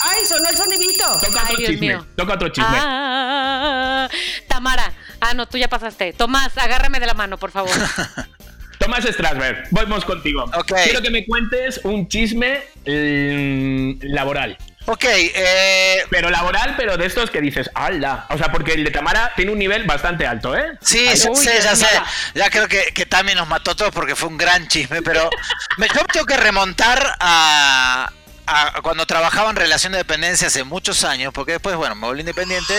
¡Ay, 0.00 0.24
sonó 0.26 0.48
el 0.48 0.56
sonidito! 0.56 1.04
Toca 1.20 1.42
otro 1.44 1.56
Dios 1.56 1.70
chisme. 1.70 1.86
mío. 1.86 2.06
Toca 2.16 2.34
otro 2.34 2.48
chisme. 2.50 2.76
Ah, 2.78 4.08
Tamara. 4.46 4.92
Ah, 5.20 5.32
no, 5.34 5.46
tú 5.48 5.56
ya 5.56 5.68
pasaste. 5.68 6.12
Tomás, 6.12 6.56
agárrame 6.58 7.00
de 7.00 7.06
la 7.06 7.14
mano, 7.14 7.38
por 7.38 7.50
favor. 7.50 7.70
Tomás 8.78 9.04
Strasberg, 9.04 9.68
vamos 9.70 10.04
contigo. 10.04 10.44
Quiero 10.84 11.00
que 11.00 11.10
me 11.10 11.24
cuentes 11.24 11.80
un 11.82 12.06
chisme 12.08 12.62
mm, 12.84 14.12
laboral. 14.12 14.58
Ok, 14.86 15.04
eh, 15.04 16.04
Pero 16.10 16.30
laboral, 16.30 16.74
pero 16.76 16.96
de 16.96 17.06
estos 17.06 17.30
que 17.30 17.40
dices, 17.40 17.70
¡hala! 17.74 18.26
O 18.30 18.38
sea, 18.38 18.50
porque 18.50 18.72
el 18.72 18.84
de 18.84 18.90
Tamara 18.90 19.32
tiene 19.36 19.52
un 19.52 19.58
nivel 19.58 19.84
bastante 19.84 20.26
alto, 20.26 20.56
¿eh? 20.56 20.78
Sí, 20.80 21.08
uy, 21.08 21.16
sé, 21.36 21.52
Dios 21.52 21.64
ya 21.64 21.76
sé. 21.76 21.88
Ya 22.34 22.50
creo 22.50 22.68
que, 22.68 22.92
que 22.94 23.06
Tami 23.06 23.34
nos 23.34 23.48
mató 23.48 23.72
a 23.72 23.74
todos 23.74 23.92
porque 23.92 24.16
fue 24.16 24.28
un 24.28 24.38
gran 24.38 24.66
chisme, 24.68 25.02
pero 25.02 25.28
me, 25.76 25.88
yo 25.88 26.04
tengo 26.12 26.26
que 26.26 26.36
remontar 26.36 27.16
a, 27.20 28.10
a 28.46 28.80
cuando 28.82 29.06
trabajaba 29.06 29.50
en 29.50 29.56
relación 29.56 29.92
de 29.92 29.98
dependencia 29.98 30.48
hace 30.48 30.64
muchos 30.64 31.04
años, 31.04 31.32
porque 31.34 31.52
después, 31.52 31.76
bueno, 31.76 31.94
me 31.94 32.06
volví 32.06 32.20
independiente. 32.20 32.74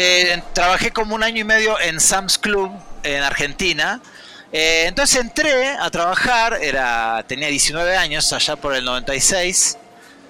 Eh, 0.00 0.40
trabajé 0.52 0.92
como 0.92 1.16
un 1.16 1.24
año 1.24 1.40
y 1.40 1.44
medio 1.44 1.78
en 1.80 1.98
Sam's 1.98 2.38
Club 2.38 2.70
en 3.02 3.22
Argentina. 3.24 4.00
Eh, 4.52 4.84
entonces 4.86 5.20
entré 5.20 5.68
a 5.68 5.90
trabajar, 5.90 6.58
era, 6.62 7.22
tenía 7.26 7.48
19 7.48 7.96
años, 7.96 8.32
allá 8.32 8.56
por 8.56 8.74
el 8.74 8.84
96. 8.84 9.76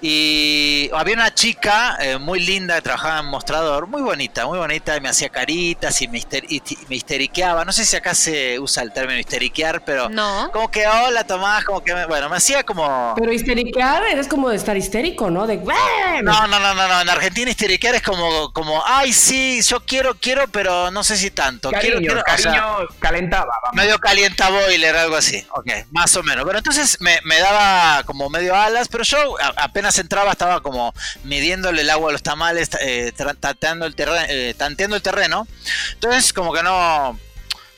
Y 0.01 0.89
había 0.93 1.13
una 1.15 1.33
chica 1.33 1.97
eh, 1.99 2.17
muy 2.17 2.39
linda 2.39 2.75
que 2.75 2.81
trabajaba 2.83 3.19
en 3.19 3.25
mostrador, 3.25 3.87
muy 3.87 4.01
bonita, 4.01 4.45
muy 4.45 4.57
bonita, 4.57 4.95
y 4.95 5.01
me 5.01 5.09
hacía 5.09 5.29
caritas 5.29 6.01
y 6.01 6.07
me, 6.07 6.19
hister- 6.19 6.45
y 6.47 6.61
me 6.87 6.95
histeriqueaba. 6.95 7.65
No 7.65 7.73
sé 7.73 7.83
si 7.85 7.95
acá 7.97 8.15
se 8.15 8.59
usa 8.59 8.83
el 8.83 8.93
término 8.93 9.19
histeriquear, 9.19 9.81
pero 9.83 10.07
No. 10.09 10.49
como 10.53 10.71
que 10.71 10.87
hola 10.87 11.25
Tomás, 11.25 11.65
como 11.65 11.83
que, 11.83 11.93
me- 11.93 12.05
bueno, 12.05 12.29
me 12.29 12.37
hacía 12.37 12.63
como... 12.63 13.13
Pero 13.17 13.33
histericar 13.33 14.03
eres 14.03 14.27
como 14.27 14.49
de 14.49 14.55
estar 14.55 14.77
histérico, 14.77 15.29
¿no? 15.29 15.45
De 15.47 15.57
"Bueno". 15.57 15.77
No, 16.23 16.47
no, 16.47 16.59
no, 16.59 16.73
no, 16.73 16.87
no, 16.87 17.01
en 17.01 17.09
Argentina 17.09 17.51
histeriquear 17.51 17.95
es 17.95 18.01
como, 18.01 18.53
como, 18.53 18.81
ay, 18.85 19.11
sí, 19.13 19.61
yo 19.63 19.81
quiero, 19.85 20.15
quiero, 20.15 20.47
pero 20.47 20.91
no 20.91 21.03
sé 21.03 21.17
si 21.17 21.29
tanto. 21.31 21.71
Cariño, 21.71 21.97
quiero, 21.99 21.99
quiero, 21.99 22.21
o 22.21 22.37
sea, 22.37 22.51
cariño, 22.53 22.87
calentaba. 22.99 23.53
vamos. 23.63 23.75
medio 23.75 23.99
calienta 23.99 24.49
boiler, 24.49 24.95
algo 24.95 25.15
así. 25.17 25.45
Ok, 25.55 25.67
más 25.91 26.15
o 26.15 26.23
menos. 26.23 26.45
Pero 26.45 26.57
entonces 26.57 26.97
me, 27.01 27.19
me 27.25 27.37
daba 27.39 28.03
como 28.03 28.29
medio 28.29 28.55
alas, 28.55 28.87
pero 28.87 29.03
yo 29.03 29.17
a- 29.41 29.63
entraba 29.97 30.31
estaba 30.31 30.61
como 30.61 30.93
midiéndole 31.23 31.81
el 31.81 31.89
agua 31.89 32.09
a 32.09 32.13
los 32.13 32.23
tamales, 32.23 32.69
eh, 32.81 33.11
tanteando, 33.39 33.85
el 33.85 33.95
terreno, 33.95 34.25
eh, 34.29 34.55
el 34.57 35.01
terreno. 35.01 35.47
Entonces 35.93 36.33
como 36.33 36.53
que 36.53 36.63
no... 36.63 37.19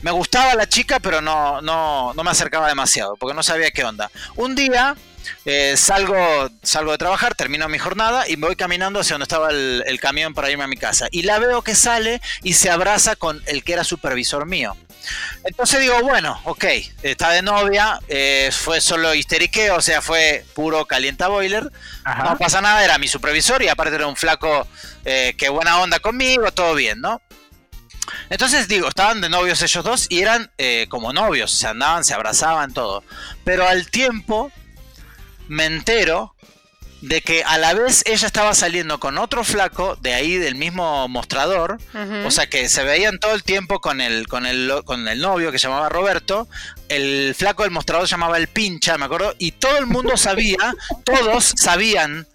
Me 0.00 0.10
gustaba 0.10 0.56
la 0.56 0.68
chica, 0.68 0.98
pero 0.98 1.20
no, 1.20 1.60
no, 1.60 2.12
no 2.12 2.24
me 2.24 2.30
acercaba 2.32 2.66
demasiado, 2.66 3.14
porque 3.14 3.34
no 3.34 3.42
sabía 3.44 3.70
qué 3.70 3.84
onda. 3.84 4.10
Un 4.34 4.56
día 4.56 4.96
eh, 5.44 5.74
salgo, 5.76 6.50
salgo 6.62 6.92
de 6.92 6.98
trabajar, 6.98 7.34
termino 7.34 7.68
mi 7.68 7.78
jornada 7.78 8.28
y 8.28 8.36
me 8.36 8.46
voy 8.46 8.56
caminando 8.56 9.00
hacia 9.00 9.14
donde 9.14 9.24
estaba 9.24 9.50
el, 9.50 9.82
el 9.86 10.00
camión 10.00 10.34
para 10.34 10.50
irme 10.50 10.64
a 10.64 10.68
mi 10.68 10.76
casa. 10.76 11.08
Y 11.10 11.22
la 11.22 11.38
veo 11.38 11.62
que 11.62 11.74
sale 11.74 12.20
y 12.42 12.54
se 12.54 12.70
abraza 12.70 13.16
con 13.16 13.42
el 13.46 13.64
que 13.64 13.74
era 13.74 13.84
supervisor 13.84 14.46
mío. 14.46 14.76
Entonces 15.44 15.80
digo, 15.80 16.00
bueno, 16.02 16.40
ok, 16.44 16.64
está 17.02 17.30
de 17.30 17.42
novia, 17.42 17.98
eh, 18.08 18.50
fue 18.52 18.80
solo 18.80 19.14
histeriqueo, 19.14 19.76
o 19.76 19.80
sea, 19.80 20.00
fue 20.00 20.44
puro 20.54 20.86
calienta 20.86 21.28
boiler. 21.28 21.70
Ajá. 22.04 22.24
No 22.24 22.38
pasa 22.38 22.60
nada, 22.60 22.84
era 22.84 22.98
mi 22.98 23.08
supervisor 23.08 23.62
y 23.62 23.68
aparte 23.68 23.94
era 23.94 24.06
un 24.06 24.16
flaco 24.16 24.66
eh, 25.04 25.34
que 25.36 25.48
buena 25.48 25.80
onda 25.80 25.98
conmigo, 25.98 26.52
todo 26.52 26.74
bien, 26.74 27.00
¿no? 27.00 27.20
Entonces 28.30 28.68
digo, 28.68 28.88
estaban 28.88 29.20
de 29.20 29.28
novios 29.28 29.62
ellos 29.62 29.84
dos 29.84 30.06
y 30.08 30.20
eran 30.20 30.50
eh, 30.58 30.86
como 30.88 31.12
novios, 31.12 31.52
se 31.52 31.66
andaban, 31.66 32.04
se 32.04 32.14
abrazaban, 32.14 32.72
todo. 32.72 33.04
Pero 33.44 33.66
al 33.66 33.90
tiempo 33.90 34.50
me 35.48 35.66
entero 35.66 36.34
de 37.02 37.20
que 37.20 37.42
a 37.42 37.58
la 37.58 37.74
vez 37.74 38.04
ella 38.06 38.26
estaba 38.26 38.54
saliendo 38.54 39.00
con 39.00 39.18
otro 39.18 39.42
flaco 39.42 39.96
de 39.96 40.14
ahí 40.14 40.36
del 40.36 40.54
mismo 40.54 41.08
mostrador, 41.08 41.78
o 42.24 42.30
sea 42.30 42.46
que 42.46 42.68
se 42.68 42.84
veían 42.84 43.18
todo 43.18 43.34
el 43.34 43.42
tiempo 43.42 43.80
con 43.80 44.00
el, 44.00 44.28
con 44.28 44.46
el, 44.46 44.72
con 44.84 45.08
el 45.08 45.20
novio 45.20 45.50
que 45.50 45.58
se 45.58 45.66
llamaba 45.66 45.88
Roberto, 45.88 46.48
el 46.88 47.34
flaco 47.36 47.64
del 47.64 47.72
mostrador 47.72 48.06
se 48.06 48.12
llamaba 48.12 48.38
el 48.38 48.46
pincha, 48.46 48.98
me 48.98 49.06
acuerdo, 49.06 49.34
y 49.38 49.50
todo 49.52 49.78
el 49.78 49.86
mundo 49.86 50.16
sabía, 50.16 50.74
todos 51.04 51.52
sabían 51.56 52.28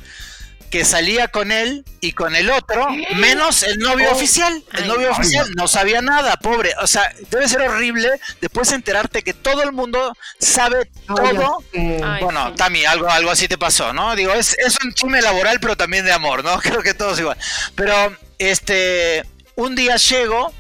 que 0.70 0.84
salía 0.84 1.30
con 1.30 1.52
él 1.52 1.86
y 2.02 2.12
con 2.12 2.36
el 2.36 2.50
otro, 2.50 2.88
menos 3.16 3.64
el 3.64 3.80
novio 3.80 4.12
oficial. 4.12 4.64
El 4.74 4.84
Ay. 4.84 4.88
novio 4.90 5.12
oficial 5.12 5.50
no 5.56 5.68
sabía 5.68 6.02
nada, 6.02 6.38
pobre. 6.38 6.74
O 6.82 6.88
sea, 6.88 7.12
debe 7.30 7.48
ser 7.48 7.62
horrible 7.62 8.10
después 8.42 8.72
enterarte 8.72 9.24
que 9.24 9.34
todo 9.34 9.64
el 9.64 9.72
mundo 9.72 10.14
sabe 10.40 10.90
todo. 11.06 11.64
Ay, 11.74 12.22
Bueno, 12.22 12.50
sí. 12.50 12.56
Tami, 12.56 12.86
algo, 12.86 13.10
algo 13.10 13.32
así 13.32 13.48
te 13.48 13.58
pasó, 13.58 13.94
¿no? 13.94 14.16
Digo, 14.16 14.34
es, 14.34 14.58
es 14.60 14.76
un 14.84 14.94
chisme 14.94 15.22
laboral, 15.22 15.60
pero 15.60 15.78
también 15.78 16.06
de 16.06 16.12
amor, 16.12 16.44
¿no? 16.44 16.58
Creo 16.62 16.82
que 16.82 16.94
todos 16.94 17.20
igual. 17.20 17.38
Pero, 17.76 18.16
este, 18.38 19.24
un 19.56 19.76
día 19.76 19.96
llego, 19.96 20.54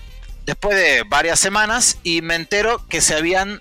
después 0.45 0.77
de 0.77 1.03
varias 1.07 1.39
semanas, 1.39 1.97
y 2.03 2.21
me 2.21 2.35
entero 2.35 2.85
que 2.87 3.01
se 3.01 3.15
habían 3.15 3.59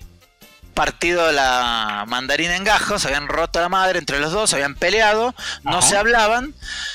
partido 0.77 1.31
la 1.31 2.05
mandarina 2.07 2.55
en 2.55 2.63
gajos, 2.63 3.03
habían 3.05 3.27
roto 3.27 3.59
la 3.59 3.67
madre 3.67 3.97
entre 3.99 4.19
los 4.19 4.31
dos, 4.31 4.51
se 4.51 4.55
habían 4.57 4.75
peleado, 4.75 5.33
no 5.63 5.79
Ajá. 5.79 5.81
se 5.89 5.97
hablaban, 5.97 6.53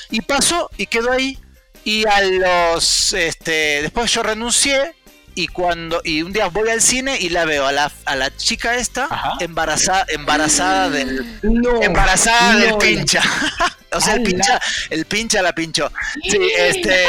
y 0.09 0.21
pasó 0.21 0.69
y 0.77 0.87
quedó 0.87 1.11
ahí. 1.11 1.37
Y 1.83 2.05
a 2.07 2.21
los, 2.21 3.11
este, 3.13 3.81
después 3.81 4.09
yo 4.11 4.23
renuncié. 4.23 4.95
Y 5.35 5.47
cuando 5.47 5.99
y 6.03 6.21
un 6.21 6.31
día 6.31 6.45
voy 6.47 6.69
al 6.69 6.79
cine 6.79 7.17
y 7.19 7.29
la 7.29 7.43
veo 7.45 7.65
a 7.65 7.71
la, 7.71 7.91
a 8.05 8.15
la 8.15 8.29
chica 8.37 8.75
esta 8.75 9.05
Ajá. 9.05 9.33
embarazada 9.39 10.05
embarazada 10.09 10.91
del 10.91 11.25
no. 11.41 11.81
embarazada 11.81 12.55
del 12.57 12.77
pincha. 12.77 13.21
o 13.91 13.99
sea, 13.99 14.13
el 14.13 14.21
pincha, 14.23 14.61
el 14.91 15.05
pincha 15.07 15.41
la 15.41 15.53
pinchó. 15.53 15.91
Sí, 16.29 16.37
este. 16.55 17.03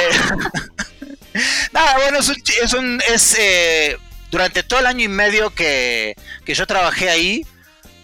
Nada, 1.73 1.97
bueno, 1.99 2.19
es 2.21 2.29
un, 2.29 2.37
chi- 2.37 2.55
es 2.63 2.73
un- 2.73 3.03
es, 3.09 3.37
eh, 3.39 3.99
durante 4.35 4.65
todo 4.65 4.81
el 4.81 4.87
año 4.87 5.05
y 5.05 5.09
medio 5.09 5.51
que, 5.51 6.17
que 6.45 6.55
yo 6.55 6.67
trabajé 6.67 7.09
ahí, 7.09 7.47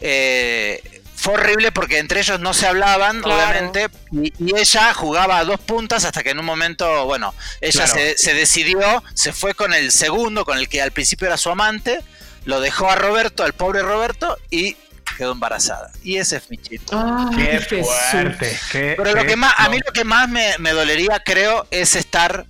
eh, 0.00 0.80
fue 1.16 1.34
horrible 1.34 1.72
porque 1.72 1.98
entre 1.98 2.20
ellos 2.20 2.38
no 2.38 2.54
se 2.54 2.68
hablaban, 2.68 3.20
Claro. 3.20 3.42
obviamente, 3.42 3.88
y, 4.12 4.32
y 4.38 4.56
ella 4.56 4.94
jugaba 4.94 5.38
a 5.38 5.44
dos 5.44 5.58
puntas 5.60 6.04
hasta 6.04 6.22
que 6.22 6.30
en 6.30 6.38
un 6.38 6.46
momento, 6.46 7.04
bueno, 7.04 7.34
ella 7.60 7.84
Claro. 7.84 7.92
se, 8.00 8.16
se 8.16 8.32
decidió, 8.34 9.02
se 9.14 9.32
fue 9.32 9.54
con 9.54 9.74
el 9.74 9.90
segundo, 9.90 10.44
con 10.44 10.56
el 10.56 10.68
que 10.68 10.80
al 10.80 10.92
principio 10.92 11.26
era 11.26 11.36
su 11.36 11.50
amante, 11.50 12.00
lo 12.44 12.60
dejó 12.60 12.88
a 12.88 12.94
Roberto, 12.94 13.42
al 13.42 13.52
pobre 13.52 13.82
Roberto, 13.82 14.38
y 14.50 14.76
quedó 15.18 15.32
embarazada. 15.32 15.90
Y 16.04 16.16
ese 16.16 16.36
es 16.36 16.48
mi 16.48 16.56
chiste. 16.58 16.96
Qué 17.36 17.58
Jesús. 17.58 17.86
fuerte. 18.12 18.58
qué- 18.72 18.94
Pero 18.96 19.14
lo 19.16 19.22
qué- 19.22 19.26
que 19.30 19.36
más, 19.36 19.52
a 19.58 19.68
mí 19.68 19.78
lo 19.84 19.92
que 19.92 20.04
más 20.04 20.28
me, 20.28 20.56
me 20.58 20.70
dolería, 20.70 21.20
creo, 21.24 21.66
es 21.72 21.96
estar 21.96 22.46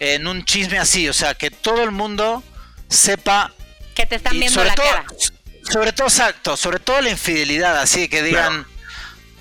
en 0.00 0.26
un 0.26 0.44
chisme 0.46 0.78
así, 0.78 1.08
o 1.08 1.12
sea, 1.12 1.34
que 1.34 1.50
todo 1.50 1.84
el 1.84 1.90
mundo 1.90 2.42
sepa 2.90 3.52
Que 3.94 4.04
te 4.04 4.16
están 4.16 4.32
viendo 4.38 4.52
sobre 4.52 4.68
la 4.68 4.74
todo, 4.74 4.86
cara. 4.86 5.06
sobre 5.72 5.92
todo 5.92 6.08
exacto, 6.08 6.56
sobre 6.56 6.80
todo 6.80 7.00
la 7.00 7.10
infidelidad, 7.10 7.78
así 7.78 8.08
que 8.08 8.22
digan, 8.22 8.66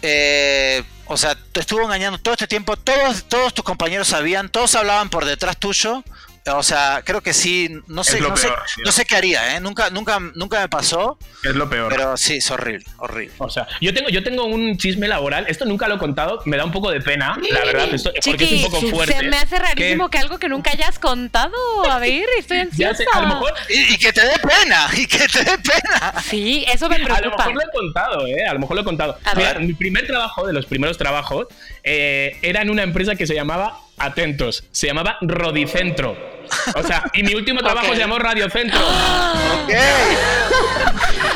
eh, 0.01 0.83
o 1.05 1.17
sea, 1.17 1.35
te 1.51 1.59
estuvo 1.59 1.81
engañando 1.83 2.19
todo 2.19 2.33
este 2.35 2.47
tiempo, 2.47 2.77
todos, 2.77 3.25
todos 3.27 3.53
tus 3.53 3.65
compañeros 3.65 4.07
sabían, 4.07 4.49
todos 4.49 4.75
hablaban 4.75 5.09
por 5.09 5.25
detrás 5.25 5.57
tuyo. 5.57 6.03
O 6.57 6.63
sea, 6.63 7.01
creo 7.05 7.21
que 7.21 7.33
sí, 7.33 7.69
no 7.87 8.03
sé, 8.03 8.19
lo 8.19 8.29
no, 8.29 8.37
sé, 8.37 8.47
peor, 8.47 8.59
tío. 8.75 8.85
no 8.85 8.91
sé 8.91 9.05
qué 9.05 9.15
haría, 9.15 9.55
¿eh? 9.55 9.59
Nunca, 9.59 9.89
nunca, 9.89 10.19
nunca 10.35 10.59
me 10.61 10.69
pasó, 10.69 11.17
Es 11.43 11.55
lo 11.55 11.69
peor. 11.69 11.89
pero 11.89 12.17
sí, 12.17 12.35
es 12.37 12.49
horrible, 12.51 12.85
horrible. 12.97 13.33
O 13.37 13.49
sea, 13.49 13.67
yo 13.81 13.93
tengo, 13.93 14.09
yo 14.09 14.23
tengo 14.23 14.45
un 14.45 14.77
chisme 14.77 15.07
laboral. 15.07 15.45
Esto 15.47 15.65
nunca 15.65 15.87
lo 15.87 15.95
he 15.95 15.97
contado. 15.99 16.41
Me 16.45 16.57
da 16.57 16.65
un 16.65 16.71
poco 16.71 16.89
de 16.91 17.01
pena, 17.01 17.37
la 17.51 17.59
verdad. 17.65 17.93
Esto, 17.93 18.11
porque 18.25 18.43
es 18.45 18.51
un 18.65 18.71
poco 18.71 18.81
fuerte. 18.87 19.15
se 19.17 19.23
me 19.23 19.37
hace 19.37 19.59
rarísimo 19.59 20.09
que- 20.09 20.17
que 20.17 20.23
algo 20.23 20.39
que 20.39 20.49
nunca 20.49 20.71
hayas 20.71 20.97
contado. 20.99 21.53
A 21.89 21.99
ver, 21.99 22.25
estoy 22.37 22.57
ya 22.73 22.89
ansiosa. 22.89 22.95
sé, 22.95 23.05
a 23.13 23.21
lo 23.21 23.27
mejor, 23.27 23.53
Y, 23.69 23.93
y 23.93 23.97
que 23.97 24.11
te 24.13 24.21
dé 24.25 24.33
pena, 24.39 24.87
y 24.95 25.05
que 25.07 25.27
te 25.27 25.43
dé 25.43 25.57
pena. 25.57 26.13
Sí, 26.27 26.65
eso 26.71 26.89
me 26.89 26.95
a 26.95 26.99
lo 26.99 27.05
preocupa. 27.05 27.37
mejor 27.45 27.53
lo 27.55 27.61
he 27.61 27.71
contado, 27.71 28.27
¿eh? 28.27 28.45
A 28.47 28.53
lo 28.53 28.59
mejor 28.59 28.75
lo 28.75 28.81
he 28.81 28.85
contado. 28.85 29.17
A 29.25 29.35
Mira, 29.35 29.53
ver. 29.53 29.61
mi 29.61 29.73
primer 29.73 30.07
trabajo, 30.07 30.45
de 30.47 30.53
los 30.53 30.65
primeros 30.65 30.97
trabajos, 30.97 31.47
eh, 31.83 32.37
era 32.41 32.61
en 32.61 32.69
una 32.69 32.83
empresa 32.83 33.15
que 33.15 33.25
se 33.27 33.33
llamaba, 33.35 33.79
atentos, 33.97 34.63
se 34.71 34.87
llamaba 34.87 35.17
Rodicentro. 35.21 36.28
O 36.75 36.83
sea, 36.83 37.03
y 37.13 37.23
mi 37.23 37.35
último 37.35 37.59
trabajo 37.61 37.93
se 37.93 37.99
llamó 37.99 38.19
Radiocentro. 38.19 38.79
Ok. 38.79 39.73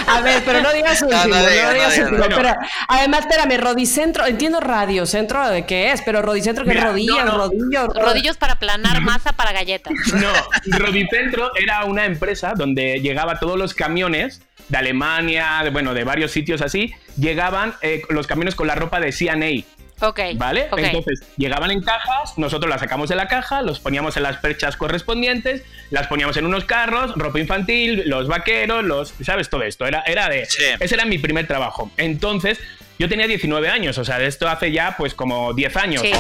A 0.08 0.22
ver, 0.22 0.44
pero 0.46 0.62
no 0.62 0.72
digas 0.74 1.02
No, 1.02 1.08
último, 1.08 1.36
no 1.36 1.42
no, 1.42 1.50
digas, 1.50 1.66
no 1.68 1.74
digas 1.74 1.98
último. 2.00 2.18
No. 2.28 2.36
Pero, 2.36 2.56
además, 2.88 3.22
espérame, 3.22 3.58
Rodicentro, 3.60 4.26
entiendo 4.26 4.60
radiocentro 4.60 5.50
de 5.50 5.66
qué 5.66 5.92
es, 5.92 6.02
pero 6.02 6.22
Rodicentro 6.22 6.66
que 6.66 6.72
Mira, 6.72 6.88
rodillas, 6.88 7.26
no, 7.26 7.32
no. 7.32 7.38
rodillas, 7.38 7.88
Rodillos 7.94 8.38
para 8.38 8.56
planar 8.56 9.02
masa 9.02 9.34
para 9.34 9.52
galletas. 9.52 9.94
No, 10.14 10.32
Rodicentro 10.78 11.52
era 11.56 11.86
una 11.86 12.06
empresa 12.06 12.54
donde 12.56 13.00
llegaba 13.02 13.40
todos 13.40 13.58
los 13.58 13.74
camiones 13.74 14.42
de 14.70 14.78
Alemania, 14.78 15.62
de, 15.64 15.70
bueno, 15.70 15.94
de 15.94 16.04
varios 16.04 16.32
sitios 16.32 16.62
así, 16.62 16.94
llegaban 17.18 17.74
eh, 17.82 18.02
los 18.10 18.28
camiones 18.28 18.56
con 18.56 18.68
la 18.68 18.76
ropa 18.76 19.00
de 19.00 19.12
CNA. 19.12 19.64
Ok. 20.02 20.20
¿Vale? 20.36 20.68
ok. 20.72 20.80
Entonces, 20.80 21.24
llegaban 21.38 21.72
en 21.72 21.82
cajas, 21.82 22.38
nosotros 22.38 22.70
las 22.70 22.82
sacamos 22.82 23.10
de 23.10 23.16
la 23.16 23.28
caja, 23.28 23.62
los 23.62 23.80
poníamos 23.80 24.18
en 24.18 24.24
las 24.24 24.38
perchas 24.38 24.76
correspondientes, 24.76 25.64
las 25.92 26.08
poníamos 26.08 26.36
en 26.38 26.46
unos 26.46 26.66
carros, 26.66 27.14
ropa 27.16 27.40
infantil, 27.40 28.04
los 28.08 28.28
vaqueros, 28.28 28.84
los. 28.84 29.14
¿Sabes? 29.22 29.50
Todo 29.50 29.64
esto. 29.64 29.86
Era, 29.86 30.04
era 30.06 30.30
de. 30.30 30.46
Sí. 30.46 30.64
Ese 30.80 30.96
era 30.96 31.06
mi 31.06 31.18
primer 31.18 31.48
trabajo. 31.48 31.92
Entonces. 31.98 32.60
Yo 33.00 33.10
tenía 33.10 33.26
19 33.26 33.70
años, 33.70 33.98
o 33.98 34.06
sea, 34.06 34.20
de 34.20 34.28
esto 34.28 34.48
hace 34.48 34.72
ya 34.72 34.96
pues 34.96 35.16
como 35.16 35.52
10 35.54 35.76
años. 35.78 36.04
Sí. 36.04 36.14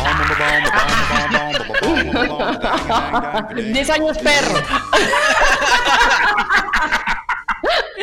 10 3.55 3.89
años 3.91 4.17
perro. 4.17 4.59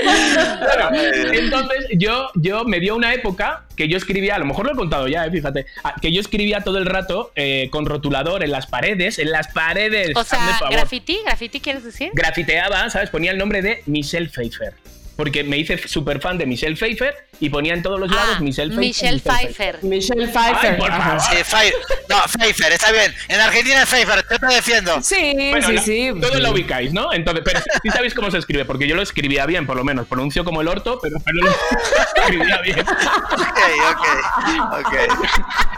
Bueno, 0.03 0.91
entonces 1.33 1.87
yo, 1.93 2.31
yo 2.35 2.65
me 2.65 2.81
dio 2.81 2.97
una 2.97 3.15
época 3.15 3.65
que 3.77 3.89
yo 3.89 3.97
escribía, 3.97 4.37
a 4.37 4.39
lo 4.39 4.45
mejor 4.45 4.67
lo 4.67 4.73
he 4.73 4.77
contado 4.77 5.09
ya, 5.09 5.27
eh, 5.27 5.31
fíjate, 5.31 5.67
ah, 5.85 5.95
que 6.01 6.13
yo 6.13 6.21
escribía 6.21 6.61
todo 6.63 6.79
el 6.79 6.87
rato 6.87 7.33
eh, 7.35 7.69
con 7.71 7.87
rotulador 7.87 8.43
en 8.43 8.51
las 8.51 8.67
paredes, 8.67 9.19
en 9.19 9.31
las 9.31 9.49
paredes. 9.49 10.17
O 10.17 10.25
sea, 10.25 10.59
graffiti, 10.71 11.19
graffiti 11.25 11.61
quieres 11.61 11.85
decir? 11.85 12.11
Grafiteaba, 12.13 12.89
¿sabes? 12.91 13.11
Ponía 13.11 13.31
el 13.31 13.39
nombre 13.39 13.63
de 13.63 13.83
Michelle 13.87 14.29
Pfeiffer. 14.29 14.75
Porque 15.21 15.45
me 15.45 15.59
hice 15.59 15.77
súper 15.87 16.19
fan 16.19 16.39
de 16.39 16.47
Michelle 16.47 16.77
Pfeiffer 16.77 17.15
y 17.41 17.51
ponía 17.51 17.75
en 17.75 17.83
todos 17.83 18.01
los 18.01 18.11
lados 18.11 18.37
Ah, 18.39 18.41
Michelle 18.41 18.75
Pfeiffer. 18.75 19.13
Michelle 19.13 19.21
Pfeiffer. 19.21 19.79
Michelle 19.83 20.25
Ay, 20.25 20.31
Pfeiffer. 20.55 20.79
por 20.79 20.91
Ajá. 20.91 21.19
favor. 21.21 21.21
Sí, 21.21 21.45
Pfeiffer. 21.45 21.81
No, 22.09 22.17
Pfeiffer, 22.39 22.73
está 22.73 22.91
bien. 22.91 23.15
En 23.29 23.39
Argentina 23.41 23.83
es 23.83 23.89
Pfeiffer, 23.91 24.23
te 24.23 24.35
estoy 24.37 24.55
defiendo. 24.55 25.03
Sí, 25.03 25.35
Bueno, 25.51 25.67
sí, 25.69 25.75
la- 25.75 25.83
sí. 25.83 26.11
Todo 26.23 26.39
lo 26.41 26.53
ubicáis, 26.53 26.95
¿no? 26.95 27.13
Entonces, 27.13 27.43
pero 27.45 27.61
sí 27.83 27.91
sabéis 27.91 28.15
cómo 28.15 28.31
se 28.31 28.39
escribe, 28.39 28.65
porque 28.65 28.89
yo 28.89 28.97
lo 28.97 29.03
escribía 29.03 29.45
bien, 29.45 29.67
por 29.67 29.77
lo 29.77 29.85
menos. 29.85 30.07
Pronuncio 30.07 30.43
como 30.43 30.63
el 30.63 30.69
orto, 30.69 30.99
pero, 31.03 31.19
pero 31.23 31.37
lo 31.43 31.51
escribía 32.17 32.59
bien. 32.63 32.81
Ok, 32.81 33.59
ok, 33.91 34.87
ok. 34.87 34.95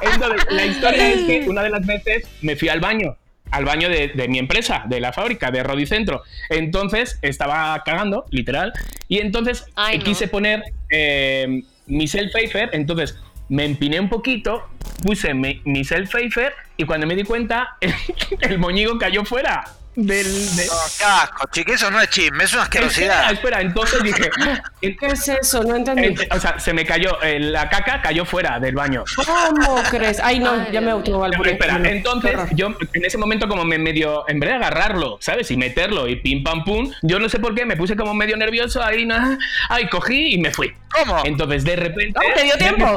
Entonces, 0.03 0.47
la 0.51 0.64
historia 0.66 1.09
es 1.09 1.24
que 1.24 1.49
una 1.49 1.64
de 1.64 1.70
las 1.70 1.84
veces 1.84 2.28
me 2.43 2.55
fui 2.55 2.68
al 2.68 2.78
baño, 2.78 3.16
al 3.53 3.64
baño 3.64 3.88
de, 3.88 4.09
de 4.09 4.28
mi 4.28 4.38
empresa, 4.38 4.82
de 4.86 4.98
la 5.00 5.12
fábrica, 5.12 5.50
de 5.50 5.62
Rodicentro. 5.62 6.22
Entonces 6.48 7.18
estaba 7.22 7.80
cagando, 7.84 8.24
literal, 8.30 8.72
y 9.09 9.18
entonces 9.18 9.64
Ay, 9.76 9.98
no. 9.98 10.05
quise 10.05 10.26
poner 10.28 10.62
eh, 10.90 11.62
Michelle 11.86 12.30
Pfeiffer, 12.30 12.70
entonces 12.72 13.18
me 13.48 13.64
empiné 13.64 14.00
un 14.00 14.09
poquito, 14.09 14.62
puse 15.03 15.34
mi- 15.34 15.61
Michelle 15.64 16.07
Pfeiffer 16.07 16.53
y 16.76 16.84
cuando 16.84 17.07
me 17.07 17.14
di 17.14 17.24
cuenta, 17.24 17.76
el, 17.80 17.92
el 18.40 18.59
moñigo 18.59 18.98
cayó 18.98 19.24
fuera 19.24 19.64
del... 19.95 20.57
de- 20.57 20.66
No, 20.66 20.72
casco, 20.99 21.49
chique, 21.53 21.72
eso 21.74 21.90
no 21.90 22.01
es 22.01 22.09
chisme, 22.11 22.45
es 22.45 22.53
una 22.55 22.62
Espera, 22.64 22.86
asquerosidad. 22.86 23.32
espera, 23.32 23.61
entonces 23.61 24.03
dije... 24.03 24.30
¿Qué 24.80 24.97
es 25.07 25.28
eso? 25.28 25.62
No 25.62 25.76
entendí. 25.76 26.07
eh, 26.22 26.28
o 26.30 26.40
sea, 26.40 26.59
se 26.59 26.72
me 26.72 26.84
cayó, 26.84 27.20
eh, 27.22 27.38
la 27.38 27.68
caca 27.68 28.01
cayó 28.03 28.24
fuera 28.24 28.59
del 28.59 28.74
baño. 28.74 29.05
¿Cómo 29.14 29.82
crees? 29.90 30.18
Ay, 30.20 30.38
no, 30.40 30.53
Ay, 30.53 30.68
ya 30.72 30.80
me 30.80 30.86
Dios 30.86 30.97
autovalvoré. 30.99 31.53
Espera, 31.53 31.78
No, 31.78 31.88
entonces 31.88 32.36
yo 32.53 32.68
en 32.93 33.05
ese 33.05 33.18
momento 33.18 33.47
como 33.49 33.64
me 33.64 33.78
medio, 33.78 34.28
en 34.28 34.40
vez 34.40 34.51
de 34.51 34.57
agarrarlo, 34.57 35.18
¿sabes? 35.20 35.51
Y 35.51 35.57
meterlo 35.57 36.09
y 36.09 36.16
pim 36.16 36.43
pam 36.43 36.64
pum, 36.64 36.90
yo 37.03 37.18
no 37.18 37.28
sé 37.28 37.38
por 37.38 37.55
qué 37.55 37.64
me 37.64 37.76
puse 37.76 37.97
como 37.97 38.14
medio 38.14 38.36
nervioso 38.36 38.82
ahí, 38.82 39.05
¿no? 39.07 39.38
ay, 39.68 39.88
cogí 39.88 40.34
y 40.34 40.38
me 40.38 40.51
fui. 40.53 40.72
¿Cómo? 40.90 41.22
Entonces 41.24 41.64
de 41.64 41.76
repente... 41.76 42.18
No, 42.18 42.34
te 42.34 42.43
dio 42.45 42.57
tiempo. 42.59 42.97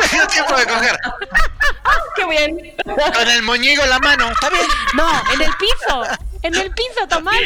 Me 0.00 0.08
dio 0.18 0.26
tiempo 0.28 0.56
de 0.56 0.64
coger. 0.66 0.98
Qué 2.16 2.26
bien. 2.26 2.74
Con 2.84 3.28
el 3.28 3.42
moñigo 3.42 3.82
en 3.84 3.90
la 3.90 3.98
mano, 3.98 4.30
está 4.30 4.48
bien. 4.50 4.64
No, 4.96 5.08
en 5.36 5.42
el 5.42 5.50
piso. 5.58 6.02
En 6.42 6.54
el 6.54 6.70
piso, 6.70 7.08
Tomás. 7.08 7.40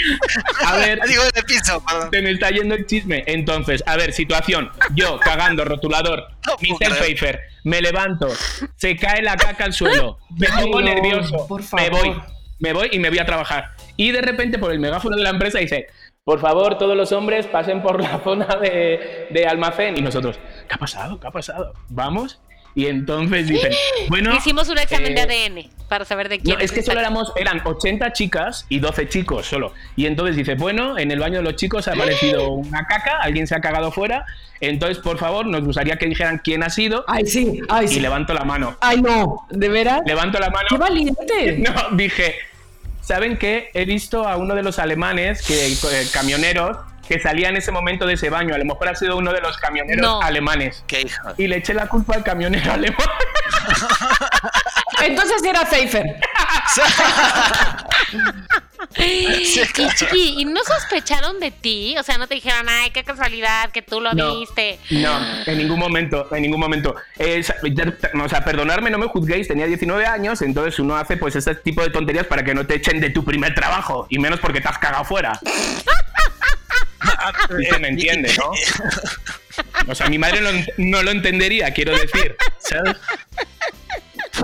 A 0.67 0.77
ver, 0.77 1.01
Digo 1.09 1.23
en 1.23 1.31
el 1.35 1.45
piso, 1.45 1.83
perdón. 1.85 2.11
se 2.13 2.23
me 2.23 2.31
está 2.33 2.51
yendo 2.51 2.75
el 2.75 2.87
chisme. 2.87 3.25
Entonces, 3.27 3.83
a 3.87 3.97
ver, 3.97 4.13
situación. 4.13 4.71
Yo 4.95 5.19
cagando, 5.19 5.65
rotulador, 5.65 6.29
No 6.47 6.57
Mr. 6.61 6.97
Pfeiffer, 6.97 7.41
me 7.65 7.81
levanto, 7.81 8.29
se 8.77 8.97
cae 8.97 9.23
la 9.23 9.37
caca 9.37 9.65
al 9.65 9.73
suelo, 9.73 10.19
me 10.37 10.49
pongo 10.49 10.81
no, 10.81 10.87
nervioso, 10.87 11.47
por 11.47 11.63
me 11.75 11.91
voy, 11.91 12.17
me 12.59 12.73
voy 12.73 12.89
y 12.93 12.99
me 12.99 13.11
voy 13.11 13.19
a 13.19 13.27
trabajar. 13.27 13.73
Y 13.97 14.11
de 14.11 14.23
repente 14.23 14.59
por 14.59 14.73
el 14.73 14.81
megáfono 14.81 15.17
de 15.17 15.23
la 15.23 15.31
empresa 15.31 15.59
dice, 15.59 15.89
por 16.25 16.41
favor, 16.41 16.79
todos 16.79 16.97
los 16.97 17.13
hombres 17.13 17.47
pasen 17.47 17.83
por 17.83 18.03
la 18.03 18.21
zona 18.21 18.47
de, 18.57 19.29
de 19.31 19.47
almacén. 19.47 19.97
Y 19.97 20.03
nosotros, 20.03 20.39
¿qué 20.69 20.75
ha 20.75 20.79
pasado? 20.79 21.19
¿Qué 21.21 21.27
ha 21.27 21.31
pasado? 21.31 21.75
Vamos. 21.89 22.41
Y 22.75 22.87
entonces 22.87 23.49
dicen, 23.49 23.73
bueno... 24.09 24.35
Hicimos 24.37 24.69
un 24.69 24.79
examen 24.79 25.13
eh, 25.13 25.27
de 25.27 25.47
ADN 25.47 25.71
para 25.89 26.05
saber 26.05 26.29
de 26.29 26.39
quién 26.39 26.57
no, 26.57 26.65
es 26.65 26.71
que 26.71 26.83
solo 26.83 27.01
éramos, 27.01 27.33
eran 27.37 27.61
80 27.65 28.13
chicas 28.13 28.65
y 28.69 28.79
12 28.79 29.09
chicos 29.09 29.47
solo. 29.47 29.73
Y 29.97 30.07
entonces 30.07 30.37
dice, 30.37 30.55
bueno, 30.55 30.97
en 30.99 31.11
el 31.11 31.19
baño 31.19 31.39
de 31.39 31.43
los 31.43 31.57
chicos 31.57 31.89
ha 31.89 31.93
aparecido 31.93 32.51
una 32.53 32.87
caca, 32.87 33.19
alguien 33.21 33.47
se 33.47 33.57
ha 33.57 33.61
cagado 33.61 33.91
fuera. 33.91 34.25
Entonces, 34.61 34.99
por 34.99 35.19
favor, 35.19 35.47
nos 35.47 35.65
gustaría 35.65 35.97
que 35.97 36.07
dijeran 36.07 36.41
quién 36.45 36.63
ha 36.63 36.71
sido. 36.71 37.05
Ay, 37.09 37.27
sí, 37.27 37.61
ay, 37.69 37.87
Y 37.87 37.89
sí. 37.89 38.01
levanto 38.01 38.35
la 38.35 38.45
mano. 38.45 38.77
Ay, 38.81 39.01
no, 39.01 39.47
¿de 39.51 39.69
veras? 39.69 40.03
Levanto 40.07 40.39
la 40.39 40.51
mano. 40.51 40.69
¡Qué 40.69 40.77
valiente! 40.77 41.65
No, 41.71 41.97
dije, 41.97 42.35
¿saben 43.01 43.37
qué? 43.39 43.71
He 43.75 43.85
visto 43.85 44.29
a 44.29 44.37
uno 44.37 44.55
de 44.55 44.63
los 44.63 44.79
alemanes, 44.79 45.43
que, 45.43 45.67
eh, 45.67 46.07
camioneros, 46.13 46.77
que 47.11 47.19
salía 47.19 47.49
en 47.49 47.57
ese 47.57 47.73
momento 47.73 48.07
de 48.07 48.15
ese 48.15 48.31
baño. 48.31 48.55
A 48.55 48.59
lo 48.59 48.65
mejor 48.65 48.87
ha 48.89 48.95
sido 48.95 49.17
uno 49.17 49.33
de 49.33 49.41
los 49.41 49.57
camioneros 49.57 50.01
No. 50.01 50.23
alemanes. 50.23 50.85
Qué 50.87 51.01
hijo. 51.01 51.29
Y 51.39 51.49
le 51.49 51.57
eché 51.57 51.75
la 51.75 51.89
culpa 51.89 52.15
al 52.15 52.23
camionero 52.23 52.73
alemán. 52.73 52.97
Entonces 55.03 55.43
era 55.43 55.65
Pfeiffer. 55.67 56.05
Sí, 58.97 59.61
Y, 59.61 59.67
claro. 59.73 59.93
chiqui, 59.95 60.35
¿y 60.41 60.45
no 60.45 60.61
sospecharon 60.65 61.39
de 61.39 61.51
ti? 61.51 61.97
O 61.99 62.03
sea, 62.03 62.17
no 62.19 62.27
te 62.27 62.35
dijeron, 62.35 62.67
ay, 62.69 62.91
qué 62.91 63.05
casualidad 63.05 63.71
que 63.71 63.83
tú 63.83 64.01
lo 64.01 64.13
No. 64.15 64.39
viste. 64.39 64.79
No, 64.91 65.19
en 65.47 65.59
ningún 65.59 65.79
momento, 65.79 66.29
en 66.35 66.43
ningún 66.43 66.61
momento. 66.61 66.95
Eh, 67.19 67.43
o 68.23 68.29
sea, 68.29 68.45
perdonarme, 68.45 68.91
no 68.91 68.99
me 68.99 69.07
juzguéis, 69.07 69.49
tenía 69.49 69.67
19 69.67 70.07
años, 70.07 70.43
entonces 70.43 70.79
uno 70.79 70.97
hace 70.97 71.17
pues 71.17 71.37
este 71.37 71.55
tipo 71.57 71.83
de 71.83 71.91
tonterías 71.91 72.27
para 72.27 72.43
que 72.45 72.55
no 72.55 72.67
te 72.67 72.75
echen 72.77 73.01
de 73.01 73.11
tu 73.11 73.25
primer 73.25 73.55
trabajo, 73.55 74.07
y 74.11 74.19
menos 74.19 74.41
porque 74.41 74.61
te 74.61 74.69
has 74.69 74.79
cagado 74.79 75.05
fuera. 75.05 75.39
Se 77.71 77.79
me 77.79 77.89
entiende, 77.89 78.33
¿no? 78.37 78.51
O 79.89 79.95
sea, 79.95 80.09
mi 80.09 80.17
madre 80.19 80.41
no, 80.41 80.51
no 80.79 81.03
lo 81.03 81.11
entendería, 81.11 81.71
quiero 81.75 81.93
decir, 81.93 82.35
¿sabes? 82.59 82.97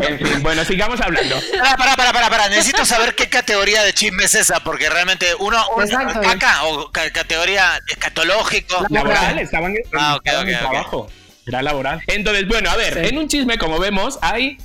En 0.03 0.19
fin, 0.19 0.43
bueno, 0.43 0.63
sigamos 0.65 1.01
hablando. 1.01 1.41
Pará, 1.59 1.77
pará, 1.77 1.97
pará, 1.97 2.13
pará, 2.13 2.29
pará. 2.31 2.49
Necesito 2.49 2.85
saber 2.85 3.15
qué 3.15 3.29
categoría 3.29 3.83
de 3.83 3.95
chisme 3.95 4.25
es 4.25 4.35
esa, 4.35 4.61
porque 4.61 4.91
realmente 4.91 5.27
uno, 5.39 5.63
uno 5.75 5.87
caca 6.21 6.65
o 6.65 6.91
ca- 6.93 7.11
categoría 7.13 7.81
escatológico. 7.89 8.85
Laboral, 8.91 9.39
estaban, 9.39 9.75
Ah, 9.97 10.19
en 10.25 10.37
ok. 10.37 10.59
trabajo. 10.59 11.09
Era 11.47 11.63
laboral. 11.63 12.03
Entonces, 12.09 12.47
bueno, 12.47 12.69
a 12.69 12.77
ver, 12.77 12.95
Sí. 12.95 13.09
en 13.09 13.19
un 13.19 13.29
chisme, 13.29 13.57
como 13.57 13.79
vemos, 13.79 14.19
hay 14.21 14.59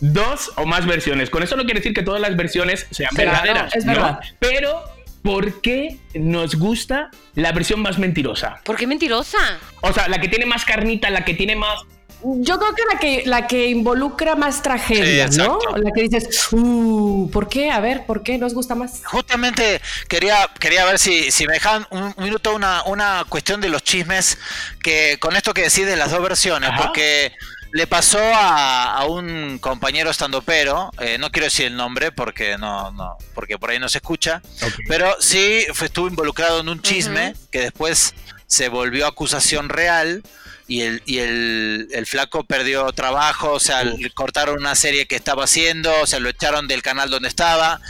dos 0.00 0.50
o 0.56 0.64
más 0.64 0.86
versiones. 0.86 1.28
Con 1.28 1.42
eso 1.42 1.56
no 1.56 1.64
quiere 1.64 1.80
decir 1.80 1.92
que 1.92 2.02
todas 2.02 2.20
las 2.22 2.36
versiones 2.36 2.86
sean 2.90 3.10
Claro, 3.14 3.30
verdaderas. 3.32 3.74
es 3.74 3.84
¿no? 3.84 3.92
verdad. 3.92 4.20
Pero, 4.38 4.82
¿por 5.24 5.62
qué 5.62 5.96
nos 6.12 6.54
gusta 6.54 7.10
la 7.34 7.50
versión 7.52 7.80
más 7.80 7.98
mentirosa? 7.98 8.60
¿Por 8.62 8.76
qué 8.76 8.86
mentirosa? 8.86 9.38
O 9.80 9.90
sea, 9.90 10.06
la 10.06 10.20
que 10.20 10.28
tiene 10.28 10.44
más 10.44 10.66
carnita, 10.66 11.08
la 11.08 11.24
que 11.24 11.32
tiene 11.32 11.56
más. 11.56 11.80
Yo 12.22 12.58
creo 12.58 12.74
que 12.74 12.82
la 12.90 12.98
que 12.98 13.22
la 13.26 13.46
que 13.46 13.66
involucra 13.68 14.34
más 14.34 14.62
tragedia, 14.62 15.30
Sí, 15.30 15.38
¿no? 15.38 15.58
La 15.76 15.90
que 15.92 16.02
dices, 16.02 16.48
uh, 16.52 17.30
¿por 17.30 17.48
qué? 17.48 17.70
A 17.70 17.80
ver, 17.80 18.04
¿por 18.04 18.22
qué 18.22 18.36
nos 18.38 18.52
gusta 18.54 18.74
más? 18.74 19.02
Justamente 19.04 19.80
quería, 20.08 20.48
quería 20.58 20.84
ver 20.84 20.98
si, 20.98 21.30
si 21.30 21.46
me 21.46 21.54
dejaban 21.54 21.86
un 21.90 22.14
minuto 22.18 22.54
una, 22.54 22.82
una 22.84 23.24
cuestión 23.28 23.60
de 23.62 23.68
los 23.70 23.82
chismes 23.82 24.38
que 24.82 25.16
con 25.20 25.36
esto 25.36 25.52
que 25.54 25.62
decís 25.62 25.86
de 25.86 25.96
las 25.96 26.10
dos 26.10 26.22
versiones, 26.22 26.70
Ajá. 26.70 26.82
porque 26.84 27.32
le 27.74 27.88
pasó 27.88 28.20
a, 28.20 28.94
a 28.94 29.04
un 29.06 29.58
compañero 29.58 30.08
estandopero, 30.08 30.92
eh, 31.00 31.18
no 31.18 31.32
quiero 31.32 31.46
decir 31.46 31.66
el 31.66 31.76
nombre 31.76 32.12
porque 32.12 32.56
no, 32.56 32.92
no, 32.92 33.18
porque 33.34 33.58
por 33.58 33.70
ahí 33.70 33.80
no 33.80 33.88
se 33.88 33.98
escucha, 33.98 34.40
pero 34.86 35.16
sí 35.18 35.66
fue, 35.74 35.88
estuvo 35.88 36.06
involucrado 36.06 36.60
en 36.60 36.68
un 36.68 36.80
chisme 36.80 37.34
que 37.50 37.58
después 37.58 38.14
se 38.46 38.68
volvió 38.68 39.08
acusación 39.08 39.68
real 39.70 40.22
y 40.68 40.82
el, 40.82 41.02
y 41.04 41.18
el, 41.18 41.88
el 41.90 42.06
flaco 42.06 42.44
perdió 42.44 42.92
trabajo, 42.92 43.50
o 43.50 43.60
sea, 43.60 43.82
le 43.82 44.08
cortaron 44.10 44.60
una 44.60 44.76
serie 44.76 45.06
que 45.06 45.16
estaba 45.16 45.42
haciendo, 45.42 45.92
o 46.00 46.06
sea, 46.06 46.20
lo 46.20 46.28
echaron 46.28 46.68
del 46.68 46.80
canal 46.80 47.10
donde 47.10 47.26
estaba. 47.26 47.80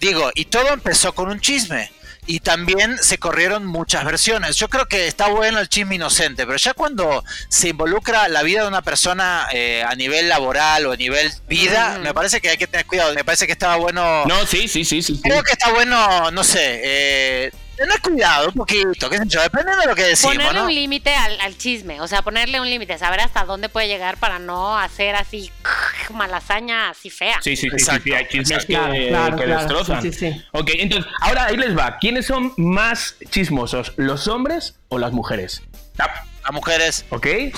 Digo, 0.00 0.32
y 0.34 0.46
todo 0.46 0.72
empezó 0.72 1.14
con 1.14 1.28
un 1.28 1.38
chisme. 1.38 1.92
Y 2.30 2.40
también 2.40 2.98
se 2.98 3.16
corrieron 3.16 3.64
muchas 3.64 4.04
versiones. 4.04 4.56
Yo 4.56 4.68
creo 4.68 4.84
que 4.84 5.06
está 5.06 5.28
bueno 5.28 5.60
el 5.60 5.68
chisme 5.70 5.94
inocente, 5.94 6.44
pero 6.44 6.58
ya 6.58 6.74
cuando 6.74 7.24
se 7.48 7.70
involucra 7.70 8.28
la 8.28 8.42
vida 8.42 8.62
de 8.62 8.68
una 8.68 8.82
persona 8.82 9.48
eh, 9.50 9.82
a 9.82 9.94
nivel 9.94 10.28
laboral 10.28 10.84
o 10.84 10.92
a 10.92 10.96
nivel 10.96 11.32
vida, 11.48 11.98
me 12.02 12.12
parece 12.12 12.42
que 12.42 12.50
hay 12.50 12.58
que 12.58 12.66
tener 12.66 12.84
cuidado. 12.84 13.14
Me 13.14 13.24
parece 13.24 13.46
que 13.46 13.52
estaba 13.52 13.76
bueno. 13.76 14.26
No, 14.26 14.44
sí, 14.44 14.68
sí, 14.68 14.84
sí, 14.84 15.00
sí. 15.00 15.14
sí. 15.14 15.22
Creo 15.22 15.42
que 15.42 15.52
está 15.52 15.72
bueno, 15.72 16.30
no 16.30 16.44
sé, 16.44 16.80
eh, 16.84 17.50
tener 17.78 18.00
cuidado 18.02 18.48
un 18.48 18.54
poquito, 18.54 19.08
qué 19.08 19.18
sé 19.18 19.24
yo, 19.26 19.40
dependiendo 19.40 19.80
de 19.80 19.88
lo 19.88 19.94
que 19.94 20.02
decimos, 20.02 20.34
Ponerle 20.34 20.58
¿no? 20.58 20.66
un 20.66 20.74
límite 20.74 21.14
al, 21.14 21.40
al 21.40 21.56
chisme, 21.56 22.00
o 22.00 22.08
sea, 22.08 22.22
ponerle 22.22 22.60
un 22.60 22.68
límite, 22.68 22.98
saber 22.98 23.20
hasta 23.20 23.44
dónde 23.44 23.68
puede 23.68 23.86
llegar 23.86 24.18
para 24.18 24.38
no 24.38 24.78
hacer 24.78 25.14
así 25.14 25.50
malasaña 26.14 26.90
así 26.90 27.10
fea. 27.10 27.38
Sí, 27.42 27.56
sí, 27.56 27.62
sí, 27.62 27.70
sí, 27.70 27.76
Exacto, 27.76 28.02
sí, 28.04 28.12
hay 28.12 28.26
chismes 28.28 28.64
que, 28.66 28.72
Claro, 28.74 28.92
claro, 29.08 29.36
que 29.36 29.44
claro, 29.44 29.58
destrozan. 29.60 30.02
sí, 30.02 30.12
sí, 30.12 30.32
sí. 30.32 30.42
Ok, 30.52 30.70
entonces, 30.74 31.10
ahora 31.20 31.44
ahí 31.46 31.56
les 31.56 31.76
va. 31.76 31.98
¿Quiénes 31.98 32.26
son 32.26 32.52
más 32.56 33.16
chismosos, 33.30 33.92
los 33.96 34.28
hombres 34.28 34.74
o 34.88 34.98
las 34.98 35.12
mujeres? 35.12 35.62
Ah, 35.98 36.24
A 36.44 36.52
mujeres. 36.52 37.04
Ok. 37.10 37.26
Eh, 37.26 37.52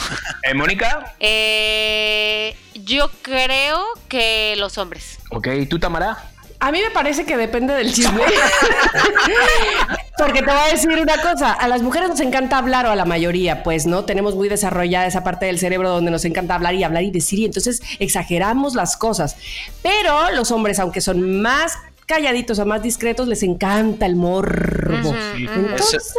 Mónica. 0.54 1.14
Eh, 1.20 2.56
yo 2.74 3.10
creo 3.22 3.84
que 4.08 4.54
los 4.56 4.78
hombres. 4.78 5.18
Ok. 5.30 5.48
¿Tú, 5.68 5.78
Tamara? 5.78 6.29
A 6.60 6.70
mí 6.72 6.80
me 6.82 6.90
parece 6.90 7.24
que 7.24 7.36
depende 7.38 7.74
del 7.74 7.92
chisme. 7.92 8.22
Porque 10.18 10.40
te 10.40 10.50
voy 10.50 10.60
a 10.60 10.70
decir 10.70 10.90
una 10.90 11.22
cosa, 11.22 11.52
a 11.52 11.66
las 11.66 11.80
mujeres 11.80 12.10
nos 12.10 12.20
encanta 12.20 12.58
hablar 12.58 12.84
o 12.84 12.90
a 12.90 12.96
la 12.96 13.06
mayoría, 13.06 13.62
pues, 13.62 13.86
¿no? 13.86 14.04
Tenemos 14.04 14.34
muy 14.34 14.50
desarrollada 14.50 15.06
esa 15.06 15.24
parte 15.24 15.46
del 15.46 15.58
cerebro 15.58 15.88
donde 15.88 16.10
nos 16.10 16.26
encanta 16.26 16.54
hablar 16.54 16.74
y 16.74 16.84
hablar 16.84 17.04
y 17.04 17.10
decir 17.10 17.38
y 17.38 17.46
entonces 17.46 17.80
exageramos 17.98 18.74
las 18.74 18.98
cosas. 18.98 19.36
Pero 19.82 20.30
los 20.32 20.50
hombres, 20.50 20.78
aunque 20.78 21.00
son 21.00 21.40
más 21.40 21.78
calladitos 22.10 22.58
o 22.58 22.66
más 22.66 22.82
discretos, 22.82 23.28
les 23.28 23.44
encanta 23.44 24.04
el 24.04 24.16
morbo. 24.16 25.14
Entonces, 25.36 26.12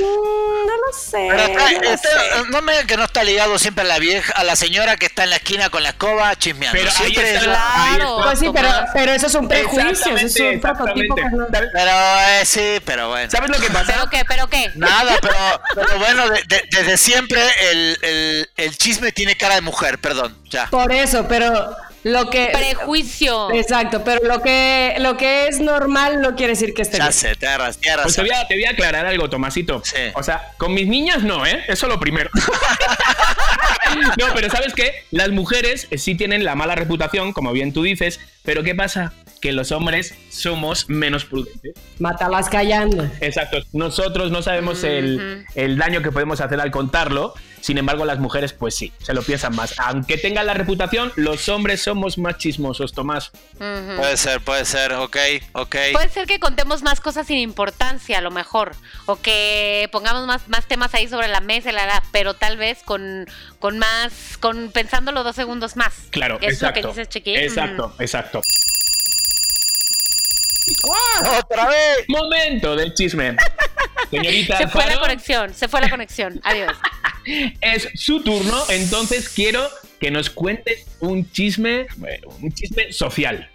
no 0.00 0.76
lo 0.76 0.92
sé. 0.92 1.28
no, 2.50 2.60
me 2.60 2.72
digan 2.72 2.86
que 2.88 2.96
no 2.96 3.04
está 3.04 3.22
ligado 3.22 3.56
siempre 3.60 3.84
a 3.84 3.86
la 3.86 4.00
vieja, 4.00 4.32
a 4.32 4.42
la 4.42 4.56
señora 4.56 4.96
que 4.96 5.06
está 5.06 5.22
en 5.22 5.30
la 5.30 5.36
esquina 5.36 5.70
con 5.70 5.84
la 5.84 5.90
escoba 5.90 6.34
chismeando. 6.34 6.76
Pero 6.76 6.90
siempre 6.90 7.38
claro. 7.38 8.18
Pues 8.24 8.40
sí, 8.40 8.50
pero, 8.52 8.68
pero 8.92 9.12
eso 9.12 9.28
es 9.28 9.34
un 9.36 9.46
prejuicio, 9.46 10.16
eso 10.16 10.26
es 10.26 10.54
un 10.54 10.60
prototipo. 10.60 11.14
Pero 11.52 11.90
eh, 11.92 12.44
sí, 12.44 12.80
pero 12.84 13.10
bueno. 13.10 13.30
¿Sabes 13.30 13.48
lo 13.48 13.64
que 13.64 13.70
pasa? 13.70 13.92
¿Pero 13.92 14.10
qué? 14.10 14.24
¿Pero 14.26 14.48
qué? 14.48 14.72
Nada, 14.74 15.18
pero, 15.22 15.36
pero 15.76 15.98
bueno, 16.00 16.24
desde 16.48 16.96
siempre 16.96 17.40
el, 17.70 17.96
el, 18.02 18.50
el 18.56 18.76
chisme 18.76 19.12
tiene 19.12 19.36
cara 19.36 19.54
de 19.54 19.60
mujer, 19.60 20.00
perdón, 20.00 20.36
ya. 20.50 20.66
Por 20.66 20.90
eso, 20.90 21.28
pero 21.28 21.76
lo 22.04 22.30
que 22.30 22.50
prejuicio. 22.52 23.52
Exacto, 23.52 24.02
pero 24.04 24.26
lo 24.26 24.42
que 24.42 24.94
lo 24.98 25.16
que 25.16 25.46
es 25.48 25.60
normal 25.60 26.20
no 26.20 26.34
quiere 26.34 26.52
decir 26.52 26.74
que 26.74 26.82
esté 26.82 26.98
ya 26.98 27.04
bien. 27.04 27.12
sé, 27.12 27.34
te 27.36 27.46
agarras, 27.46 27.78
te 27.78 27.88
agarras. 27.88 28.04
Pues 28.04 28.16
te 28.16 28.22
voy, 28.22 28.30
a, 28.30 28.46
te 28.46 28.54
voy 28.54 28.64
a 28.64 28.70
aclarar 28.70 29.06
algo, 29.06 29.30
Tomasito. 29.30 29.82
Sí. 29.84 29.96
O 30.14 30.22
sea, 30.22 30.52
con 30.58 30.74
mis 30.74 30.88
niñas 30.88 31.22
no, 31.22 31.46
¿eh? 31.46 31.64
Eso 31.68 31.86
lo 31.86 32.00
primero. 32.00 32.30
no, 34.18 34.26
pero 34.34 34.50
¿sabes 34.50 34.74
qué? 34.74 34.92
Las 35.10 35.30
mujeres 35.30 35.88
sí 35.96 36.14
tienen 36.14 36.44
la 36.44 36.54
mala 36.54 36.74
reputación, 36.74 37.32
como 37.32 37.52
bien 37.52 37.72
tú 37.72 37.82
dices, 37.82 38.20
pero 38.42 38.62
¿qué 38.62 38.74
pasa? 38.74 39.12
Que 39.40 39.52
los 39.52 39.72
hombres 39.72 40.14
somos 40.30 40.88
menos 40.88 41.24
prudentes. 41.24 41.74
Mátalas 41.98 42.48
callando. 42.48 43.08
Exacto. 43.20 43.58
Nosotros 43.72 44.30
no 44.30 44.42
sabemos 44.42 44.84
el, 44.84 45.44
el 45.54 45.78
daño 45.78 46.02
que 46.02 46.12
podemos 46.12 46.40
hacer 46.40 46.60
al 46.60 46.70
contarlo. 46.70 47.34
Sin 47.62 47.78
embargo, 47.78 48.04
las 48.04 48.18
mujeres, 48.18 48.52
pues 48.52 48.74
sí, 48.74 48.92
se 48.98 49.14
lo 49.14 49.22
piensan 49.22 49.54
más. 49.54 49.78
Aunque 49.78 50.18
tengan 50.18 50.46
la 50.46 50.54
reputación, 50.54 51.12
los 51.14 51.48
hombres 51.48 51.80
somos 51.80 52.18
más 52.18 52.36
chismosos, 52.36 52.92
Tomás. 52.92 53.30
Puede 53.56 54.16
ser, 54.16 54.40
puede 54.40 54.64
ser, 54.64 54.92
ok, 54.94 55.16
ok. 55.52 55.76
Puede 55.92 56.08
ser 56.08 56.26
que 56.26 56.40
contemos 56.40 56.82
más 56.82 57.00
cosas 57.00 57.28
sin 57.28 57.38
importancia, 57.38 58.18
a 58.18 58.20
lo 58.20 58.32
mejor. 58.32 58.72
O 59.06 59.16
que 59.16 59.88
pongamos 59.92 60.26
más, 60.26 60.48
más 60.48 60.66
temas 60.66 60.92
ahí 60.94 61.06
sobre 61.06 61.28
la 61.28 61.40
mesa, 61.40 61.70
la, 61.70 61.86
la, 61.86 62.02
pero 62.10 62.34
tal 62.34 62.56
vez 62.56 62.82
con, 62.84 63.26
con 63.60 63.78
más, 63.78 64.36
con 64.40 64.72
pensándolo 64.72 65.22
dos 65.22 65.36
segundos 65.36 65.76
más. 65.76 65.94
Claro, 66.10 66.38
Eso 66.40 66.50
exacto. 66.50 66.80
es 66.80 66.84
lo 66.84 66.92
que 66.92 67.00
dices, 67.00 67.08
Chiqui. 67.10 67.36
Exacto, 67.36 67.94
exacto. 68.00 68.42
¡Otra 71.38 71.68
vez! 71.68 72.04
Momento 72.08 72.74
del 72.74 72.92
chisme. 72.94 73.36
Señorita 74.10 74.58
Se 74.58 74.68
fue 74.68 74.84
la 74.86 74.98
conexión, 74.98 75.54
se 75.54 75.68
fue 75.68 75.80
la 75.80 75.88
conexión. 75.88 76.40
Adiós. 76.44 76.76
Es 77.60 77.88
su 77.94 78.22
turno, 78.22 78.64
entonces 78.70 79.28
quiero 79.28 79.68
que 80.00 80.10
nos 80.10 80.30
cuentes 80.30 80.86
un 81.00 81.30
chisme, 81.30 81.86
un 82.40 82.52
chisme 82.52 82.92
social. 82.92 83.48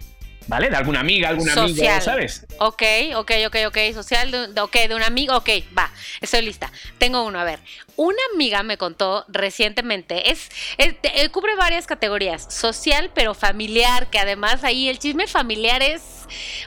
¿Vale? 0.46 0.70
De 0.70 0.76
alguna 0.76 1.00
amiga, 1.00 1.28
algún 1.28 1.46
amigo, 1.50 1.68
Social. 1.76 2.00
¿sabes? 2.00 2.46
Ok, 2.58 2.82
ok, 3.16 3.32
ok, 3.48 3.56
ok. 3.66 3.78
Social, 3.92 4.30
de- 4.54 4.60
ok, 4.62 4.76
de 4.88 4.94
un 4.94 5.02
amigo. 5.02 5.36
Ok, 5.36 5.50
va, 5.76 5.92
estoy 6.22 6.40
lista. 6.40 6.72
Tengo 6.96 7.22
uno, 7.26 7.38
a 7.38 7.44
ver. 7.44 7.58
Una 8.00 8.16
amiga 8.32 8.62
me 8.62 8.78
contó 8.78 9.24
recientemente, 9.26 10.30
es, 10.30 10.48
eh, 10.78 11.28
cubre 11.30 11.56
varias 11.56 11.84
categorías, 11.88 12.46
social 12.48 13.10
pero 13.12 13.34
familiar, 13.34 14.08
que 14.08 14.20
además 14.20 14.62
ahí 14.62 14.88
el 14.88 15.00
chisme 15.00 15.26
familiar 15.26 15.82
es 15.82 16.00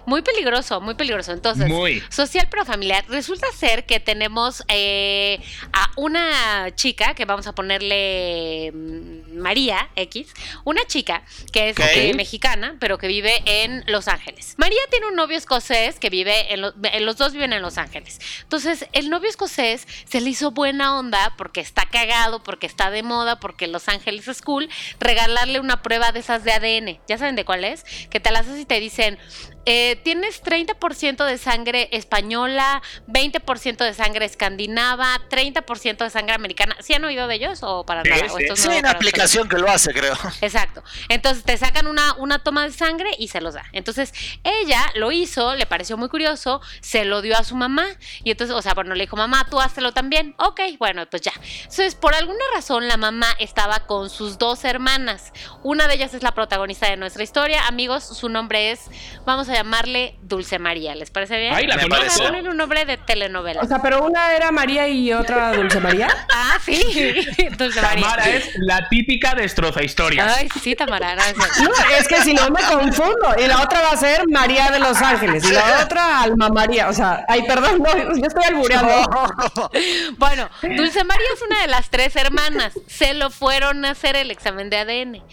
muy 0.06 0.24
peligroso, 0.24 0.82
muy 0.82 0.96
peligroso. 0.96 1.32
Entonces, 1.32 1.68
Muy. 1.70 2.04
social 2.10 2.48
pero 2.52 2.66
familiar. 2.66 3.06
Resulta 3.08 3.48
ser 3.56 3.86
que 3.86 4.00
tenemos 4.02 4.64
eh, 4.68 5.40
a 5.72 5.92
una 5.96 6.74
chica, 6.76 7.14
que 7.14 7.24
vamos 7.26 7.48
a 7.48 7.54
ponerle 7.54 8.72
mm, 8.74 9.38
María 9.40 9.90
X, 9.96 10.34
una 10.66 10.84
chica 10.86 11.24
que 11.54 11.70
es 11.70 11.78
eh, 11.80 12.14
mexicana, 12.14 12.76
pero 12.80 12.98
que 12.98 13.08
vive 13.08 13.42
en 13.46 13.84
Los 13.88 14.08
Ángeles. 14.08 14.56
María 14.58 14.82
tiene 14.90 15.08
un 15.08 15.16
novio 15.16 15.38
escocés 15.38 15.98
que 16.00 16.10
vive 16.10 16.52
en, 16.54 16.62
lo- 16.62 16.74
en 16.84 17.06
los 17.06 17.16
dos 17.18 17.32
viven 17.32 17.54
en 17.54 17.62
Los 17.62 17.78
Ángeles. 17.78 18.20
Entonces, 18.42 18.88
el 18.94 19.10
novio 19.10 19.30
escocés 19.30 19.88
se 20.10 20.20
le 20.22 20.30
hizo 20.32 20.52
buena 20.52 20.98
onda 20.98 21.21
porque 21.38 21.62
está 21.62 21.86
cagado, 21.86 22.44
porque 22.44 22.66
está 22.68 22.90
de 22.92 23.04
moda, 23.04 23.40
porque 23.40 23.68
Los 23.68 23.88
Ángeles 23.88 24.28
es 24.28 24.42
cool, 24.42 24.70
regalarle 25.00 25.60
una 25.60 25.82
prueba 25.82 26.12
de 26.12 26.20
esas 26.20 26.44
de 26.44 26.52
ADN. 26.54 27.00
¿Ya 27.08 27.18
saben 27.18 27.36
de 27.36 27.46
cuál 27.46 27.64
es? 27.64 27.84
Que 28.10 28.20
te 28.20 28.32
las 28.32 28.48
haces 28.48 28.60
y 28.62 28.66
te 28.66 28.80
dicen, 28.80 29.18
eh, 29.66 29.96
tienes 30.04 30.42
30% 30.44 31.24
de 31.26 31.38
sangre 31.38 31.88
española, 31.92 32.82
20% 33.08 33.78
de 33.84 33.94
sangre 33.94 34.26
escandinava, 34.26 35.20
30% 35.30 35.98
de 36.04 36.10
sangre 36.10 36.34
americana. 36.34 36.76
¿Sí 36.80 36.94
han 36.94 37.06
oído 37.06 37.28
de 37.28 37.36
ellos 37.36 37.60
o 37.62 37.86
para 37.86 38.04
Sí, 38.04 38.10
nada? 38.10 38.24
sí. 38.24 38.30
¿O 38.34 38.40
esto 38.40 38.54
es 38.54 38.60
Sí, 38.60 38.68
hay 38.70 38.80
una 38.80 38.90
ustedes? 38.90 38.96
aplicación 38.96 39.50
que 39.50 39.58
lo 39.58 39.70
hace, 39.70 39.94
creo. 39.94 40.14
Exacto. 40.42 40.84
Entonces 41.10 41.44
te 41.44 41.58
sacan 41.58 41.88
una, 41.88 42.14
una 42.16 42.40
toma 42.40 42.64
de 42.64 42.72
sangre 42.72 43.12
y 43.20 43.28
se 43.28 43.40
los 43.42 43.54
da. 43.54 43.64
Entonces 43.72 44.14
ella 44.44 44.84
lo 44.96 45.12
hizo, 45.12 45.56
le 45.56 45.66
pareció 45.68 45.96
muy 45.98 46.10
curioso, 46.10 46.62
se 46.82 47.06
lo 47.06 47.22
dio 47.22 47.38
a 47.38 47.44
su 47.44 47.56
mamá. 47.56 47.86
Y 48.24 48.32
entonces, 48.32 48.56
o 48.56 48.62
sea, 48.62 48.74
bueno, 48.74 48.96
le 48.96 49.04
dijo, 49.04 49.16
mamá, 49.16 49.48
tú 49.50 49.60
háztelo 49.62 49.92
también. 49.94 50.34
Ok, 50.38 50.60
bueno, 50.80 51.08
pues 51.12 51.22
ya. 51.24 51.34
Entonces, 51.64 51.94
por 51.94 52.16
alguna 52.16 52.40
razón, 52.56 52.88
la 52.88 52.96
mamá 52.96 53.28
estaba 53.38 53.82
con 53.82 54.10
sus 54.10 54.38
dos 54.38 54.64
hermanas. 54.64 55.34
Una 55.62 55.88
de 55.88 55.96
ellas 55.96 56.14
es 56.14 56.24
la 56.24 56.32
protagonista 56.32 56.90
de 56.90 56.96
nuestra 56.96 57.22
historia. 57.22 57.68
Amigos, 57.68 58.06
su 58.06 58.30
nombre 58.30 58.72
es, 58.72 58.80
vamos 59.26 59.50
a 59.50 59.54
llamarle 59.54 60.16
Dulce 60.22 60.58
María. 60.58 60.96
¿Les 60.96 61.12
parece 61.12 61.38
bien? 61.38 61.54
Ay, 61.54 61.68
la 61.68 61.76
Me 61.76 61.84
conozco. 61.84 62.00
Vamos 62.00 62.14
a 62.14 62.18
parece. 62.18 62.30
ponerle 62.30 62.50
un 62.50 62.58
nombre 62.58 62.86
de 62.86 62.96
telenovela. 62.98 63.62
O 63.62 63.68
sea, 63.68 63.82
pero 63.82 64.04
una 64.06 64.34
era 64.34 64.52
María 64.52 64.88
y 64.88 65.12
otra 65.12 65.52
Dulce 65.54 65.82
María. 65.82 66.08
ah, 66.34 66.58
sí. 66.64 66.82
Dulce 67.58 67.82
María. 67.82 68.04
Tamara 68.06 68.30
es 68.30 68.50
la 68.56 68.88
típica 68.88 69.36
destroza 69.36 69.84
historias. 69.84 70.34
Ay, 70.38 70.48
sí, 70.62 70.76
Tamara. 70.76 71.16
no, 71.16 71.22
es 71.24 71.36
cierto. 71.36 71.74
No, 71.78 71.96
es 71.98 72.08
que 72.08 72.22
si 72.22 72.34
no 72.34 72.50
me 72.52 72.62
confundo. 72.64 73.36
Y 73.38 73.48
la 73.48 73.62
otra 73.62 73.82
va 73.82 73.92
a 73.92 73.98
ser 73.98 74.30
María 74.30 74.72
de 74.72 74.80
los 74.80 75.02
Ángeles. 75.02 75.44
Y 75.44 75.52
la 75.52 75.82
otra 75.84 76.22
Alma 76.22 76.48
María. 76.48 76.88
O 76.88 76.94
sea, 76.94 77.26
ay, 77.28 77.44
perdón, 77.46 77.84
no, 77.84 78.16
yo 78.16 78.26
estoy 78.26 78.44
albureando. 78.46 79.10
Bueno, 80.18 80.50
Dulce 80.62 81.01
María 81.04 81.28
es 81.34 81.42
una 81.42 81.62
de 81.62 81.68
las 81.68 81.90
tres 81.90 82.16
hermanas. 82.16 82.74
Se 82.88 83.14
lo 83.14 83.30
fueron 83.30 83.86
a 83.86 83.92
hacer 83.92 84.16
el 84.16 84.32
examen 84.32 84.70
de 84.70 84.78
ADN. 84.78 85.24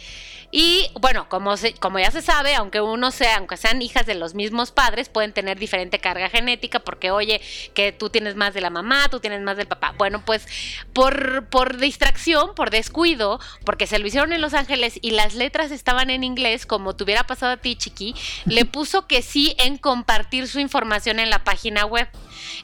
Y 0.50 0.90
bueno, 0.98 1.28
como, 1.28 1.58
se- 1.58 1.74
como 1.74 1.98
ya 1.98 2.10
se 2.10 2.22
sabe, 2.22 2.54
aunque 2.54 2.80
uno 2.80 3.10
sea, 3.10 3.36
aunque 3.36 3.58
sean 3.58 3.82
hijas 3.82 4.06
de 4.06 4.14
los 4.14 4.34
mismos 4.34 4.70
padres, 4.72 5.10
pueden 5.10 5.34
tener 5.34 5.58
diferente 5.58 5.98
carga 5.98 6.30
genética, 6.30 6.78
porque 6.80 7.10
oye, 7.10 7.42
que 7.74 7.92
tú 7.92 8.08
tienes 8.08 8.34
más 8.34 8.54
de 8.54 8.62
la 8.62 8.70
mamá, 8.70 9.10
tú 9.10 9.20
tienes 9.20 9.42
más 9.42 9.58
del 9.58 9.66
papá. 9.66 9.94
Bueno, 9.98 10.24
pues 10.24 10.46
por, 10.94 11.50
por 11.50 11.76
distracción, 11.76 12.54
por 12.54 12.70
descuido, 12.70 13.38
porque 13.66 13.86
se 13.86 13.98
lo 13.98 14.06
hicieron 14.06 14.32
en 14.32 14.40
Los 14.40 14.54
Ángeles 14.54 14.98
y 15.02 15.10
las 15.10 15.34
letras 15.34 15.70
estaban 15.70 16.08
en 16.08 16.24
inglés, 16.24 16.64
como 16.64 16.96
te 16.96 17.04
hubiera 17.04 17.26
pasado 17.26 17.52
a 17.52 17.56
ti, 17.58 17.76
Chiqui, 17.76 18.14
le 18.46 18.64
puso 18.64 19.06
que 19.06 19.20
sí 19.20 19.54
en 19.58 19.76
compartir 19.76 20.48
su 20.48 20.60
información 20.60 21.18
en 21.18 21.28
la 21.28 21.44
página 21.44 21.84
web. 21.84 22.08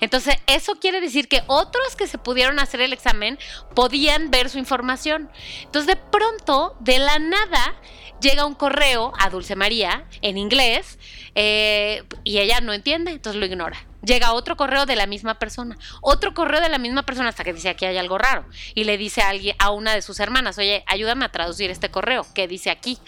Entonces, 0.01 0.37
eso 0.47 0.76
quiere 0.76 1.01
decir 1.01 1.28
que 1.28 1.43
otros 1.47 1.97
que 1.97 2.07
se 2.07 2.18
pudieron 2.18 2.59
hacer 2.59 2.80
el 2.80 2.93
examen 2.93 3.39
podían 3.74 4.30
ver 4.30 4.51
su 4.51 4.59
información. 4.59 5.30
Entonces, 5.62 5.87
de 5.87 5.97
pronto, 5.97 6.76
de 6.80 6.99
la 6.99 7.18
nada, 7.18 7.74
llega 8.20 8.47
un 8.47 8.55
correo 8.55 9.12
a 9.18 9.30
Dulce 9.30 9.57
María 9.57 10.07
en 10.22 10.39
inglés 10.39 10.99
eh, 11.35 12.03
y 12.24 12.39
ella 12.39 12.61
no 12.61 12.72
entiende, 12.72 13.12
entonces 13.12 13.39
lo 13.39 13.47
ignora. 13.47 13.87
Llega 14.05 14.32
otro 14.32 14.57
correo 14.57 14.86
de 14.86 14.96
la 14.96 15.07
misma 15.07 15.38
persona, 15.38 15.78
otro 16.00 16.34
correo 16.34 16.61
de 16.61 16.68
la 16.68 16.78
misma 16.78 17.05
persona 17.05 17.28
hasta 17.28 17.44
que 17.44 17.52
dice 17.52 17.68
aquí 17.68 17.84
hay 17.84 17.96
algo 17.96 18.18
raro 18.18 18.44
y 18.74 18.84
le 18.84 18.98
dice 18.98 19.22
a 19.22 19.28
alguien, 19.28 19.57
a 19.59 19.70
una 19.70 19.94
de 19.94 20.02
sus 20.02 20.20
hermanas, 20.20 20.59
oye, 20.59 20.84
ayúdame 20.86 21.24
a 21.24 21.32
traducir 21.32 21.70
este 21.70 21.90
correo, 21.90 22.26
¿qué 22.34 22.48
dice 22.48 22.70
aquí? 22.70 22.98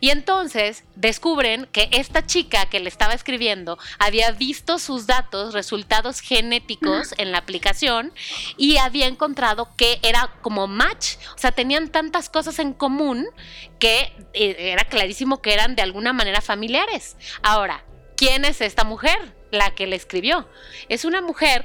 Y 0.00 0.10
entonces 0.10 0.84
descubren 0.94 1.66
que 1.72 1.88
esta 1.92 2.26
chica 2.26 2.66
que 2.66 2.80
le 2.80 2.88
estaba 2.88 3.14
escribiendo 3.14 3.78
había 3.98 4.30
visto 4.32 4.78
sus 4.78 5.06
datos, 5.06 5.54
resultados 5.54 6.20
genéticos 6.20 7.14
en 7.18 7.32
la 7.32 7.38
aplicación 7.38 8.12
y 8.56 8.76
había 8.76 9.06
encontrado 9.06 9.74
que 9.76 9.98
era 10.02 10.30
como 10.42 10.66
match, 10.66 11.16
o 11.34 11.38
sea, 11.38 11.52
tenían 11.52 11.88
tantas 11.88 12.28
cosas 12.28 12.58
en 12.58 12.72
común 12.72 13.26
que 13.78 14.12
eh, 14.34 14.56
era 14.58 14.84
clarísimo 14.84 15.40
que 15.40 15.54
eran 15.54 15.76
de 15.76 15.82
alguna 15.82 16.12
manera 16.12 16.40
familiares. 16.40 17.16
Ahora, 17.42 17.84
¿quién 18.16 18.44
es 18.44 18.60
esta 18.60 18.84
mujer? 18.84 19.35
La 19.56 19.74
que 19.74 19.86
le 19.86 19.96
escribió. 19.96 20.48
Es 20.88 21.04
una 21.04 21.20
mujer 21.20 21.64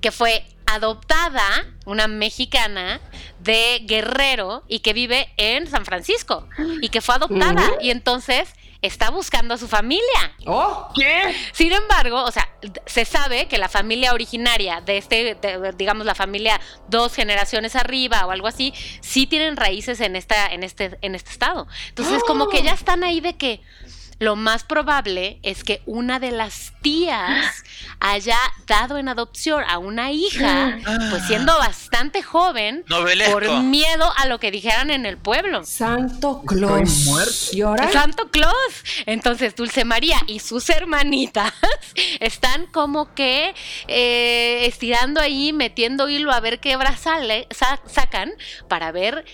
que 0.00 0.12
fue 0.12 0.44
adoptada, 0.66 1.66
una 1.84 2.08
mexicana 2.08 3.00
de 3.40 3.82
Guerrero 3.84 4.64
y 4.68 4.80
que 4.80 4.92
vive 4.92 5.28
en 5.36 5.66
San 5.66 5.84
Francisco 5.84 6.48
y 6.80 6.88
que 6.88 7.00
fue 7.00 7.16
adoptada 7.16 7.72
y 7.80 7.90
entonces 7.90 8.48
está 8.80 9.10
buscando 9.10 9.54
a 9.54 9.58
su 9.58 9.66
familia. 9.66 10.36
¿Oh? 10.46 10.90
¿Qué? 10.94 11.34
Sin 11.52 11.72
embargo, 11.72 12.22
o 12.22 12.30
sea, 12.30 12.48
se 12.84 13.04
sabe 13.04 13.48
que 13.48 13.56
la 13.56 13.68
familia 13.68 14.12
originaria 14.12 14.80
de 14.82 14.98
este, 14.98 15.38
digamos, 15.76 16.06
la 16.06 16.14
familia 16.14 16.60
dos 16.88 17.14
generaciones 17.14 17.76
arriba 17.76 18.26
o 18.26 18.30
algo 18.30 18.46
así, 18.46 18.74
sí 19.00 19.26
tienen 19.26 19.56
raíces 19.56 20.00
en 20.00 20.16
esta, 20.16 20.52
en 20.52 20.62
este, 20.62 20.98
en 21.00 21.14
este 21.14 21.30
estado. 21.30 21.66
Entonces, 21.88 22.22
como 22.24 22.48
que 22.48 22.62
ya 22.62 22.72
están 22.72 23.04
ahí 23.04 23.20
de 23.20 23.36
que 23.36 23.62
lo 24.18 24.36
más 24.36 24.64
probable 24.64 25.38
es 25.42 25.64
que 25.64 25.82
una 25.86 26.18
de 26.18 26.30
las 26.30 26.72
tías 26.82 27.64
haya 28.00 28.38
dado 28.66 28.98
en 28.98 29.08
adopción 29.08 29.64
a 29.68 29.78
una 29.78 30.12
hija, 30.12 30.78
pues 31.10 31.26
siendo 31.26 31.56
bastante 31.58 32.22
joven, 32.22 32.84
por 33.30 33.62
miedo 33.62 34.12
a 34.16 34.26
lo 34.26 34.38
que 34.38 34.50
dijeran 34.50 34.90
en 34.90 35.06
el 35.06 35.18
pueblo. 35.18 35.64
Santo 35.64 36.42
Claus. 36.46 37.52
¿Y 37.52 37.62
ahora? 37.62 37.90
Santo 37.90 38.30
Claus. 38.30 38.54
Entonces, 39.06 39.54
Dulce 39.54 39.84
María 39.84 40.18
y 40.26 40.40
sus 40.40 40.68
hermanitas 40.70 41.52
están 42.20 42.66
como 42.66 43.14
que 43.14 43.54
eh, 43.88 44.66
estirando 44.66 45.20
ahí, 45.20 45.52
metiendo 45.52 46.08
hilo 46.08 46.32
a 46.32 46.40
ver 46.40 46.60
qué 46.60 46.76
brazales 46.76 47.46
sacan 47.86 48.32
para 48.68 48.92
ver 48.92 49.24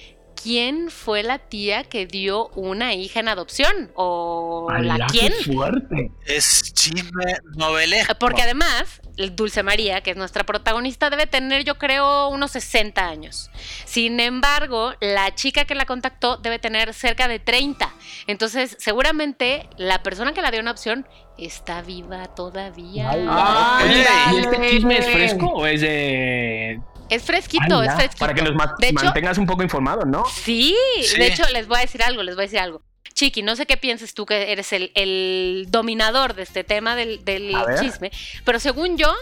quién 0.42 0.90
fue 0.90 1.22
la 1.22 1.38
tía 1.38 1.84
que 1.84 2.06
dio 2.06 2.48
una 2.48 2.94
hija 2.94 3.20
en 3.20 3.28
adopción 3.28 3.90
o 3.94 4.68
la 4.80 5.06
quién. 5.06 5.32
Fuerte. 5.44 6.10
Es 6.26 6.72
chisme 6.72 7.38
novelesco. 7.56 8.14
Porque 8.18 8.42
además, 8.42 9.00
Dulce 9.32 9.62
María, 9.62 10.00
que 10.00 10.12
es 10.12 10.16
nuestra 10.16 10.44
protagonista, 10.44 11.10
debe 11.10 11.26
tener 11.26 11.64
yo 11.64 11.76
creo 11.76 12.28
unos 12.28 12.52
60 12.52 13.06
años. 13.06 13.50
Sin 13.84 14.20
embargo, 14.20 14.92
la 15.00 15.34
chica 15.34 15.64
que 15.64 15.74
la 15.74 15.84
contactó 15.84 16.36
debe 16.36 16.58
tener 16.58 16.94
cerca 16.94 17.28
de 17.28 17.38
30. 17.38 17.92
Entonces, 18.26 18.76
seguramente 18.78 19.68
la 19.76 20.02
persona 20.02 20.32
que 20.32 20.42
la 20.42 20.50
dio 20.50 20.60
una 20.60 20.70
opción 20.70 21.06
está 21.38 21.82
viva 21.82 22.34
todavía. 22.34 23.16
¿Y 23.16 24.38
este 24.38 24.70
chisme 24.70 24.98
es 24.98 25.06
fresco 25.10 25.46
o 25.46 25.66
es 25.66 25.80
de 25.80 26.80
es 27.10 27.22
fresquito, 27.22 27.82
es 27.82 27.92
fresquito. 27.94 28.20
Para 28.20 28.34
que 28.34 28.42
nos 28.42 28.54
mantengas 28.54 29.36
un 29.38 29.46
poco 29.46 29.62
informados, 29.62 30.06
¿no? 30.06 30.24
Sí, 30.26 30.74
de 31.16 31.26
hecho, 31.26 31.46
les 31.52 31.66
voy 31.66 31.78
a 31.78 31.80
decir 31.80 32.02
algo, 32.02 32.22
les 32.22 32.34
voy 32.34 32.44
a 32.44 32.46
decir 32.46 32.60
algo. 32.60 32.82
Chiqui, 33.12 33.42
no 33.42 33.56
sé 33.56 33.66
qué 33.66 33.76
piensas 33.76 34.14
tú 34.14 34.24
que 34.24 34.52
eres 34.52 34.72
el, 34.72 35.66
dominador 35.68 36.34
de 36.34 36.42
este 36.42 36.64
tema 36.64 36.96
del, 36.96 37.20
chisme, 37.80 38.10
pero 38.44 38.60
según 38.60 38.96
yo, 38.96 39.14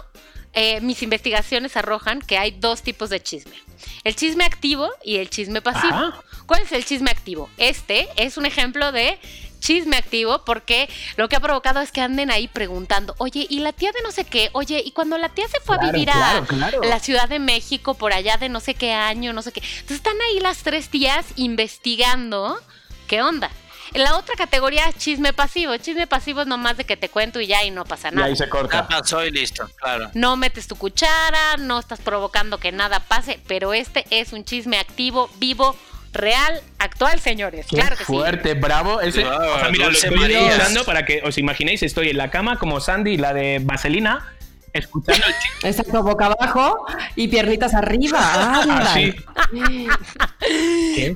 eh, 0.52 0.80
mis 0.80 1.02
investigaciones 1.02 1.76
arrojan 1.76 2.20
que 2.20 2.38
hay 2.38 2.52
dos 2.52 2.82
tipos 2.82 3.10
de 3.10 3.20
chisme. 3.20 3.56
El 4.04 4.14
chisme 4.14 4.44
activo 4.44 4.90
y 5.02 5.16
el 5.16 5.30
chisme 5.30 5.62
pasivo. 5.62 6.12
¿Cuál 6.46 6.62
es 6.62 6.72
el 6.72 6.84
chisme 6.84 7.10
activo? 7.10 7.50
Este 7.56 8.08
es 8.16 8.36
un 8.36 8.46
ejemplo 8.46 8.92
de 8.92 9.18
chisme 9.60 9.96
activo 9.96 10.44
porque 10.44 10.88
lo 11.16 11.28
que 11.28 11.36
ha 11.36 11.40
provocado 11.40 11.80
es 11.80 11.92
que 11.92 12.00
anden 12.00 12.30
ahí 12.30 12.48
preguntando, 12.48 13.14
oye, 13.18 13.46
¿y 13.48 13.60
la 13.60 13.72
tía 13.72 13.92
de 13.92 14.02
no 14.02 14.12
sé 14.12 14.24
qué? 14.24 14.50
Oye, 14.52 14.82
¿y 14.84 14.92
cuando 14.92 15.18
la 15.18 15.28
tía 15.28 15.48
se 15.48 15.60
fue 15.60 15.76
a 15.76 15.90
vivir 15.90 16.10
a 16.10 16.42
la 16.82 17.00
Ciudad 17.00 17.28
de 17.28 17.38
México 17.38 17.94
por 17.94 18.12
allá 18.12 18.36
de 18.36 18.48
no 18.48 18.60
sé 18.60 18.74
qué 18.74 18.92
año, 18.92 19.32
no 19.32 19.42
sé 19.42 19.52
qué? 19.52 19.60
Entonces 19.60 19.96
están 19.96 20.16
ahí 20.28 20.40
las 20.40 20.58
tres 20.58 20.88
tías 20.88 21.26
investigando 21.36 22.60
qué 23.06 23.22
onda. 23.22 23.50
En 23.94 24.02
la 24.02 24.16
otra 24.16 24.34
categoría 24.36 24.92
chisme 24.92 25.32
pasivo. 25.32 25.76
Chisme 25.78 26.06
pasivo 26.06 26.42
es 26.42 26.46
nomás 26.46 26.76
de 26.76 26.84
que 26.84 26.96
te 26.96 27.08
cuento 27.08 27.40
y 27.40 27.46
ya 27.46 27.64
y 27.64 27.70
no 27.70 27.84
pasa 27.84 28.10
nada. 28.10 28.28
Y 28.28 28.30
ahí 28.30 28.36
se 28.36 28.48
corta. 28.48 28.86
pasó 28.86 29.24
y 29.24 29.30
listo, 29.30 29.68
claro. 29.76 30.10
No 30.14 30.36
metes 30.36 30.68
tu 30.68 30.76
cuchara, 30.76 31.56
no 31.58 31.78
estás 31.78 32.00
provocando 32.00 32.58
que 32.58 32.70
nada 32.70 33.00
pase, 33.00 33.40
pero 33.46 33.72
este 33.72 34.04
es 34.10 34.32
un 34.32 34.44
chisme 34.44 34.78
activo, 34.78 35.30
vivo, 35.36 35.74
real, 36.12 36.60
actual, 36.78 37.20
señores. 37.20 37.66
claro 37.66 37.96
que 37.96 38.04
fuerte, 38.04 38.54
bravo. 38.54 39.00
Ese, 39.00 39.24
o 39.24 39.58
sea, 39.58 39.70
mira, 39.70 39.86
lo 39.86 39.92
estoy 39.92 40.36
usando 40.36 40.84
para 40.84 41.04
que 41.04 41.22
os 41.24 41.38
imaginéis, 41.38 41.82
estoy 41.82 42.10
en 42.10 42.16
la 42.16 42.30
cama 42.30 42.58
como 42.58 42.80
Sandy, 42.80 43.16
la 43.16 43.32
de 43.32 43.60
Vaselina, 43.62 44.34
escuchando 44.72 45.26
el 45.26 45.34
chiste. 45.34 45.68
Exacto, 45.68 46.02
boca 46.02 46.26
abajo 46.26 46.86
y 47.16 47.28
piernitas 47.28 47.74
arriba. 47.74 48.64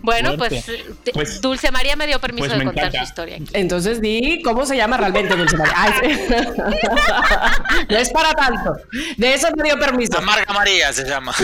Bueno, 0.02 0.36
pues, 0.36 0.64
pues, 1.12 1.40
Dulce 1.40 1.70
María 1.70 1.96
me 1.96 2.06
dio 2.06 2.18
permiso 2.20 2.48
pues 2.48 2.58
de 2.58 2.64
contar 2.64 2.92
su 2.92 3.02
historia. 3.02 3.38
Entonces 3.52 4.00
di 4.00 4.42
cómo 4.42 4.66
se 4.66 4.76
llama 4.76 4.96
realmente 4.96 5.34
Dulce 5.36 5.56
María. 5.56 5.74
no 7.88 7.96
es 7.96 8.10
para 8.10 8.32
tanto. 8.32 8.76
De 9.16 9.34
eso 9.34 9.48
me 9.56 9.64
dio 9.64 9.78
permiso. 9.78 10.18
Amarga 10.18 10.52
María 10.52 10.92
se 10.92 11.04
llama. 11.04 11.34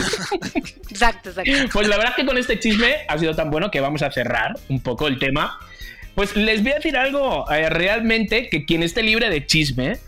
exacto, 0.90 1.30
exacto. 1.30 1.52
Pues 1.72 1.88
la 1.88 1.96
verdad 1.96 2.12
es 2.12 2.16
que 2.16 2.26
con 2.26 2.38
este 2.38 2.58
chisme 2.58 2.96
ha 3.08 3.18
sido 3.18 3.34
tan 3.34 3.50
bueno 3.50 3.70
que 3.70 3.80
vamos 3.80 4.02
a 4.02 4.10
cerrar 4.10 4.58
un 4.68 4.80
poco 4.80 5.06
el 5.06 5.18
tema. 5.18 5.58
Pues 6.14 6.34
les 6.34 6.62
voy 6.62 6.72
a 6.72 6.76
decir 6.76 6.96
algo, 6.96 7.48
eh, 7.50 7.70
realmente 7.70 8.48
que 8.48 8.64
quien 8.64 8.82
esté 8.82 9.02
libre 9.02 9.30
de 9.30 9.46
chisme 9.46 9.98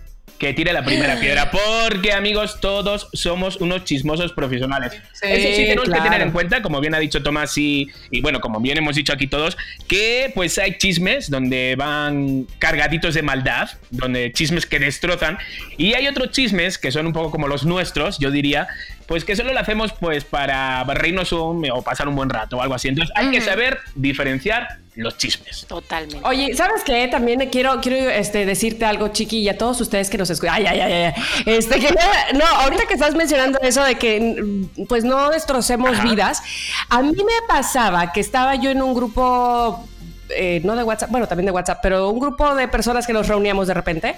que 0.40 0.54
tire 0.54 0.72
la 0.72 0.82
primera 0.82 1.16
piedra, 1.20 1.50
porque 1.52 2.12
amigos, 2.12 2.60
todos 2.60 3.08
somos 3.12 3.56
unos 3.56 3.84
chismosos 3.84 4.32
profesionales. 4.32 4.94
Eso 5.20 5.48
sí 5.54 5.64
tenemos 5.66 5.88
que 5.88 6.00
tener 6.00 6.22
en 6.22 6.32
cuenta, 6.32 6.62
como 6.62 6.80
bien 6.80 6.94
ha 6.94 6.98
dicho 6.98 7.22
Tomás 7.22 7.56
y, 7.58 7.88
y, 8.10 8.22
bueno, 8.22 8.40
como 8.40 8.58
bien 8.58 8.78
hemos 8.78 8.96
dicho 8.96 9.12
aquí 9.12 9.26
todos, 9.26 9.56
que 9.86 10.32
pues 10.34 10.58
hay 10.58 10.78
chismes 10.78 11.30
donde 11.30 11.76
van 11.76 12.46
cargaditos 12.58 13.14
de 13.14 13.22
maldad, 13.22 13.68
donde 13.90 14.32
chismes 14.32 14.64
que 14.64 14.78
destrozan, 14.78 15.38
y 15.76 15.92
hay 15.92 16.08
otros 16.08 16.30
chismes 16.30 16.78
que 16.78 16.90
son 16.90 17.06
un 17.06 17.12
poco 17.12 17.30
como 17.30 17.46
los 17.46 17.66
nuestros, 17.66 18.18
yo 18.18 18.30
diría, 18.30 18.66
pues 19.10 19.24
que 19.24 19.34
solo 19.34 19.52
lo 19.52 19.58
hacemos 19.58 19.92
pues 19.92 20.22
para 20.22 20.84
reírnos 20.84 21.32
un, 21.32 21.68
o 21.68 21.82
pasar 21.82 22.06
un 22.06 22.14
buen 22.14 22.30
rato 22.30 22.58
o 22.58 22.62
algo 22.62 22.76
así. 22.76 22.86
Entonces 22.86 23.12
hay 23.16 23.28
que 23.32 23.40
saber 23.40 23.80
diferenciar 23.96 24.68
los 24.94 25.18
chismes. 25.18 25.66
Totalmente. 25.66 26.20
Oye, 26.22 26.54
¿sabes 26.54 26.84
qué? 26.84 27.08
También 27.08 27.40
quiero, 27.50 27.80
quiero 27.80 28.08
este, 28.08 28.46
decirte 28.46 28.84
algo, 28.84 29.08
Chiqui, 29.08 29.38
y 29.38 29.48
a 29.48 29.58
todos 29.58 29.80
ustedes 29.80 30.10
que 30.10 30.16
nos 30.16 30.30
escuchan. 30.30 30.54
Ay, 30.54 30.66
ay, 30.66 30.80
ay, 30.80 30.92
ay. 30.92 31.14
Este, 31.44 31.80
que, 31.80 31.92
no, 32.34 32.46
ahorita 32.46 32.86
que 32.86 32.94
estás 32.94 33.16
mencionando 33.16 33.58
eso 33.62 33.82
de 33.82 33.96
que 33.96 34.64
pues 34.88 35.02
no 35.02 35.30
destrocemos 35.30 36.00
vidas, 36.04 36.40
a 36.88 37.02
mí 37.02 37.10
me 37.16 37.48
pasaba 37.48 38.12
que 38.12 38.20
estaba 38.20 38.54
yo 38.54 38.70
en 38.70 38.80
un 38.80 38.94
grupo, 38.94 39.88
eh, 40.28 40.60
no 40.62 40.76
de 40.76 40.84
WhatsApp, 40.84 41.10
bueno, 41.10 41.26
también 41.26 41.46
de 41.46 41.52
WhatsApp, 41.52 41.80
pero 41.82 42.10
un 42.10 42.20
grupo 42.20 42.54
de 42.54 42.68
personas 42.68 43.08
que 43.08 43.12
nos 43.12 43.26
reuníamos 43.26 43.66
de 43.66 43.74
repente. 43.74 44.14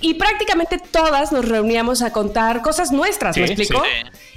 Y 0.00 0.14
prácticamente 0.14 0.78
todas 0.78 1.32
nos 1.32 1.48
reuníamos 1.48 2.02
a 2.02 2.12
contar 2.12 2.62
cosas 2.62 2.92
nuestras, 2.92 3.36
¿me 3.36 3.44
explico? 3.44 3.82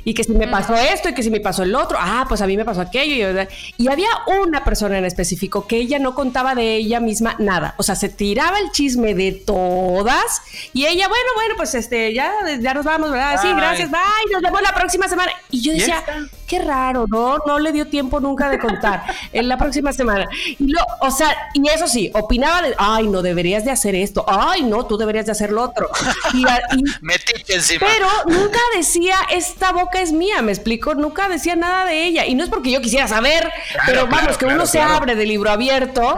Y 0.07 0.13
que 0.13 0.23
si 0.23 0.31
me 0.31 0.47
pasó 0.47 0.73
esto 0.73 1.09
y 1.09 1.13
que 1.13 1.21
si 1.21 1.29
me 1.29 1.41
pasó 1.41 1.63
el 1.63 1.75
otro, 1.75 1.97
ah, 1.99 2.23
pues 2.29 2.39
a 2.39 2.47
mí 2.47 2.55
me 2.55 2.63
pasó 2.63 2.79
aquello. 2.79 3.29
Y, 3.77 3.83
y 3.83 3.87
había 3.89 4.07
una 4.41 4.63
persona 4.63 4.97
en 4.97 5.03
específico 5.03 5.67
que 5.67 5.75
ella 5.75 5.99
no 5.99 6.15
contaba 6.15 6.55
de 6.55 6.75
ella 6.75 7.01
misma 7.01 7.35
nada. 7.39 7.75
O 7.75 7.83
sea, 7.83 7.95
se 7.95 8.07
tiraba 8.07 8.57
el 8.57 8.71
chisme 8.71 9.13
de 9.15 9.33
todas 9.33 10.41
y 10.71 10.85
ella, 10.85 11.09
bueno, 11.09 11.25
bueno, 11.35 11.55
pues 11.57 11.75
este, 11.75 12.13
ya, 12.13 12.31
ya 12.57 12.73
nos 12.73 12.85
vamos, 12.85 13.11
¿verdad? 13.11 13.37
Sí, 13.41 13.49
gracias, 13.53 13.91
bye, 13.91 14.31
nos 14.31 14.41
vemos 14.41 14.61
la 14.61 14.73
próxima 14.73 15.09
semana. 15.09 15.33
Y 15.51 15.59
yo 15.59 15.73
decía, 15.73 16.01
qué 16.47 16.59
raro, 16.59 17.05
¿no? 17.09 17.39
No 17.45 17.59
le 17.59 17.73
dio 17.73 17.87
tiempo 17.87 18.21
nunca 18.21 18.49
de 18.49 18.59
contar 18.59 19.03
en 19.33 19.49
la 19.49 19.57
próxima 19.57 19.91
semana. 19.91 20.25
Y 20.57 20.71
lo, 20.71 20.79
o 21.01 21.11
sea, 21.11 21.35
y 21.53 21.67
eso 21.67 21.85
sí, 21.85 22.11
opinaba 22.13 22.61
de, 22.61 22.73
ay, 22.77 23.09
no 23.09 23.21
deberías 23.21 23.65
de 23.65 23.71
hacer 23.71 23.93
esto, 23.93 24.23
ay, 24.25 24.63
no, 24.63 24.85
tú 24.85 24.97
deberías 24.97 25.25
de 25.25 25.33
hacer 25.33 25.51
lo 25.51 25.63
otro. 25.63 25.89
Y, 26.33 26.45
encima. 27.49 27.87
Pero 27.93 28.07
nunca 28.25 28.59
decía, 28.75 29.15
esta 29.31 29.73
boca 29.73 29.96
es 30.01 30.11
mía, 30.11 30.41
me 30.41 30.51
explico, 30.51 30.95
nunca 30.95 31.29
decía 31.29 31.55
nada 31.55 31.85
de 31.85 32.05
ella. 32.05 32.25
Y 32.25 32.35
no 32.35 32.43
es 32.43 32.49
porque 32.49 32.71
yo 32.71 32.81
quisiera 32.81 33.07
saber, 33.07 33.51
pero 33.85 34.07
vamos, 34.07 34.37
que 34.37 34.45
uno 34.45 34.65
se 34.65 34.81
abre 34.81 35.15
de 35.15 35.25
libro 35.25 35.49
abierto. 35.49 36.17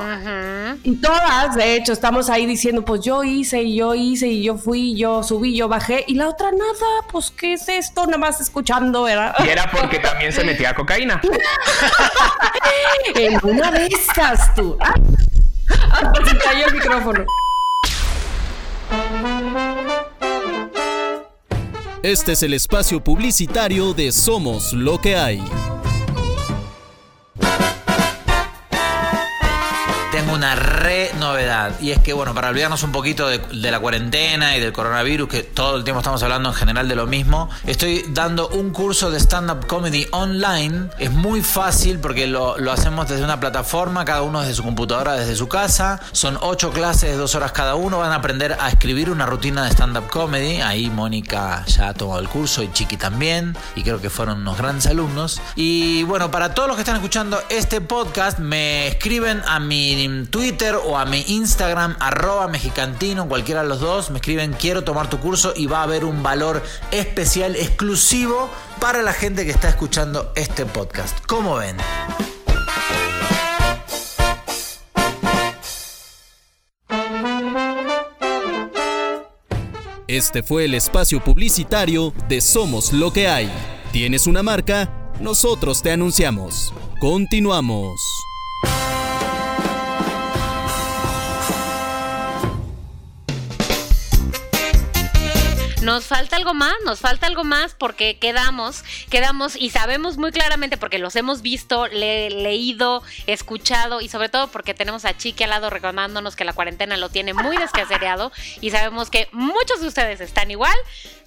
Y 0.84 0.96
todas, 0.98 1.56
de 1.56 1.76
hecho, 1.76 1.94
estamos 1.94 2.30
ahí 2.30 2.46
diciendo, 2.46 2.86
pues 2.86 3.02
yo 3.02 3.24
hice 3.24 3.62
y 3.64 3.76
yo 3.76 3.96
hice 3.96 4.28
y 4.28 4.44
yo 4.44 4.58
fui, 4.58 4.96
yo 4.96 5.24
subí, 5.24 5.56
yo 5.56 5.68
bajé. 5.68 6.04
Y 6.08 6.16
la 6.16 6.30
otra, 6.30 6.52
nada, 6.52 7.08
pues 7.12 7.32
¿qué 7.32 7.54
es 7.54 7.68
esto? 7.70 8.06
Nada 8.06 8.18
más 8.18 8.42
escuchando, 8.42 9.04
¿verdad? 9.04 9.36
Y 9.46 9.50
era 9.50 9.70
porque 9.72 10.00
también 10.00 10.32
se 10.32 10.44
metía 10.44 10.74
cocaína. 10.74 11.22
en 13.16 13.40
una 13.44 13.72
de 13.72 13.88
esas, 13.88 14.54
tú. 14.56 14.78
Ah, 14.80 14.94
hasta 15.92 16.26
se 16.26 16.38
cayó 16.38 16.68
el 16.68 16.74
micrófono. 16.74 17.26
Este 22.04 22.32
es 22.32 22.44
el 22.44 22.54
espacio 22.54 23.04
publicitario 23.04 23.94
de 23.94 24.14
Somos 24.14 24.72
lo 24.72 25.02
que 25.02 25.18
hay. 25.18 25.44
Y 31.82 31.92
es 31.92 32.00
que, 32.00 32.14
bueno, 32.14 32.34
para 32.34 32.50
olvidarnos 32.50 32.84
un 32.84 32.92
poquito 32.92 33.28
de, 33.28 33.40
la 33.52 33.80
cuarentena 33.80 34.58
y 34.58 34.60
del 34.60 34.74
coronavirus, 34.74 35.30
que 35.30 35.44
todo 35.44 35.78
el 35.78 35.84
tiempo 35.84 36.00
estamos 36.00 36.22
hablando 36.24 36.50
en 36.50 36.56
general 36.56 36.88
de 36.88 36.96
lo 36.96 37.08
mismo, 37.08 37.50
estoy 37.66 38.04
dando 38.10 38.50
un 38.50 38.72
curso 38.72 39.12
de 39.12 39.20
stand-up 39.20 39.68
comedy 39.68 40.08
online. 40.12 40.90
Es 40.98 41.12
muy 41.12 41.42
fácil 41.42 42.00
porque 42.00 42.28
lo, 42.28 42.56
hacemos 42.72 43.08
desde 43.08 43.24
una 43.24 43.40
plataforma, 43.40 44.06
cada 44.06 44.22
uno 44.24 44.42
desde 44.42 44.56
su 44.56 44.64
computadora, 44.64 45.14
desde 45.14 45.36
su 45.36 45.48
casa. 45.48 46.00
Son 46.12 46.38
ocho 46.42 46.72
clases, 46.72 47.18
dos 47.18 47.36
horas 47.36 47.52
cada 47.52 47.76
uno. 47.76 48.00
Van 48.00 48.12
a 48.12 48.16
aprender 48.16 48.58
a 48.60 48.70
escribir 48.70 49.10
una 49.10 49.26
rutina 49.26 49.64
de 49.66 49.72
stand-up 49.72 50.08
comedy. 50.08 50.62
Ahí 50.62 50.90
Mónica 50.90 51.64
ya 51.68 51.90
ha 51.90 51.94
tomado 51.94 52.20
el 52.20 52.28
curso 52.28 52.64
y 52.64 52.72
Chiqui 52.72 52.98
también. 52.98 53.56
Y 53.76 53.84
creo 53.84 54.02
que 54.02 54.10
fueron 54.10 54.42
unos 54.42 54.58
grandes 54.58 54.88
alumnos. 54.88 55.42
Y 55.56 56.04
bueno, 56.04 56.32
para 56.32 56.54
todos 56.54 56.68
los 56.68 56.76
que 56.76 56.82
están 56.82 56.96
escuchando 56.96 57.42
este 57.50 57.82
podcast, 57.82 58.40
me 58.40 58.88
escriben 58.88 59.42
a 59.48 59.60
mi 59.60 60.26
Twitter 60.30 60.76
o 60.76 60.98
a 60.98 61.06
mi 61.06 61.19
Instagram, 61.28 61.96
arroba 62.00 62.48
mexicantino, 62.48 63.28
cualquiera 63.28 63.64
de 63.64 63.70
los 63.70 63.80
dos. 63.80 64.10
Me 64.10 64.18
escriben 64.18 64.54
quiero 64.54 64.84
tomar 64.84 65.10
tu 65.10 65.20
curso 65.20 65.54
y 65.56 65.66
va 65.66 65.80
a 65.80 65.84
haber 65.84 66.06
un 66.06 66.24
valor 66.24 66.64
especial, 66.92 67.56
exclusivo 67.56 68.50
para 68.80 69.02
la 69.02 69.14
gente 69.14 69.46
que 69.46 69.52
está 69.52 69.70
escuchando 69.70 70.32
este 70.36 70.66
podcast. 70.66 71.18
¿Cómo 71.26 71.56
ven? 71.56 71.78
Este 80.08 80.42
fue 80.42 80.66
el 80.66 80.74
espacio 80.74 81.24
publicitario 81.24 82.16
de 82.28 82.42
Somos 82.42 82.94
lo 82.94 83.14
que 83.14 83.28
hay. 83.28 83.48
¿Tienes 83.92 84.26
una 84.26 84.42
marca? 84.42 85.12
Nosotros 85.20 85.84
te 85.84 85.92
anunciamos. 85.92 86.74
Continuamos. 87.00 88.00
Nos 95.90 96.06
falta 96.06 96.36
algo 96.36 96.54
más, 96.54 96.76
nos 96.86 97.00
falta 97.00 97.26
algo 97.26 97.44
más 97.44 97.74
porque 97.74 98.20
quedamos, 98.20 98.84
quedamos 99.10 99.56
y 99.56 99.72
sabemos 99.72 100.18
muy 100.18 100.32
claramente 100.32 100.78
porque 100.78 101.00
los 101.00 101.16
hemos 101.16 101.42
visto, 101.42 101.88
leído, 101.88 103.02
escuchado 103.26 104.00
y 104.00 104.08
sobre 104.08 104.30
todo 104.30 104.50
porque 104.52 104.76
tenemos 104.76 105.04
a 105.04 105.18
Chiqui 105.18 105.46
al 105.46 105.50
lado 105.50 105.72
recordándonos 105.72 106.36
que 106.36 106.46
la 106.46 106.54
cuarentena 106.54 106.96
lo 106.96 107.10
tiene 107.10 107.34
muy 107.34 107.58
descasereado 107.58 108.32
y 108.62 108.70
sabemos 108.70 109.10
que 109.10 109.30
muchos 109.32 109.82
de 109.82 109.88
ustedes 109.88 110.22
están 110.22 110.52
igual. 110.52 110.78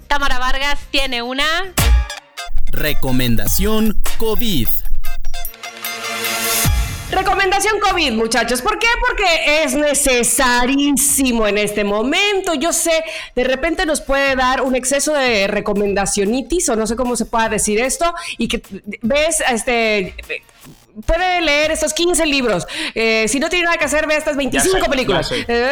Tamara 0.07 0.39
Vargas 0.39 0.79
tiene 0.93 1.23
una 1.23 1.45
recomendación 2.71 4.01
COVID. 4.19 4.69
Recomendación 7.13 7.79
COVID, 7.79 8.13
muchachos. 8.13 8.63
¿Por 8.63 8.79
qué? 8.79 8.87
Porque 9.07 9.63
es 9.63 9.75
necesarísimo 9.75 11.47
en 11.47 11.59
este 11.59 11.85
momento. 11.85 12.55
Yo 12.55 12.73
sé, 12.73 13.05
de 13.37 13.45
repente 13.45 13.85
nos 13.85 14.01
puede 14.01 14.35
dar 14.35 14.63
un 14.63 14.75
exceso 14.75 15.13
de 15.13 15.47
recomendacionitis, 15.47 16.71
o 16.71 16.77
no 16.77 16.87
sé 16.87 16.97
cómo 16.97 17.15
se 17.15 17.27
pueda 17.27 17.51
decir 17.51 17.81
esto, 17.81 18.15
y 18.39 18.49
que 18.49 18.63
ves 19.03 19.43
este 19.47 20.15
puede 21.07 21.41
leer 21.41 21.71
estos 21.71 21.95
15 21.95 22.27
libros. 22.27 22.67
Eh, 22.95 23.27
si 23.29 23.41
no 23.41 23.49
tiene 23.49 23.65
nada 23.65 23.77
que 23.77 23.85
hacer, 23.85 24.07
ve 24.07 24.17
estas 24.17 24.37
25 24.37 24.87
películas. 24.87 25.31
Eh, 25.33 25.71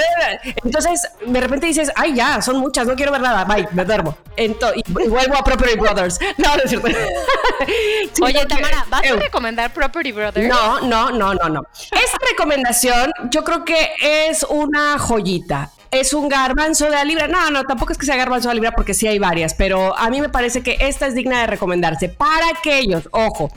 entonces, 0.64 1.08
de 1.26 1.40
repente 1.40 1.66
dices, 1.66 1.92
ay, 1.96 2.14
ya, 2.14 2.42
son 2.42 2.58
muchas, 2.58 2.86
no 2.86 2.94
quiero 2.94 3.12
ver 3.12 3.20
nada. 3.20 3.44
Bye, 3.44 3.68
me 3.72 3.84
duermo. 3.84 4.16
y, 4.36 4.48
vuelvo 4.92 5.36
a 5.36 5.44
Property 5.44 5.76
Brothers. 5.76 6.18
No, 6.38 6.56
no 6.56 6.62
es 6.62 6.70
cierto. 6.70 6.88
Oye, 8.22 8.46
Tamara, 8.46 8.86
¿vas 8.88 9.02
a 9.04 9.16
recomendar 9.16 9.72
Property 9.74 10.12
Brothers? 10.12 10.48
No, 10.48 10.80
no, 10.80 11.10
no, 11.10 11.34
no, 11.34 11.48
no. 11.48 11.62
Esta 11.82 12.18
recomendación 12.30 13.12
yo 13.30 13.44
creo 13.44 13.64
que 13.64 13.90
es 14.00 14.42
una 14.44 14.98
joyita 14.98 15.70
es 15.90 16.12
un 16.14 16.28
garbanzo 16.28 16.84
de 16.84 16.92
la 16.92 17.04
libra. 17.04 17.26
No, 17.26 17.50
no, 17.50 17.64
tampoco 17.64 17.92
es 17.92 17.98
que 17.98 18.06
sea 18.06 18.16
garbanzo 18.16 18.48
de 18.48 18.54
la 18.54 18.60
libra 18.60 18.72
porque 18.72 18.94
sí 18.94 19.06
hay 19.06 19.18
varias, 19.18 19.54
pero 19.54 19.96
a 19.96 20.10
mí 20.10 20.20
me 20.20 20.28
parece 20.28 20.62
que 20.62 20.76
esta 20.80 21.06
es 21.06 21.14
digna 21.14 21.40
de 21.40 21.46
recomendarse 21.46 22.08
para 22.08 22.48
aquellos, 22.48 23.08
ojo, 23.12 23.50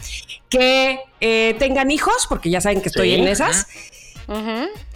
que 0.50 1.00
eh, 1.22 1.56
tengan 1.60 1.92
hijos, 1.92 2.26
porque 2.28 2.50
ya 2.50 2.62
saben 2.62 2.82
que 2.82 2.90
estoy 2.90 3.14
en 3.14 3.28
esas. 3.28 3.68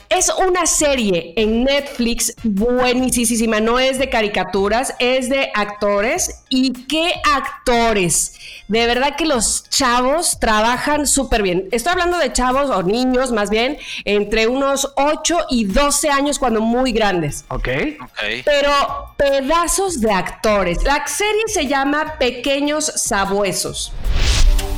Es 0.09 0.31
una 0.47 0.65
serie 0.65 1.33
en 1.35 1.65
Netflix 1.65 2.33
buenísima, 2.43 3.59
no 3.59 3.77
es 3.77 3.99
de 3.99 4.09
caricaturas, 4.09 4.95
es 4.99 5.29
de 5.29 5.51
actores. 5.53 6.43
¿Y 6.47 6.71
qué 6.85 7.13
actores? 7.35 8.33
De 8.69 8.85
verdad 8.87 9.17
que 9.17 9.25
los 9.25 9.69
chavos 9.69 10.39
trabajan 10.39 11.07
súper 11.07 11.43
bien. 11.43 11.67
Estoy 11.71 11.91
hablando 11.91 12.17
de 12.17 12.31
chavos 12.31 12.69
o 12.69 12.83
niños 12.83 13.31
más 13.31 13.49
bien, 13.49 13.77
entre 14.05 14.47
unos 14.47 14.93
8 14.95 15.47
y 15.49 15.65
12 15.65 16.09
años 16.09 16.39
cuando 16.39 16.61
muy 16.61 16.93
grandes. 16.93 17.43
Ok. 17.49 17.67
Ok. 18.01 18.43
Pero 18.45 18.71
pedazos 19.17 19.99
de 19.99 20.11
actores. 20.11 20.83
La 20.83 21.05
serie 21.05 21.43
se 21.47 21.67
llama 21.67 22.15
Pequeños 22.17 22.85
Sabuesos. 22.95 23.91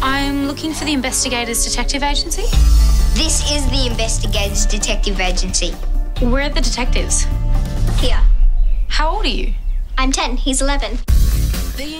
I'm 0.01 0.47
looking 0.47 0.73
for 0.73 0.85
the 0.85 0.93
Investigators 0.93 1.65
Detective 1.65 2.03
Agency. 2.03 2.43
This 3.15 3.51
is 3.51 3.69
the 3.69 3.85
Investigators 3.85 4.65
Detective 4.65 5.19
Agency. 5.19 5.71
Where 6.21 6.43
are 6.43 6.49
the 6.49 6.61
detectives? 6.61 7.25
Here. 7.99 8.21
How 8.87 9.09
old 9.09 9.25
are 9.25 9.27
you? 9.27 9.53
I'm 9.97 10.13
10, 10.13 10.37
he's 10.37 10.61
11. 10.61 10.99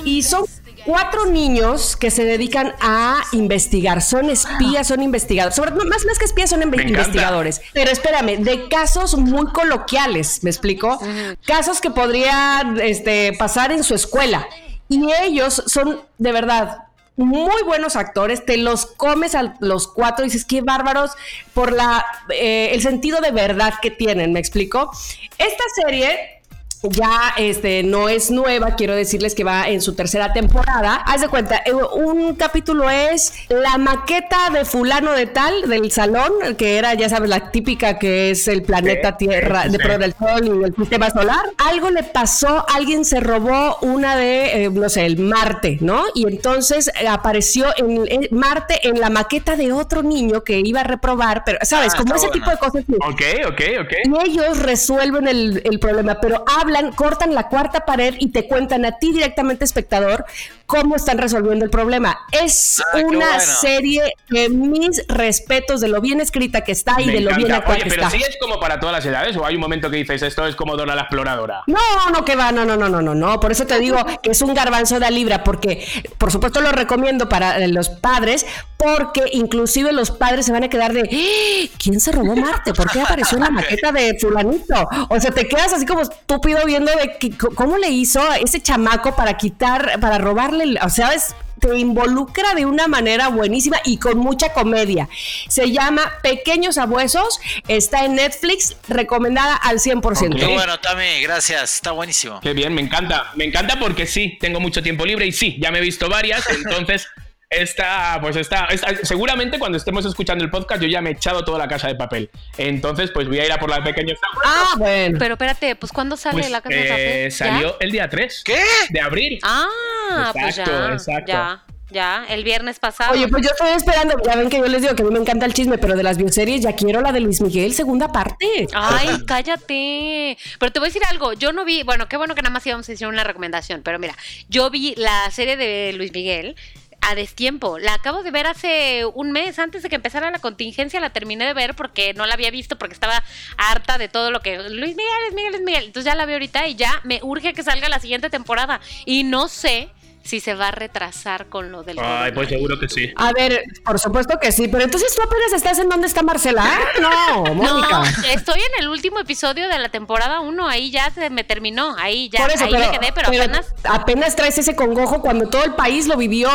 Y 0.06 0.24
son 0.24 0.46
cuatro 0.86 1.26
niños 1.26 1.98
que 1.98 2.10
se 2.10 2.24
dedican 2.24 2.74
a 2.80 3.22
investigar. 3.34 4.02
Son 4.02 4.30
espías, 4.30 4.88
son 4.88 5.04
investigadores. 5.04 5.56
Sobre, 5.56 5.72
más, 5.72 6.06
más 6.06 6.18
que 6.18 6.26
espías, 6.26 6.52
son 6.52 6.62
investigadores. 6.64 7.62
Pero 7.74 7.92
espérame, 7.92 8.44
de 8.44 8.70
casos 8.70 9.18
muy 9.18 9.48
coloquiales, 9.48 10.42
¿me 10.44 10.50
explico? 10.50 10.98
Casos 11.46 11.82
que 11.82 11.92
podrían 11.92 12.80
este, 12.80 13.34
pasar 13.34 13.74
en 13.74 13.84
su 13.84 13.94
escuela. 13.94 14.48
Y 14.88 15.12
ellos 15.22 15.64
son, 15.68 16.00
de 16.18 16.32
verdad, 16.32 16.89
muy 17.20 17.64
buenos 17.64 17.98
actores, 17.98 18.46
te 18.46 18.56
los 18.56 18.86
comes 18.86 19.36
a 19.36 19.56
los 19.60 19.88
cuatro 19.90 20.24
dices, 20.24 20.46
qué 20.46 20.62
bárbaros 20.62 21.12
por 21.54 21.74
la, 21.74 22.06
eh, 22.30 22.70
el 22.72 22.82
sentido 22.82 23.20
de 23.20 23.32
verdad 23.32 23.74
que 23.82 23.92
tienen, 23.92 24.32
¿me 24.32 24.40
explico? 24.40 24.90
Esta 25.38 25.64
serie 25.84 26.39
ya 26.84 27.34
este, 27.38 27.84
no 27.84 28.08
es 28.08 28.32
nueva, 28.32 28.76
quiero 28.76 28.96
decirles 28.96 29.36
que 29.36 29.44
va 29.44 29.68
en 29.68 29.82
su 29.82 29.96
tercera 29.96 30.32
temporada. 30.32 30.96
Haz 31.06 31.22
de 31.22 31.28
cuenta, 31.28 31.62
eh, 31.66 31.74
un 31.74 32.36
capítulo 32.36 32.90
es 32.90 33.34
la 33.50 33.78
maqueta 33.78 34.50
de 34.52 34.64
fulano 34.64 35.12
de 35.12 35.26
tal, 35.26 35.68
del 35.68 35.92
salón, 35.92 36.32
que 36.58 36.78
era, 36.78 36.94
ya 36.94 37.10
sabes, 37.10 37.30
la 37.30 37.52
típica 37.52 38.00
que 38.00 38.32
es 38.32 38.48
el 38.48 38.64
planeta 38.64 39.18
Tierra, 39.18 39.68
de 39.68 39.78
pro 39.78 39.98
del 39.98 40.14
Sol 40.14 40.46
y 40.46 40.64
el 40.64 40.76
sistema 40.76 41.10
solar. 41.10 41.52
Algo 41.58 41.90
le 41.90 42.04
pasó, 42.04 42.66
alguien 42.70 43.04
se 43.04 43.20
robó 43.20 43.78
una 43.82 44.16
de, 44.16 44.66
eh, 44.66 44.70
no 44.70 44.88
sé, 44.90 45.06
el 45.06 45.20
Marte, 45.20 45.78
¿no? 45.82 46.06
Y 46.16 46.28
entonces 46.28 46.90
apareció 47.10 47.68
en, 47.76 48.28
Marte 48.32 48.88
en 48.88 49.00
la 49.00 49.10
maqueta 49.10 49.56
de 49.56 49.74
otro 49.74 50.02
niño 50.02 50.44
que 50.44 50.60
iba 50.60 50.82
a 50.82 50.84
reprobar, 50.84 51.44
pero, 51.46 51.60
¿sabes? 51.64 51.94
Ah, 51.94 51.98
Como 51.98 52.16
ese 52.16 52.30
tipo 52.30 52.50
de 52.50 52.58
cosas. 52.58 52.84
Ok, 53.06 53.22
ok, 53.48 53.62
ok. 53.82 53.94
Y 54.06 54.30
ellos 54.30 54.60
resuelven 54.60 55.28
el, 55.28 55.62
el 55.66 55.80
problema, 55.80 56.20
pero 56.22 56.44
hablan, 56.48 56.69
cortan 56.96 57.34
la 57.34 57.48
cuarta 57.50 57.86
pared 57.86 58.16
y 58.20 58.32
te 58.32 58.48
cuentan 58.48 58.86
a 58.86 58.98
ti 58.98 59.12
directamente, 59.14 59.66
espectador, 59.66 60.26
cómo 60.66 60.96
están 60.96 61.18
resolviendo 61.18 61.66
el 61.66 61.72
problema. 61.72 62.20
Es 62.32 62.82
Ah, 62.94 62.98
una 63.06 63.28
bueno. 63.28 63.40
serie 63.62 64.14
que 64.30 64.50
mis 64.50 65.04
respetos 65.08 65.82
de 65.82 65.88
lo 65.88 66.00
bien 66.02 66.22
escrita 66.22 66.62
que 66.62 66.72
está 66.72 67.02
y 67.02 67.06
Me 67.08 67.14
de 67.14 67.22
lo 67.22 67.36
bien 67.36 67.52
actuada 67.52 67.76
Oye, 67.76 67.84
que 67.84 67.90
pero 67.90 68.04
está. 68.04 68.18
sí 68.18 68.24
es 68.24 68.38
como 68.40 68.60
para 68.60 68.80
todas 68.80 68.96
las 68.96 69.06
edades 69.06 69.36
o 69.38 69.46
hay 69.46 69.56
un 69.56 69.62
momento 69.62 69.90
que 69.90 69.98
dices 69.98 70.22
esto 70.22 70.46
es 70.48 70.56
como 70.56 70.76
Dora 70.78 70.96
la 70.96 71.02
exploradora. 71.02 71.64
No, 71.68 71.80
no, 72.14 72.24
que 72.24 72.36
va, 72.36 72.52
no, 72.52 72.66
no, 72.66 72.76
no, 72.78 72.88
no, 72.90 73.02
no, 73.02 73.16
no. 73.16 73.40
Por 73.40 73.52
eso 73.52 73.66
te 73.66 73.80
digo 73.80 73.98
que 74.24 74.32
es 74.32 74.42
un 74.42 74.54
garbanzo 74.54 75.00
de 75.00 75.10
libra, 75.12 75.44
porque 75.44 75.86
por 76.18 76.32
supuesto 76.32 76.62
lo 76.62 76.72
recomiendo 76.72 77.28
para 77.30 77.58
eh, 77.58 77.68
los 77.68 77.90
padres, 77.90 78.46
porque 78.78 79.24
inclusive 79.34 79.92
los 79.92 80.12
padres 80.12 80.46
se 80.46 80.52
van 80.52 80.64
a 80.64 80.70
quedar 80.70 80.94
de 80.94 81.02
"¡Ah! 81.02 81.76
¿quién 81.82 82.00
se 82.00 82.12
robó 82.12 82.36
Marte? 82.36 82.74
¿Por 82.74 82.90
qué 82.92 83.02
apareció 83.02 83.38
en 83.38 83.44
la 83.46 83.50
maqueta 83.52 83.92
de 83.92 84.18
fulanito? 84.20 84.88
O 85.10 85.20
sea, 85.20 85.32
te 85.32 85.48
quedas 85.48 85.74
así 85.74 85.86
como 85.86 86.02
estúpido 86.02 86.59
viendo 86.66 86.92
de 86.92 87.18
que, 87.18 87.32
cómo 87.38 87.78
le 87.78 87.90
hizo 87.90 88.22
a 88.22 88.38
ese 88.38 88.62
chamaco 88.62 89.16
para 89.16 89.38
quitar, 89.38 90.00
para 90.00 90.18
robarle, 90.18 90.80
o 90.82 90.90
sea, 90.90 91.14
es 91.14 91.36
te 91.60 91.78
involucra 91.78 92.54
de 92.54 92.66
una 92.66 92.88
manera 92.88 93.28
buenísima 93.28 93.82
y 93.86 93.98
con 93.98 94.18
mucha 94.18 94.54
comedia. 94.54 95.10
Se 95.48 95.72
llama 95.72 96.14
Pequeños 96.24 96.78
Abuesos, 96.78 97.40
está 97.68 98.06
en 98.06 98.16
Netflix, 98.16 98.76
recomendada 98.88 99.56
al 99.56 99.80
100%. 99.80 100.34
Ok. 100.34 100.40
Qué 100.40 100.46
bueno, 100.46 100.80
Tami, 100.80 101.22
gracias. 101.22 101.76
Está 101.76 101.92
buenísimo. 101.92 102.40
Qué 102.42 102.54
bien, 102.54 102.74
me 102.74 102.82
encanta. 102.82 103.32
Me 103.36 103.46
encanta 103.46 103.78
porque 103.80 104.06
sí, 104.06 104.38
tengo 104.40 104.60
mucho 104.60 104.82
tiempo 104.82 105.06
libre 105.06 105.28
y 105.28 105.32
sí, 105.32 105.58
ya 105.60 105.72
me 105.72 105.80
he 105.80 105.82
visto 105.82 106.10
varias, 106.10 106.48
entonces 106.66 107.08
esta, 107.50 108.20
pues 108.22 108.36
está, 108.36 108.66
esta- 108.66 108.96
seguramente 109.04 109.58
cuando 109.58 109.78
estemos 109.78 110.06
escuchando 110.06 110.44
el 110.44 110.52
podcast 110.52 110.82
yo 110.82 110.88
ya 110.88 111.02
me 111.02 111.10
he 111.10 111.14
echado 111.14 111.44
toda 111.44 111.58
la 111.58 111.68
casa 111.68 111.88
de 111.88 111.96
papel. 111.96 112.30
Entonces, 112.58 113.10
pues 113.12 113.28
voy 113.28 113.40
a 113.40 113.46
ir 113.46 113.52
a 113.52 113.60
por 113.60 113.70
la 113.72 113.84
pequeña 113.84 114.14
Ah, 114.46 114.74
bueno. 114.78 115.18
Pero 115.18 115.34
espérate, 115.34 115.76
pues 115.76 115.92
¿cuándo 115.92 116.16
sale 116.16 116.40
Pues, 116.42 116.52
la 116.52 116.62
casa 116.62 116.76
de 116.76 116.86
eh, 116.86 116.90
papel? 116.90 117.30
¿Ya? 117.30 117.32
salió 117.36 117.78
el 117.80 117.92
día 117.92 118.08
3 118.10 118.44
¿Qué? 118.46 118.62
de 118.92 119.02
abril. 119.02 119.40
Ah, 119.44 120.30
pues 120.32 120.60
Exacto, 120.60 120.72
ya, 120.88 120.94
exacto. 120.94 121.32
ya, 121.32 121.64
ya, 121.90 122.26
el 122.30 122.44
viernes 122.44 122.78
pasado. 122.78 123.14
Oye, 123.14 123.28
pues 123.28 123.44
yo 123.44 123.50
estoy 123.50 123.70
esperando, 123.70 124.14
ya 124.24 124.36
ven 124.36 124.50
que 124.52 124.60
yo 124.60 124.68
les 124.68 124.84
digo 124.84 124.94
que 124.96 125.02
a 125.02 125.06
mí 125.06 125.12
me 125.12 125.20
encanta 125.20 125.48
el 125.48 125.54
chisme, 125.56 125.80
pero 125.80 125.96
de 125.96 126.04
las 126.04 126.18
bioseries 126.20 126.62
ya 126.62 126.76
quiero 126.76 127.02
la 127.02 127.12
de 127.12 127.20
Luis 127.22 127.42
Miguel, 127.42 127.74
segunda 127.74 128.12
parte. 128.12 128.68
Ay, 128.76 129.10
cállate. 129.26 130.38
Pero 130.60 130.72
te 130.72 130.80
voy 130.80 130.86
a 130.88 130.90
decir 130.90 131.02
algo. 131.10 131.34
Yo 131.34 131.52
no 131.52 131.66
vi, 131.66 131.82
bueno, 131.82 132.08
qué 132.08 132.16
bueno 132.18 132.36
que 132.36 132.44
nada 132.44 132.54
más 132.54 132.66
íbamos 132.68 132.88
a 132.88 132.92
decir 132.92 133.08
una 133.08 133.24
recomendación, 133.24 133.82
pero 133.84 133.98
mira, 133.98 134.16
yo 134.50 134.70
vi 134.70 134.94
la 134.98 135.32
serie 135.32 135.58
de 135.58 135.94
Luis 135.94 136.14
Miguel 136.14 136.56
a 137.02 137.16
destiempo. 137.16 137.80
La 137.80 137.94
acabo 137.94 138.24
de 138.24 138.32
ver 138.32 138.48
hace 138.48 139.06
un 139.06 139.32
mes 139.32 139.60
antes 139.60 139.84
de 139.84 139.90
que 139.90 139.96
empezara 139.96 140.32
la 140.32 140.40
contingencia. 140.40 141.00
La 141.00 141.12
terminé 141.12 141.46
de 141.46 141.54
ver 141.54 141.76
porque 141.76 142.14
no 142.14 142.26
la 142.26 142.34
había 142.34 142.52
visto, 142.52 142.78
porque 142.78 142.94
estaba 142.94 143.24
harta 143.58 143.98
de 143.98 144.10
todo 144.10 144.32
lo 144.32 144.42
que 144.42 144.58
Luis 144.58 144.96
Miguel, 144.96 145.14
Luis 145.24 145.34
Miguel, 145.34 145.52
Luis 145.54 145.64
Miguel. 145.64 145.86
Entonces 145.86 146.06
ya 146.06 146.16
la 146.16 146.26
veo 146.26 146.36
ahorita 146.36 146.68
y 146.68 146.76
ya 146.76 147.02
me 147.04 147.20
urge 147.24 147.54
que 147.54 147.64
salga 147.64 147.90
la 147.90 148.00
siguiente 148.00 148.30
temporada. 148.30 148.80
Y 149.06 149.24
no 149.24 149.48
sé 149.48 149.90
si 150.24 150.40
se 150.40 150.54
va 150.54 150.68
a 150.68 150.72
retrasar 150.72 151.48
con 151.48 151.72
lo 151.72 151.84
del 151.84 151.98
Ay, 152.00 152.32
pues 152.34 152.50
seguro 152.50 152.80
que 152.80 152.88
sí. 152.90 153.12
A 153.16 153.32
ver, 153.34 153.64
por 153.84 154.00
supuesto 154.00 154.38
que 154.40 154.52
sí, 154.52 154.68
pero 154.68 154.84
entonces 154.84 155.16
tú 155.16 155.22
apenas 155.22 155.54
estás 155.54 155.80
en 155.80 155.90
dónde 155.90 156.08
está 156.08 156.22
Marcela. 156.22 156.64
No, 157.00 157.44
Mónica. 157.56 158.00
No, 158.00 158.04
estoy 158.34 158.60
en 158.60 158.84
el 158.84 158.90
último 158.90 159.20
episodio 159.20 159.68
de 159.70 159.80
la 159.80 159.90
temporada 159.90 160.42
1, 160.42 160.68
ahí 160.68 160.92
ya 160.92 161.10
se 161.12 161.30
me 161.30 161.44
terminó, 161.44 161.96
ahí 161.98 162.30
ya, 162.30 162.42
Por 162.42 162.52
eso, 162.52 162.66
ahí 162.66 162.72
pero, 162.72 162.92
me 162.92 163.00
quedé, 163.00 163.12
pero, 163.14 163.30
pero 163.32 163.44
apenas... 163.44 163.74
apenas 163.84 164.36
traes 164.36 164.58
ese 164.58 164.76
congojo 164.76 165.22
cuando 165.22 165.48
todo 165.48 165.64
el 165.64 165.74
país 165.76 166.08
lo 166.08 166.18
vivió, 166.18 166.50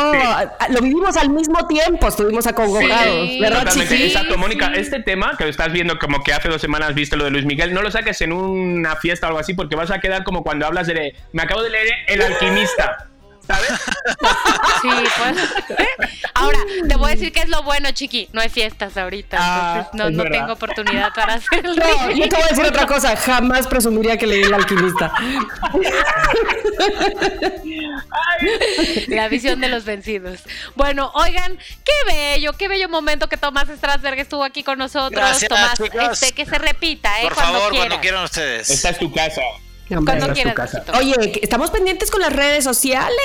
lo 0.69 0.81
vivimos 0.81 1.17
al 1.17 1.29
mismo 1.29 1.65
tiempo, 1.67 2.07
estuvimos 2.07 2.45
acongojados, 2.47 3.27
Sí. 3.27 3.39
¿verdad, 3.39 3.59
Totalmente, 3.65 4.05
exacto, 4.05 4.37
Mónica. 4.37 4.71
sí. 4.73 4.81
Este 4.81 5.01
tema 5.01 5.35
que 5.37 5.47
estás 5.49 5.71
viendo 5.71 5.97
como 5.97 6.23
que 6.23 6.33
hace 6.33 6.47
dos 6.49 6.61
semanas 6.61 6.93
viste 6.93 7.17
lo 7.17 7.23
de 7.23 7.31
Luis 7.31 7.45
Miguel, 7.45 7.73
no 7.73 7.81
lo 7.81 7.89
saques 7.91 8.21
en 8.21 8.31
una 8.31 8.95
fiesta 8.97 9.27
o 9.27 9.29
algo 9.29 9.39
así 9.39 9.53
porque 9.53 9.75
vas 9.75 9.91
a 9.91 9.99
quedar 9.99 10.23
como 10.23 10.43
cuando 10.43 10.65
hablas 10.65 10.87
de... 10.87 11.15
Me 11.33 11.43
acabo 11.43 11.63
de 11.63 11.69
leer 11.71 11.87
El 12.07 12.21
Alquimista, 12.21 13.07
¿sabes? 13.47 13.69
Sí, 14.81 14.89
pues. 15.17 15.87
Ahora, 16.35 16.59
te 16.87 16.95
voy 16.95 17.07
a 17.09 17.15
decir 17.15 17.31
que 17.31 17.39
es 17.39 17.49
lo 17.49 17.63
bueno, 17.63 17.89
chiqui. 17.91 18.29
No 18.33 18.41
hay 18.41 18.49
fiestas 18.49 18.95
ahorita, 18.97 19.37
Ah, 19.39 19.87
entonces 19.91 20.15
no, 20.15 20.23
no 20.23 20.29
tengo 20.29 20.53
oportunidad 20.53 21.11
para 21.13 21.33
hacer 21.35 21.65
el 21.65 21.75
No, 21.75 22.11
yo 22.11 22.29
te 22.29 22.35
voy 22.35 22.45
a 22.45 22.47
decir 22.49 22.65
otra 22.65 22.85
cosa, 22.85 23.15
jamás 23.17 23.65
presumiría 23.67 24.17
que 24.17 24.27
leí 24.27 24.43
el 24.43 24.53
alquimista. 24.53 25.11
La 29.07 29.27
visión 29.27 29.59
de 29.61 29.69
los 29.69 29.85
vencidos. 29.85 30.39
Bueno, 30.75 31.11
oigan, 31.15 31.57
qué 31.83 31.93
bello, 32.13 32.53
qué 32.53 32.67
bello 32.67 32.89
momento 32.89 33.27
que 33.27 33.37
Tomás 33.37 33.67
Strasberg 33.69 34.19
estuvo 34.19 34.43
aquí 34.43 34.63
con 34.63 34.77
nosotros. 34.77 35.11
Gracias, 35.19 35.49
Tomás, 35.49 35.73
chicos. 35.81 36.21
este, 36.21 36.33
que 36.33 36.45
se 36.45 36.57
repita, 36.59 37.21
¿eh? 37.21 37.23
Por 37.23 37.33
cuando 37.35 37.53
favor, 37.53 37.69
quieras. 37.71 37.87
cuando 37.87 38.01
quieran 38.01 38.23
ustedes. 38.23 38.69
Esta 38.69 38.89
es 38.89 38.99
tu 38.99 39.11
casa. 39.11 39.41
Hombre. 39.91 40.17
Cuando 40.17 40.33
quieras. 40.33 40.55
casa. 40.55 40.83
Oye, 40.97 41.13
estamos 41.41 41.69
pendientes 41.69 42.09
con 42.09 42.21
las 42.21 42.33
redes 42.33 42.63
sociales, 42.63 43.15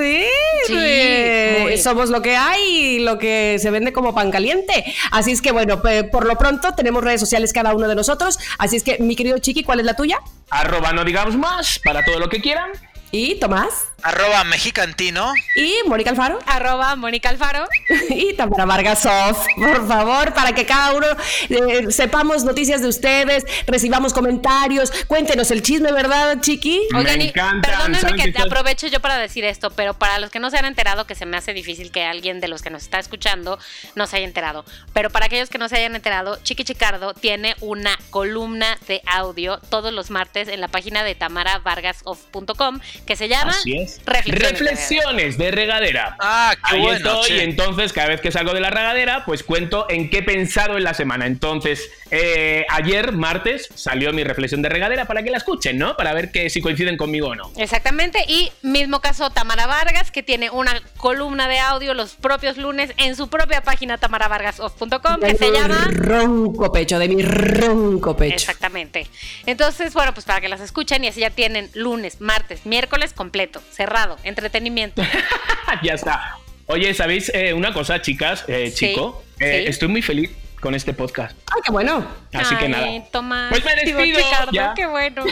¿eh? 0.00 0.28
Sí, 0.66 0.74
Eh. 0.76 1.80
Somos 1.82 2.10
lo 2.10 2.22
que 2.22 2.36
hay, 2.36 2.98
lo 3.00 3.18
que 3.18 3.58
se 3.60 3.70
vende 3.70 3.92
como 3.92 4.14
pan 4.14 4.30
caliente. 4.30 4.84
Así 5.12 5.32
es 5.32 5.40
que, 5.40 5.52
bueno, 5.52 5.80
por 6.10 6.26
lo 6.26 6.36
pronto 6.36 6.74
tenemos 6.74 7.02
redes 7.04 7.20
sociales 7.20 7.52
cada 7.52 7.74
uno 7.74 7.88
de 7.88 7.94
nosotros. 7.94 8.38
Así 8.58 8.76
es 8.76 8.82
que, 8.82 8.98
mi 8.98 9.16
querido 9.16 9.38
Chiqui, 9.38 9.62
¿cuál 9.62 9.80
es 9.80 9.86
la 9.86 9.94
tuya? 9.94 10.18
Arroba 10.50 10.92
no 10.92 11.04
digamos 11.04 11.36
más 11.36 11.78
para 11.84 12.04
todo 12.04 12.18
lo 12.18 12.28
que 12.28 12.40
quieran. 12.40 12.70
Y 13.10 13.36
Tomás. 13.36 13.91
Arroba 14.02 14.44
mexicantino. 14.44 15.32
Y 15.56 15.76
Mónica 15.86 16.10
Alfaro. 16.10 16.38
Arroba 16.46 16.96
Mónica 16.96 17.28
Alfaro. 17.28 17.66
Y 18.10 18.34
Tamara 18.34 18.66
Vargas 18.66 19.06
Off, 19.06 19.46
por 19.56 19.86
favor, 19.88 20.34
para 20.34 20.54
que 20.54 20.66
cada 20.66 20.92
uno 20.94 21.06
eh, 21.48 21.90
sepamos 21.90 22.44
noticias 22.44 22.82
de 22.82 22.88
ustedes, 22.88 23.44
recibamos 23.66 24.12
comentarios, 24.12 24.90
cuéntenos 25.06 25.50
el 25.50 25.62
chisme, 25.62 25.92
¿verdad, 25.92 26.40
Chiqui? 26.40 26.82
Me 26.90 26.98
Oigan, 27.00 27.20
y 27.20 27.28
encantan, 27.28 27.60
perdónenme 27.62 28.00
¿saben 28.00 28.16
que 28.16 28.32
tal? 28.32 28.46
aprovecho 28.46 28.86
yo 28.88 29.00
para 29.00 29.16
decir 29.18 29.44
esto, 29.44 29.70
pero 29.70 29.94
para 29.94 30.18
los 30.18 30.30
que 30.30 30.40
no 30.40 30.50
se 30.50 30.58
han 30.58 30.64
enterado, 30.66 31.06
que 31.06 31.14
se 31.14 31.26
me 31.26 31.36
hace 31.36 31.52
difícil 31.54 31.90
que 31.90 32.04
alguien 32.04 32.40
de 32.40 32.48
los 32.48 32.62
que 32.62 32.70
nos 32.70 32.82
está 32.82 32.98
escuchando 32.98 33.58
no 33.94 34.06
se 34.06 34.16
haya 34.16 34.26
enterado, 34.26 34.64
pero 34.92 35.10
para 35.10 35.26
aquellos 35.26 35.48
que 35.48 35.58
no 35.58 35.68
se 35.68 35.76
hayan 35.76 35.94
enterado, 35.96 36.38
Chiqui 36.42 36.64
Chicardo 36.64 37.14
tiene 37.14 37.54
una 37.60 37.98
columna 38.10 38.78
de 38.86 39.02
audio 39.06 39.58
todos 39.70 39.92
los 39.92 40.10
martes 40.10 40.48
en 40.48 40.60
la 40.60 40.68
página 40.68 41.02
de 41.04 41.14
tamaravargasoff.com 41.14 42.80
que 43.06 43.16
se 43.16 43.28
llama 43.28 43.50
Así 43.52 43.76
es. 43.76 43.91
Reflexiones. 44.04 44.40
de 44.42 44.48
Reflexiones 44.50 45.38
de 45.38 45.50
regadera. 45.50 46.16
Ah, 46.20 46.54
qué 46.68 46.76
Ahí 46.76 46.82
bueno. 46.82 46.96
estoy, 47.10 47.28
che. 47.28 47.36
y 47.36 47.40
entonces 47.40 47.92
cada 47.92 48.08
vez 48.08 48.20
que 48.20 48.30
salgo 48.30 48.54
de 48.54 48.60
la 48.60 48.70
regadera, 48.70 49.24
pues 49.24 49.42
cuento 49.42 49.86
en 49.88 50.10
qué 50.10 50.18
he 50.18 50.22
pensado 50.22 50.76
en 50.76 50.84
la 50.84 50.94
semana. 50.94 51.26
Entonces, 51.26 51.90
eh, 52.10 52.64
ayer, 52.68 53.12
martes, 53.12 53.68
salió 53.74 54.12
mi 54.12 54.24
reflexión 54.24 54.62
de 54.62 54.68
regadera 54.68 55.04
para 55.06 55.22
que 55.22 55.30
la 55.30 55.38
escuchen, 55.38 55.78
¿no? 55.78 55.96
Para 55.96 56.12
ver 56.12 56.30
que 56.30 56.50
si 56.50 56.60
coinciden 56.60 56.96
conmigo 56.96 57.28
o 57.28 57.34
no. 57.34 57.50
Exactamente, 57.56 58.18
y 58.28 58.50
mismo 58.62 59.00
caso 59.00 59.30
Tamara 59.30 59.66
Vargas, 59.66 60.10
que 60.10 60.22
tiene 60.22 60.50
una 60.50 60.80
columna 60.96 61.48
de 61.48 61.58
audio 61.58 61.94
los 61.94 62.14
propios 62.14 62.56
lunes 62.56 62.92
en 62.96 63.16
su 63.16 63.28
propia 63.28 63.62
página 63.62 63.98
tamaravargasoff.com 63.98 65.20
que 65.20 65.26
De 65.26 65.36
se 65.36 65.50
mi 65.50 65.56
llama 65.58 65.88
ronco 65.90 66.72
pecho, 66.72 66.98
de 66.98 67.08
mi 67.08 67.22
ronco 67.22 68.16
pecho. 68.16 68.34
Exactamente. 68.34 69.06
Entonces, 69.46 69.94
bueno, 69.94 70.12
pues 70.14 70.26
para 70.26 70.40
que 70.40 70.48
las 70.48 70.60
escuchen 70.60 71.04
y 71.04 71.08
así 71.08 71.20
ya 71.20 71.30
tienen 71.30 71.70
lunes, 71.74 72.20
martes, 72.20 72.66
miércoles 72.66 73.12
completo, 73.12 73.62
cerrado, 73.82 74.16
entretenimiento. 74.22 75.02
ya 75.82 75.94
está. 75.94 76.38
Oye, 76.66 76.94
¿sabéis 76.94 77.32
eh, 77.34 77.52
una 77.52 77.72
cosa, 77.72 78.00
chicas, 78.00 78.44
eh, 78.46 78.70
Sí, 78.70 78.90
chico? 78.90 79.24
Eh, 79.40 79.62
sí. 79.64 79.70
Estoy 79.70 79.88
muy 79.88 80.02
feliz 80.02 80.30
con 80.60 80.76
este 80.76 80.92
podcast. 80.92 81.36
Ay, 81.52 81.60
qué 81.64 81.72
bueno. 81.72 82.06
Así 82.32 82.54
que 82.54 82.68
nada. 82.68 82.86
Tomás, 83.10 83.50
Pues 83.50 83.64
me 83.64 83.74
despido, 83.74 84.18
Ricardo, 84.18 84.52
ya. 84.52 84.72
qué 84.76 84.86
bueno. 84.86 85.24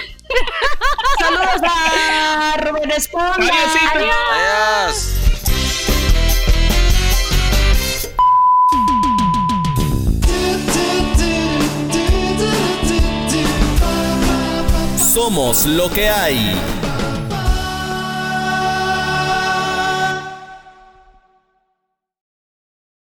Saludos 1.21 1.61
a 1.63 2.57
Rubén 2.59 2.91
Esponda. 2.91 3.35
Adiósito. 3.37 3.91
Adiós. 3.95 4.17
Adiós. 4.35 5.17
Somos 15.15 15.67
lo 15.67 15.89
que 15.91 16.09
hay. 16.09 16.57